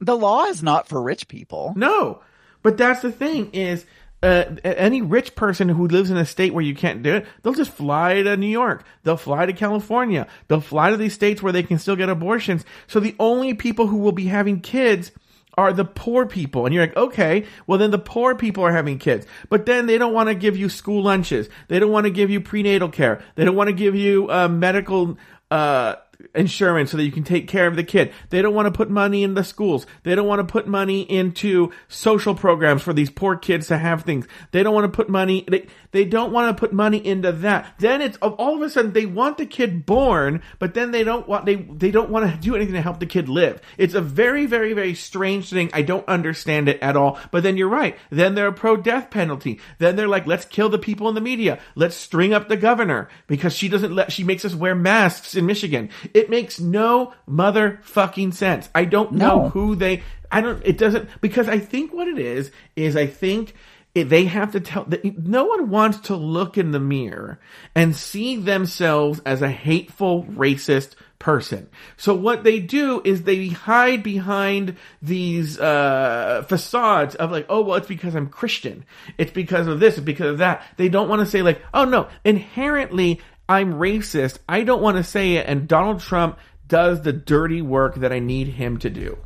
The 0.00 0.16
law 0.16 0.44
is 0.44 0.62
not 0.62 0.88
for 0.88 1.02
rich 1.02 1.26
people. 1.26 1.72
No, 1.76 2.22
but 2.62 2.76
that's 2.76 3.02
the 3.02 3.10
thing 3.10 3.50
is, 3.52 3.84
uh, 4.22 4.44
any 4.64 5.00
rich 5.00 5.34
person 5.34 5.68
who 5.68 5.86
lives 5.86 6.10
in 6.10 6.16
a 6.16 6.26
state 6.26 6.52
where 6.52 6.64
you 6.64 6.74
can't 6.74 7.02
do 7.02 7.14
it, 7.14 7.26
they'll 7.42 7.54
just 7.54 7.72
fly 7.72 8.22
to 8.22 8.36
New 8.36 8.48
York. 8.48 8.84
They'll 9.04 9.16
fly 9.16 9.46
to 9.46 9.52
California. 9.52 10.26
They'll 10.48 10.60
fly 10.60 10.90
to 10.90 10.96
these 10.96 11.14
states 11.14 11.42
where 11.42 11.52
they 11.52 11.62
can 11.62 11.78
still 11.78 11.96
get 11.96 12.08
abortions. 12.08 12.64
So 12.86 12.98
the 13.00 13.14
only 13.18 13.54
people 13.54 13.86
who 13.86 13.98
will 13.98 14.12
be 14.12 14.26
having 14.26 14.60
kids 14.60 15.12
are 15.56 15.72
the 15.72 15.84
poor 15.84 16.26
people. 16.26 16.66
And 16.66 16.74
you're 16.74 16.86
like, 16.86 16.96
okay, 16.96 17.44
well 17.66 17.78
then 17.78 17.90
the 17.90 17.98
poor 17.98 18.34
people 18.34 18.64
are 18.64 18.72
having 18.72 18.98
kids. 18.98 19.26
But 19.48 19.66
then 19.66 19.86
they 19.86 19.98
don't 19.98 20.14
want 20.14 20.28
to 20.28 20.34
give 20.34 20.56
you 20.56 20.68
school 20.68 21.02
lunches. 21.02 21.48
They 21.68 21.78
don't 21.78 21.90
want 21.90 22.04
to 22.04 22.10
give 22.10 22.30
you 22.30 22.40
prenatal 22.40 22.88
care. 22.88 23.22
They 23.34 23.44
don't 23.44 23.56
want 23.56 23.68
to 23.68 23.74
give 23.74 23.94
you 23.94 24.30
uh, 24.30 24.48
medical 24.48 25.18
uh, 25.50 25.96
insurance 26.34 26.90
so 26.90 26.96
that 26.96 27.04
you 27.04 27.12
can 27.12 27.22
take 27.22 27.46
care 27.46 27.66
of 27.66 27.76
the 27.76 27.84
kid. 27.84 28.12
They 28.30 28.42
don't 28.42 28.54
want 28.54 28.66
to 28.66 28.76
put 28.76 28.90
money 28.90 29.22
in 29.22 29.34
the 29.34 29.44
schools. 29.44 29.86
They 30.02 30.14
don't 30.14 30.26
want 30.26 30.40
to 30.40 30.50
put 30.50 30.66
money 30.66 31.02
into 31.02 31.72
social 31.86 32.34
programs 32.34 32.82
for 32.82 32.92
these 32.92 33.10
poor 33.10 33.36
kids 33.36 33.68
to 33.68 33.78
have 33.78 34.02
things. 34.02 34.26
They 34.50 34.62
don't 34.62 34.74
want 34.74 34.92
to 34.92 34.96
put 34.96 35.08
money, 35.08 35.44
they, 35.48 35.66
they 35.92 36.04
don't 36.04 36.32
want 36.32 36.56
to 36.56 36.60
put 36.60 36.72
money 36.72 37.04
into 37.04 37.30
that. 37.32 37.74
Then 37.78 38.02
it's 38.02 38.16
all 38.18 38.56
of 38.56 38.62
a 38.62 38.70
sudden 38.70 38.92
they 38.92 39.06
want 39.06 39.38
the 39.38 39.46
kid 39.46 39.86
born, 39.86 40.42
but 40.58 40.74
then 40.74 40.90
they 40.90 41.04
don't 41.04 41.28
want, 41.28 41.46
they, 41.46 41.54
they 41.54 41.90
don't 41.90 42.10
want 42.10 42.30
to 42.30 42.36
do 42.40 42.56
anything 42.56 42.74
to 42.74 42.82
help 42.82 42.98
the 42.98 43.06
kid 43.06 43.28
live. 43.28 43.60
It's 43.76 43.94
a 43.94 44.00
very, 44.00 44.46
very, 44.46 44.72
very 44.72 44.94
strange 44.94 45.50
thing. 45.50 45.70
I 45.72 45.82
don't 45.82 46.08
understand 46.08 46.68
it 46.68 46.80
at 46.80 46.96
all. 46.96 47.18
But 47.30 47.42
then 47.44 47.56
you're 47.56 47.68
right. 47.68 47.96
Then 48.10 48.34
they're 48.34 48.52
pro 48.52 48.76
death 48.76 49.10
penalty. 49.10 49.60
Then 49.78 49.94
they're 49.94 50.08
like, 50.08 50.26
let's 50.26 50.44
kill 50.44 50.68
the 50.68 50.78
people 50.78 51.08
in 51.08 51.14
the 51.14 51.20
media. 51.20 51.60
Let's 51.76 51.96
string 51.96 52.34
up 52.34 52.48
the 52.48 52.56
governor 52.56 53.08
because 53.28 53.54
she 53.54 53.68
doesn't 53.68 53.94
let, 53.94 54.10
she 54.10 54.24
makes 54.24 54.44
us 54.44 54.54
wear 54.54 54.74
masks 54.74 55.36
in 55.36 55.46
Michigan. 55.46 55.90
It 56.14 56.30
makes 56.30 56.60
no 56.60 57.12
motherfucking 57.28 58.34
sense. 58.34 58.68
I 58.74 58.84
don't 58.84 59.12
know 59.12 59.42
No. 59.42 59.48
who 59.50 59.74
they. 59.74 60.02
I 60.30 60.40
don't. 60.40 60.62
It 60.64 60.78
doesn't 60.78 61.08
because 61.20 61.48
I 61.48 61.58
think 61.58 61.92
what 61.92 62.08
it 62.08 62.18
is 62.18 62.50
is 62.76 62.96
I 62.96 63.06
think. 63.06 63.54
It, 63.94 64.10
they 64.10 64.26
have 64.26 64.52
to 64.52 64.60
tell 64.60 64.84
that 64.84 65.02
no 65.18 65.46
one 65.46 65.70
wants 65.70 65.98
to 66.08 66.14
look 66.14 66.58
in 66.58 66.72
the 66.72 66.78
mirror 66.78 67.40
and 67.74 67.96
see 67.96 68.36
themselves 68.36 69.18
as 69.24 69.40
a 69.40 69.48
hateful 69.50 70.24
racist 70.24 70.94
person. 71.18 71.68
So 71.96 72.14
what 72.14 72.44
they 72.44 72.60
do 72.60 73.00
is 73.02 73.22
they 73.22 73.48
hide 73.48 74.02
behind 74.02 74.76
these 75.00 75.58
uh, 75.58 76.44
facades 76.46 77.14
of 77.14 77.30
like, 77.32 77.46
oh 77.48 77.62
well, 77.62 77.78
it's 77.78 77.88
because 77.88 78.14
I'm 78.14 78.28
Christian. 78.28 78.84
It's 79.16 79.32
because 79.32 79.66
of 79.66 79.80
this. 79.80 79.94
It's 79.96 80.04
because 80.04 80.32
of 80.32 80.38
that. 80.38 80.62
They 80.76 80.90
don't 80.90 81.08
want 81.08 81.20
to 81.20 81.26
say 81.26 81.40
like, 81.40 81.62
oh 81.72 81.86
no, 81.86 82.08
inherently 82.26 83.20
I'm 83.48 83.74
racist. 83.74 84.38
I 84.48 84.62
don't 84.62 84.82
want 84.82 84.96
to 84.98 85.04
say 85.04 85.34
it. 85.34 85.46
And 85.46 85.66
Donald 85.66 86.00
Trump 86.00 86.38
does 86.66 87.02
the 87.02 87.12
dirty 87.12 87.62
work 87.62 87.96
that 87.96 88.12
I 88.12 88.18
need 88.18 88.48
him 88.48 88.78
to 88.78 88.90
do. 88.90 89.18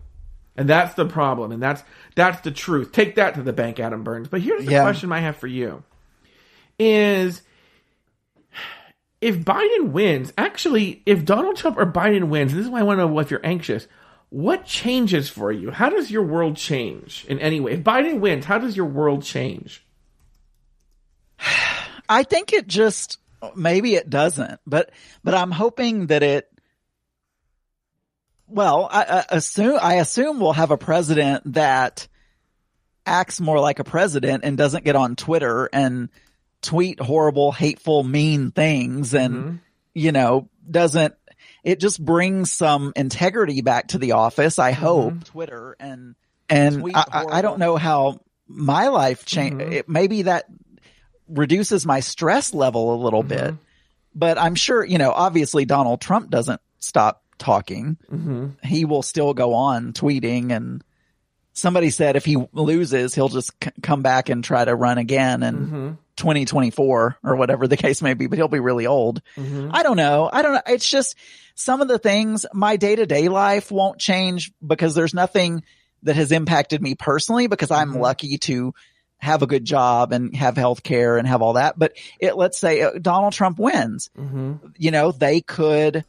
And 0.56 0.68
that's 0.68 0.94
the 0.94 1.06
problem. 1.06 1.50
And 1.50 1.62
that's, 1.62 1.82
that's 2.14 2.40
the 2.42 2.50
truth. 2.50 2.92
Take 2.92 3.16
that 3.16 3.34
to 3.34 3.42
the 3.42 3.52
bank, 3.52 3.80
Adam 3.80 4.04
Burns. 4.04 4.28
But 4.28 4.42
here's 4.42 4.64
the 4.64 4.72
Yeah. 4.72 4.82
question 4.82 5.10
I 5.10 5.20
have 5.20 5.36
for 5.36 5.46
you 5.46 5.82
is 6.78 7.42
if 9.20 9.38
Biden 9.38 9.90
wins, 9.92 10.32
actually, 10.36 11.02
if 11.06 11.24
Donald 11.24 11.56
Trump 11.56 11.78
or 11.78 11.86
Biden 11.86 12.28
wins, 12.28 12.52
this 12.52 12.64
is 12.64 12.70
why 12.70 12.80
I 12.80 12.82
want 12.82 12.98
to 12.98 13.06
know 13.06 13.18
if 13.18 13.30
you're 13.30 13.44
anxious. 13.44 13.88
What 14.28 14.64
changes 14.64 15.28
for 15.28 15.52
you? 15.52 15.70
How 15.70 15.90
does 15.90 16.10
your 16.10 16.22
world 16.22 16.56
change 16.56 17.24
in 17.28 17.38
any 17.38 17.60
way? 17.60 17.72
If 17.72 17.80
Biden 17.82 18.20
wins, 18.20 18.44
how 18.44 18.58
does 18.58 18.76
your 18.76 18.86
world 18.86 19.22
change? 19.22 19.84
I 22.08 22.22
think 22.24 22.52
it 22.52 22.66
just 22.66 23.18
maybe 23.54 23.94
it 23.94 24.08
doesn't, 24.08 24.60
but 24.66 24.90
but 25.22 25.34
I'm 25.34 25.50
hoping 25.50 26.06
that 26.06 26.22
it. 26.22 26.48
Well, 28.46 28.88
I, 28.90 29.04
I 29.04 29.24
assume 29.36 29.78
I 29.80 29.94
assume 29.94 30.40
we'll 30.40 30.52
have 30.52 30.70
a 30.70 30.78
president 30.78 31.54
that 31.54 32.08
acts 33.06 33.40
more 33.40 33.58
like 33.58 33.78
a 33.78 33.84
president 33.84 34.44
and 34.44 34.56
doesn't 34.56 34.84
get 34.84 34.96
on 34.96 35.16
Twitter 35.16 35.68
and 35.72 36.08
tweet 36.60 37.00
horrible, 37.00 37.52
hateful, 37.52 38.04
mean 38.04 38.50
things, 38.50 39.14
and 39.14 39.34
mm-hmm. 39.34 39.56
you 39.94 40.12
know 40.12 40.48
doesn't. 40.70 41.14
It 41.64 41.80
just 41.80 42.04
brings 42.04 42.52
some 42.52 42.92
integrity 42.96 43.62
back 43.62 43.88
to 43.88 43.98
the 43.98 44.12
office. 44.12 44.58
I 44.58 44.72
mm-hmm. 44.72 44.82
hope 44.82 45.24
Twitter 45.24 45.76
and 45.78 46.14
and 46.48 46.84
I, 46.94 47.04
I, 47.10 47.24
I 47.38 47.42
don't 47.42 47.58
know 47.58 47.76
how 47.76 48.20
my 48.46 48.88
life 48.88 49.24
changed. 49.24 49.64
Mm-hmm. 49.64 49.92
Maybe 49.92 50.22
that 50.22 50.46
reduces 51.32 51.86
my 51.86 52.00
stress 52.00 52.54
level 52.54 52.94
a 52.94 52.98
little 53.02 53.22
mm-hmm. 53.22 53.46
bit. 53.46 53.54
But 54.14 54.38
I'm 54.38 54.54
sure, 54.54 54.84
you 54.84 54.98
know, 54.98 55.10
obviously 55.10 55.64
Donald 55.64 56.00
Trump 56.00 56.30
doesn't 56.30 56.60
stop 56.78 57.22
talking. 57.38 57.96
Mm-hmm. 58.10 58.48
He 58.62 58.84
will 58.84 59.02
still 59.02 59.34
go 59.34 59.54
on 59.54 59.92
tweeting 59.92 60.52
and 60.52 60.84
somebody 61.52 61.90
said 61.90 62.16
if 62.16 62.24
he 62.24 62.36
loses, 62.52 63.14
he'll 63.14 63.28
just 63.28 63.52
c- 63.62 63.70
come 63.82 64.02
back 64.02 64.28
and 64.28 64.44
try 64.44 64.64
to 64.64 64.74
run 64.74 64.98
again 64.98 65.42
in 65.42 65.54
mm-hmm. 65.54 65.90
2024 66.16 67.18
or 67.22 67.36
whatever 67.36 67.66
the 67.66 67.76
case 67.78 68.02
may 68.02 68.14
be, 68.14 68.26
but 68.26 68.38
he'll 68.38 68.48
be 68.48 68.60
really 68.60 68.86
old. 68.86 69.22
I 69.72 69.82
don't 69.82 69.96
know. 69.96 70.28
I 70.32 70.42
don't 70.42 70.54
know. 70.54 70.62
It's 70.66 70.88
just 70.88 71.16
some 71.54 71.80
of 71.80 71.88
the 71.88 71.98
things 71.98 72.46
my 72.52 72.76
day 72.76 72.96
to 72.96 73.06
day 73.06 73.28
life 73.28 73.70
won't 73.70 73.98
change 73.98 74.52
because 74.64 74.94
there's 74.94 75.14
nothing 75.14 75.62
that 76.02 76.16
has 76.16 76.32
impacted 76.32 76.82
me 76.82 76.94
personally 76.94 77.46
because 77.46 77.70
I'm 77.70 77.94
lucky 77.94 78.38
to 78.38 78.74
have 79.22 79.40
a 79.42 79.46
good 79.46 79.64
job 79.64 80.12
and 80.12 80.34
have 80.34 80.56
health 80.56 80.82
care 80.82 81.16
and 81.16 81.28
have 81.28 81.42
all 81.42 81.52
that. 81.52 81.78
But 81.78 81.92
it, 82.18 82.36
let's 82.36 82.58
say 82.58 82.82
uh, 82.82 82.90
Donald 83.00 83.32
Trump 83.32 83.56
wins, 83.58 84.10
you 84.76 84.90
know, 84.90 85.12
they 85.12 85.40
could, 85.40 86.04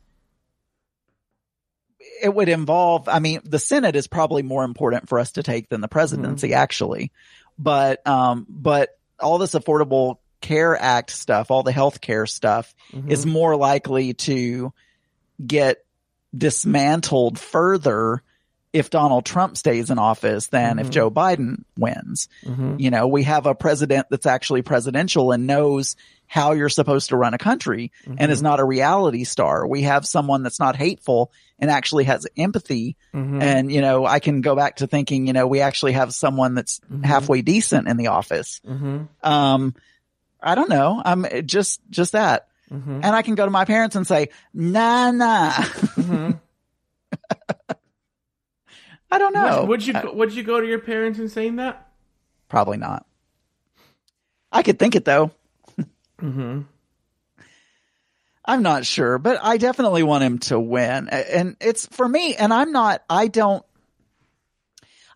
it 2.23 2.33
would 2.33 2.49
involve, 2.49 3.07
I 3.07 3.19
mean, 3.19 3.41
the 3.43 3.59
Senate 3.59 3.95
is 3.95 4.07
probably 4.07 4.41
more 4.41 4.63
important 4.63 5.09
for 5.09 5.19
us 5.19 5.33
to 5.33 5.43
take 5.43 5.69
than 5.69 5.79
the 5.79 5.87
presidency 5.87 6.55
actually. 6.55 7.11
But, 7.59 8.05
um, 8.07 8.47
but 8.49 8.97
all 9.19 9.37
this 9.37 9.53
affordable 9.53 10.17
care 10.41 10.75
act 10.75 11.11
stuff, 11.11 11.51
all 11.51 11.61
the 11.61 11.71
health 11.71 12.01
care 12.01 12.25
stuff 12.25 12.73
is 13.07 13.25
more 13.27 13.55
likely 13.55 14.13
to 14.15 14.73
get 15.45 15.85
dismantled 16.35 17.37
further 17.37 18.23
if 18.73 18.89
Donald 18.89 19.23
Trump 19.23 19.55
stays 19.55 19.91
in 19.91 19.99
office 19.99 20.47
than 20.47 20.79
if 20.79 20.85
mm-hmm. 20.85 20.91
Joe 20.91 21.11
Biden 21.11 21.63
wins. 21.77 22.27
Mm-hmm. 22.43 22.77
You 22.79 22.89
know, 22.89 23.07
we 23.07 23.23
have 23.23 23.45
a 23.45 23.53
president 23.53 24.07
that's 24.09 24.25
actually 24.25 24.63
presidential 24.63 25.31
and 25.31 25.45
knows 25.45 25.95
how 26.25 26.53
you're 26.53 26.69
supposed 26.69 27.09
to 27.09 27.17
run 27.17 27.35
a 27.35 27.37
country 27.37 27.91
and 28.17 28.31
is 28.31 28.39
mm-hmm. 28.39 28.45
not 28.45 28.59
a 28.59 28.63
reality 28.63 29.23
star. 29.25 29.67
We 29.67 29.83
have 29.83 30.07
someone 30.07 30.41
that's 30.41 30.59
not 30.59 30.75
hateful 30.75 31.31
and 31.59 31.69
actually 31.69 32.05
has 32.05 32.25
empathy. 32.35 32.97
And, 33.41 33.71
you 33.71 33.81
know, 33.81 34.07
I 34.07 34.17
can 34.19 34.41
go 34.41 34.55
back 34.55 34.77
to 34.77 34.87
thinking, 34.87 35.27
you 35.27 35.33
know, 35.33 35.45
we 35.45 35.61
actually 35.61 35.91
have 35.91 36.11
someone 36.11 36.55
that's 36.55 36.81
halfway 37.03 37.43
decent 37.43 37.87
in 37.87 37.97
the 37.97 38.07
office. 38.07 38.59
Um, 39.21 39.75
I 40.41 40.55
don't 40.55 40.69
know. 40.69 40.99
I'm 41.05 41.45
just, 41.45 41.79
just 41.91 42.13
that. 42.13 42.47
And 43.03 43.15
I 43.15 43.21
can 43.21 43.35
go 43.35 43.45
to 43.45 43.51
my 43.51 43.65
parents 43.65 43.95
and 43.95 44.07
say, 44.07 44.29
nah, 44.51 45.11
nah. 45.11 45.53
I 49.13 49.19
don't 49.19 49.33
know. 49.33 49.65
Would 49.65 49.85
you 49.85 49.93
would 50.13 50.33
you 50.33 50.41
go 50.41 50.59
to 50.59 50.65
your 50.65 50.79
parents 50.79 51.19
and 51.19 51.31
saying 51.31 51.57
that? 51.57 51.87
Probably 52.49 52.77
not. 52.77 53.05
I 54.51 54.63
could 54.63 54.79
think 54.79 54.95
it 54.95 55.05
though. 55.05 55.29
Mm-hmm. 56.19 56.61
I'm 58.45 58.63
not 58.63 58.85
sure, 58.85 59.19
but 59.19 59.39
I 59.41 59.57
definitely 59.57 60.01
want 60.01 60.23
him 60.23 60.39
to 60.39 60.59
win. 60.59 61.09
And 61.09 61.55
it's 61.61 61.85
for 61.87 62.07
me, 62.07 62.35
and 62.35 62.51
I'm 62.51 62.71
not, 62.71 63.03
I 63.09 63.27
don't, 63.27 63.63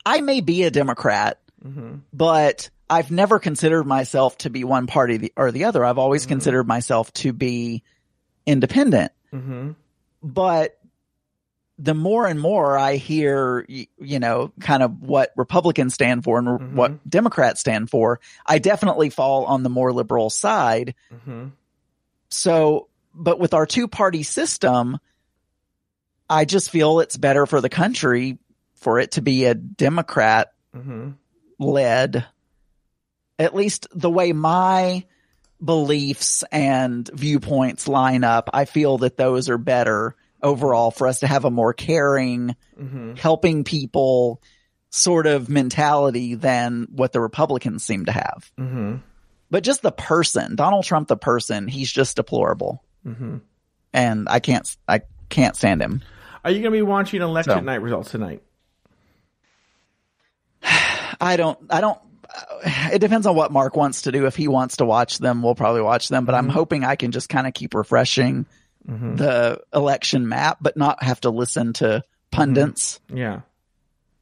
I 0.06 0.22
may 0.22 0.42
be 0.42 0.64
a 0.64 0.72
Democrat, 0.72 1.40
mm-hmm. 1.66 1.96
but 2.14 2.70
I've 2.90 3.10
never 3.10 3.40
considered 3.40 3.86
myself 3.86 4.38
to 4.40 4.50
be 4.50 4.64
one 4.64 4.86
party 4.88 5.32
or 5.36 5.52
the 5.52 5.66
other. 5.66 5.84
I've 5.84 5.98
always 5.98 6.24
mm-hmm. 6.24 6.34
considered 6.34 6.68
myself 6.68 7.12
to 7.16 7.34
be 7.34 7.84
independent. 8.46 9.12
Mm-hmm. 9.34 9.72
But 10.24 10.77
the 11.80 11.94
more 11.94 12.26
and 12.26 12.40
more 12.40 12.78
I 12.78 12.96
hear, 12.96 13.66
you 13.68 14.20
know, 14.20 14.52
kind 14.60 14.82
of 14.82 15.02
what 15.02 15.32
Republicans 15.36 15.94
stand 15.94 16.24
for 16.24 16.40
and 16.40 16.48
mm-hmm. 16.48 16.76
what 16.76 17.08
Democrats 17.08 17.60
stand 17.60 17.90
for, 17.90 18.20
I 18.46 18.60
definitely 18.60 19.10
fall 19.10 19.46
on 19.46 19.64
the 19.64 19.70
more 19.70 19.94
liberal 19.94 20.30
side. 20.30 20.96
Mm-hmm. 21.14 21.48
So, 22.30 22.90
but 23.14 23.40
with 23.40 23.54
our 23.54 23.66
two 23.66 23.88
party 23.88 24.24
system, 24.24 24.98
I 26.30 26.46
just 26.46 26.72
feel 26.72 27.00
it's 27.00 27.18
better 27.18 27.46
for 27.46 27.62
the 27.62 27.70
country 27.70 28.40
for 28.76 29.00
it 29.00 29.12
to 29.12 29.22
be 29.22 29.46
a 29.46 29.54
Democrat 29.54 30.54
mm-hmm. 30.76 31.12
led, 31.60 32.26
at 33.38 33.56
least 33.56 33.88
the 33.94 34.10
way 34.10 34.34
my 34.34 35.06
beliefs 35.64 36.44
and 36.52 37.08
viewpoints 37.14 37.88
line 37.88 38.24
up. 38.24 38.50
I 38.54 38.66
feel 38.66 39.00
that 39.00 39.18
those 39.18 39.50
are 39.50 39.58
better 39.58 40.16
overall 40.42 40.92
for 40.92 41.08
us 41.08 41.20
to 41.22 41.28
have 41.28 41.46
a 41.46 41.52
more 41.52 41.74
caring, 41.74 42.56
mm-hmm. 42.80 43.16
helping 43.16 43.64
people 43.64 44.42
sort 44.90 45.28
of 45.28 45.50
mentality 45.50 46.36
than 46.36 46.88
what 46.92 47.12
the 47.12 47.20
Republicans 47.20 47.84
seem 47.84 48.06
to 48.06 48.12
have. 48.12 48.52
Mm-hmm. 48.58 48.98
But 49.50 49.64
just 49.64 49.82
the 49.82 49.92
person, 49.92 50.56
Donald 50.56 50.86
Trump, 50.86 51.08
the 51.08 51.18
person, 51.18 51.68
he's 51.68 51.92
just 51.92 52.16
deplorable. 52.16 52.84
Mm-hmm. 53.06 53.38
And 53.94 54.28
I 54.30 54.40
can't, 54.40 54.68
I 54.88 55.02
can't 55.30 55.56
stand 55.56 55.82
him. 55.82 56.02
Are 56.44 56.52
you 56.52 56.62
going 56.62 56.72
to 56.72 56.78
be 56.78 56.82
watching 56.82 57.22
election 57.22 57.54
So. 57.54 57.60
night 57.62 57.82
results 57.82 58.12
tonight? 58.12 58.42
I 61.22 61.38
don't, 61.38 61.58
I 61.70 61.82
don't, 61.82 62.00
uh, 62.30 62.90
it 62.94 63.00
depends 63.00 63.26
on 63.26 63.36
what 63.36 63.52
Mark 63.52 63.76
wants 63.76 64.04
to 64.04 64.12
do. 64.12 64.26
If 64.26 64.36
he 64.36 64.48
wants 64.48 64.78
to 64.78 64.86
watch 64.86 65.18
them, 65.18 65.42
we'll 65.42 65.56
probably 65.56 65.82
watch 65.82 66.10
them, 66.10 66.26
but 66.26 66.36
I'm 66.36 66.50
hoping 66.50 66.84
I 66.84 66.96
can 66.96 67.12
just 67.12 67.30
kind 67.30 67.48
of 67.48 67.54
keep 67.54 67.74
refreshing 67.74 68.46
the 68.88 69.60
election 69.74 70.28
map, 70.30 70.58
but 70.62 70.78
not 70.78 71.04
have 71.04 71.20
to 71.22 71.30
listen 71.30 71.74
to 71.74 72.04
pundits. 72.32 73.00
Yeah. 73.14 73.42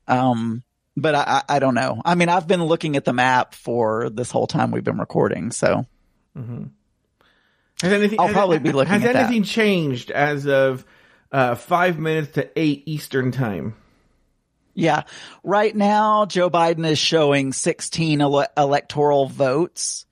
Um, 0.07 0.63
but 0.97 1.13
I, 1.15 1.43
I, 1.47 1.59
don't 1.59 1.75
know. 1.75 2.01
I 2.03 2.15
mean, 2.15 2.29
I've 2.29 2.47
been 2.47 2.63
looking 2.63 2.95
at 2.95 3.05
the 3.05 3.13
map 3.13 3.53
for 3.53 4.09
this 4.09 4.31
whole 4.31 4.47
time 4.47 4.71
we've 4.71 4.83
been 4.83 4.97
recording, 4.99 5.51
so 5.51 5.85
Mm-hmm. 6.37 6.65
Has 7.81 7.93
anything? 7.93 8.19
I'll 8.19 8.27
has- 8.27 8.33
probably 8.33 8.59
be 8.59 8.71
looking 8.71 8.91
Has 8.93 9.03
at 9.03 9.13
that. 9.13 9.25
anything 9.25 9.43
changed 9.43 10.09
as 10.11 10.47
of 10.47 10.85
uh, 11.31 11.55
five 11.55 11.97
minutes 11.99 12.33
to 12.33 12.49
eight 12.59 12.83
Eastern 12.87 13.31
time? 13.31 13.75
yeah. 14.73 15.03
Right 15.43 15.75
now, 15.75 16.25
Joe 16.25 16.49
Biden 16.49 16.85
is 16.89 16.99
showing 16.99 17.53
16 17.53 18.19
ele- 18.21 18.47
electoral 18.57 19.27
votes, 19.27 20.05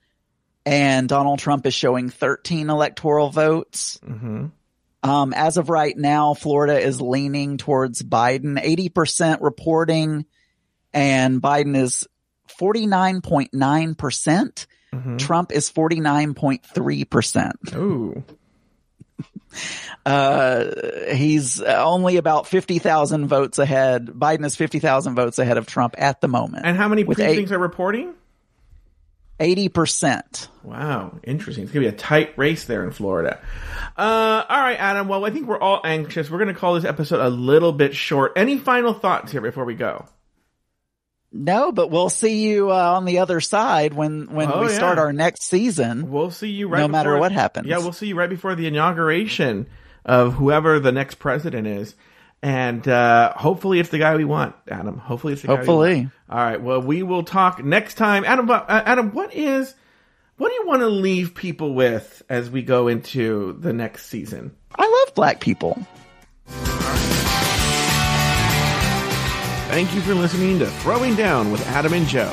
and 0.66 1.08
Donald 1.08 1.38
Trump 1.38 1.66
is 1.66 1.74
showing 1.74 2.10
13 2.10 2.70
electoral 2.70 3.30
votes. 3.30 3.98
Mm-hmm. 4.04 4.46
Um, 5.02 5.34
as 5.34 5.58
of 5.58 5.68
right 5.68 5.96
now, 5.96 6.34
Florida 6.34 6.78
is 6.78 7.00
leaning 7.00 7.58
towards 7.58 8.02
Biden, 8.02 8.62
80% 8.62 9.38
reporting, 9.42 10.24
and 10.94 11.42
Biden 11.42 11.76
is 11.76 12.06
49.9%. 12.58 13.98
percent 13.98 14.66
Mm-hmm. 14.94 15.16
Trump 15.16 15.52
is 15.52 15.70
49.3%. 15.70 17.74
Ooh. 17.74 18.22
Uh, 20.06 21.14
he's 21.14 21.60
only 21.62 22.16
about 22.16 22.46
50,000 22.46 23.26
votes 23.26 23.58
ahead. 23.58 24.06
Biden 24.06 24.44
is 24.44 24.56
50,000 24.56 25.14
votes 25.14 25.38
ahead 25.38 25.58
of 25.58 25.66
Trump 25.66 25.94
at 25.98 26.20
the 26.20 26.28
moment. 26.28 26.66
And 26.66 26.76
how 26.76 26.88
many 26.88 27.04
precincts 27.04 27.50
eight- 27.50 27.54
are 27.54 27.58
reporting? 27.58 28.14
80%. 29.40 30.48
Wow, 30.62 31.18
interesting. 31.22 31.64
It's 31.64 31.72
gonna 31.72 31.84
be 31.86 31.88
a 31.88 31.92
tight 31.92 32.36
race 32.38 32.64
there 32.64 32.84
in 32.84 32.90
Florida. 32.90 33.40
Uh, 33.96 34.44
all 34.48 34.60
right, 34.60 34.78
Adam. 34.78 35.08
Well, 35.08 35.24
I 35.24 35.30
think 35.30 35.46
we're 35.46 35.58
all 35.60 35.80
anxious. 35.84 36.30
We're 36.30 36.38
gonna 36.38 36.54
call 36.54 36.74
this 36.74 36.84
episode 36.84 37.20
a 37.20 37.28
little 37.30 37.72
bit 37.72 37.94
short. 37.94 38.32
Any 38.36 38.58
final 38.58 38.94
thoughts 38.94 39.32
here 39.32 39.40
before 39.40 39.64
we 39.64 39.74
go? 39.74 40.06
No, 41.36 41.72
but 41.72 41.90
we'll 41.90 42.10
see 42.10 42.48
you 42.48 42.70
uh, 42.70 42.74
on 42.92 43.06
the 43.06 43.18
other 43.18 43.40
side 43.40 43.92
when, 43.92 44.28
when 44.32 44.52
Oh, 44.52 44.60
we 44.60 44.68
yeah. 44.68 44.74
start 44.76 44.98
our 44.98 45.12
next 45.12 45.42
season. 45.42 46.08
We'll 46.12 46.30
see 46.30 46.50
you 46.50 46.68
right 46.68 46.78
No 46.78 46.86
matter 46.86 47.18
what 47.18 47.32
happens. 47.32 47.66
Yeah, 47.66 47.78
we'll 47.78 47.92
see 47.92 48.06
you 48.06 48.14
right 48.14 48.30
before 48.30 48.54
the 48.54 48.68
inauguration 48.68 49.66
of 50.04 50.34
whoever 50.34 50.78
the 50.78 50.92
next 50.92 51.16
president 51.16 51.66
is. 51.66 51.96
And 52.44 52.86
uh, 52.86 53.32
hopefully 53.32 53.80
it's 53.80 53.88
the 53.88 53.96
guy 53.96 54.14
we 54.16 54.26
want, 54.26 54.54
Adam. 54.68 54.98
Hopefully 54.98 55.32
it's 55.32 55.40
the 55.40 55.48
guy 55.48 55.56
Hopefully. 55.56 56.10
All 56.28 56.36
right. 56.36 56.60
Well, 56.60 56.82
we 56.82 57.02
will 57.02 57.22
talk 57.22 57.64
next 57.64 57.94
time. 57.94 58.22
Adam, 58.26 58.50
uh, 58.50 58.62
Adam, 58.68 59.12
what 59.12 59.32
is 59.34 59.74
what 60.36 60.50
do 60.50 60.54
you 60.54 60.66
want 60.66 60.82
to 60.82 60.88
leave 60.88 61.34
people 61.34 61.72
with 61.72 62.22
as 62.28 62.50
we 62.50 62.60
go 62.60 62.86
into 62.88 63.56
the 63.60 63.72
next 63.72 64.08
season? 64.08 64.54
I 64.76 65.04
love 65.06 65.14
black 65.14 65.40
people. 65.40 65.86
Thank 69.70 69.94
you 69.94 70.02
for 70.02 70.14
listening 70.14 70.58
to 70.58 70.66
Throwing 70.66 71.14
Down 71.14 71.50
with 71.50 71.66
Adam 71.68 71.94
and 71.94 72.06
Joe. 72.06 72.28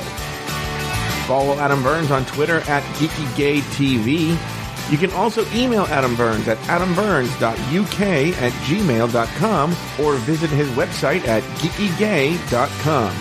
Follow 1.26 1.54
Adam 1.54 1.82
Burns 1.82 2.10
on 2.10 2.26
Twitter 2.26 2.58
at 2.66 2.82
GeekyGayTV. 2.96 4.61
You 4.92 4.98
can 4.98 5.10
also 5.12 5.46
email 5.54 5.84
Adam 5.84 6.14
Burns 6.14 6.48
at 6.48 6.58
adamburns.uk 6.58 8.00
at 8.02 8.52
gmail.com 8.52 9.70
or 9.98 10.16
visit 10.16 10.50
his 10.50 10.68
website 10.72 11.26
at 11.26 11.42
geekygay.com. 11.60 13.16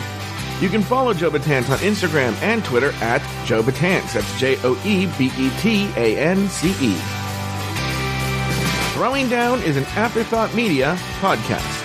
You 0.61 0.67
can 0.67 0.83
follow 0.83 1.13
Joe 1.13 1.31
Betance 1.31 1.69
on 1.69 1.77
Instagram 1.77 2.33
and 2.41 2.63
Twitter 2.65 2.91
at 2.95 3.21
Joe 3.45 3.63
Betance. 3.63 4.11
That's 4.11 4.37
J 4.37 4.57
O 4.65 4.79
E 4.85 5.05
B 5.17 5.31
E 5.37 5.49
T 5.59 5.89
A 5.95 6.19
N 6.19 6.49
C 6.49 6.71
E. 6.81 6.95
Throwing 8.93 9.29
Down 9.29 9.63
is 9.63 9.77
an 9.77 9.85
Afterthought 9.95 10.53
Media 10.53 10.97
podcast. 11.21 11.80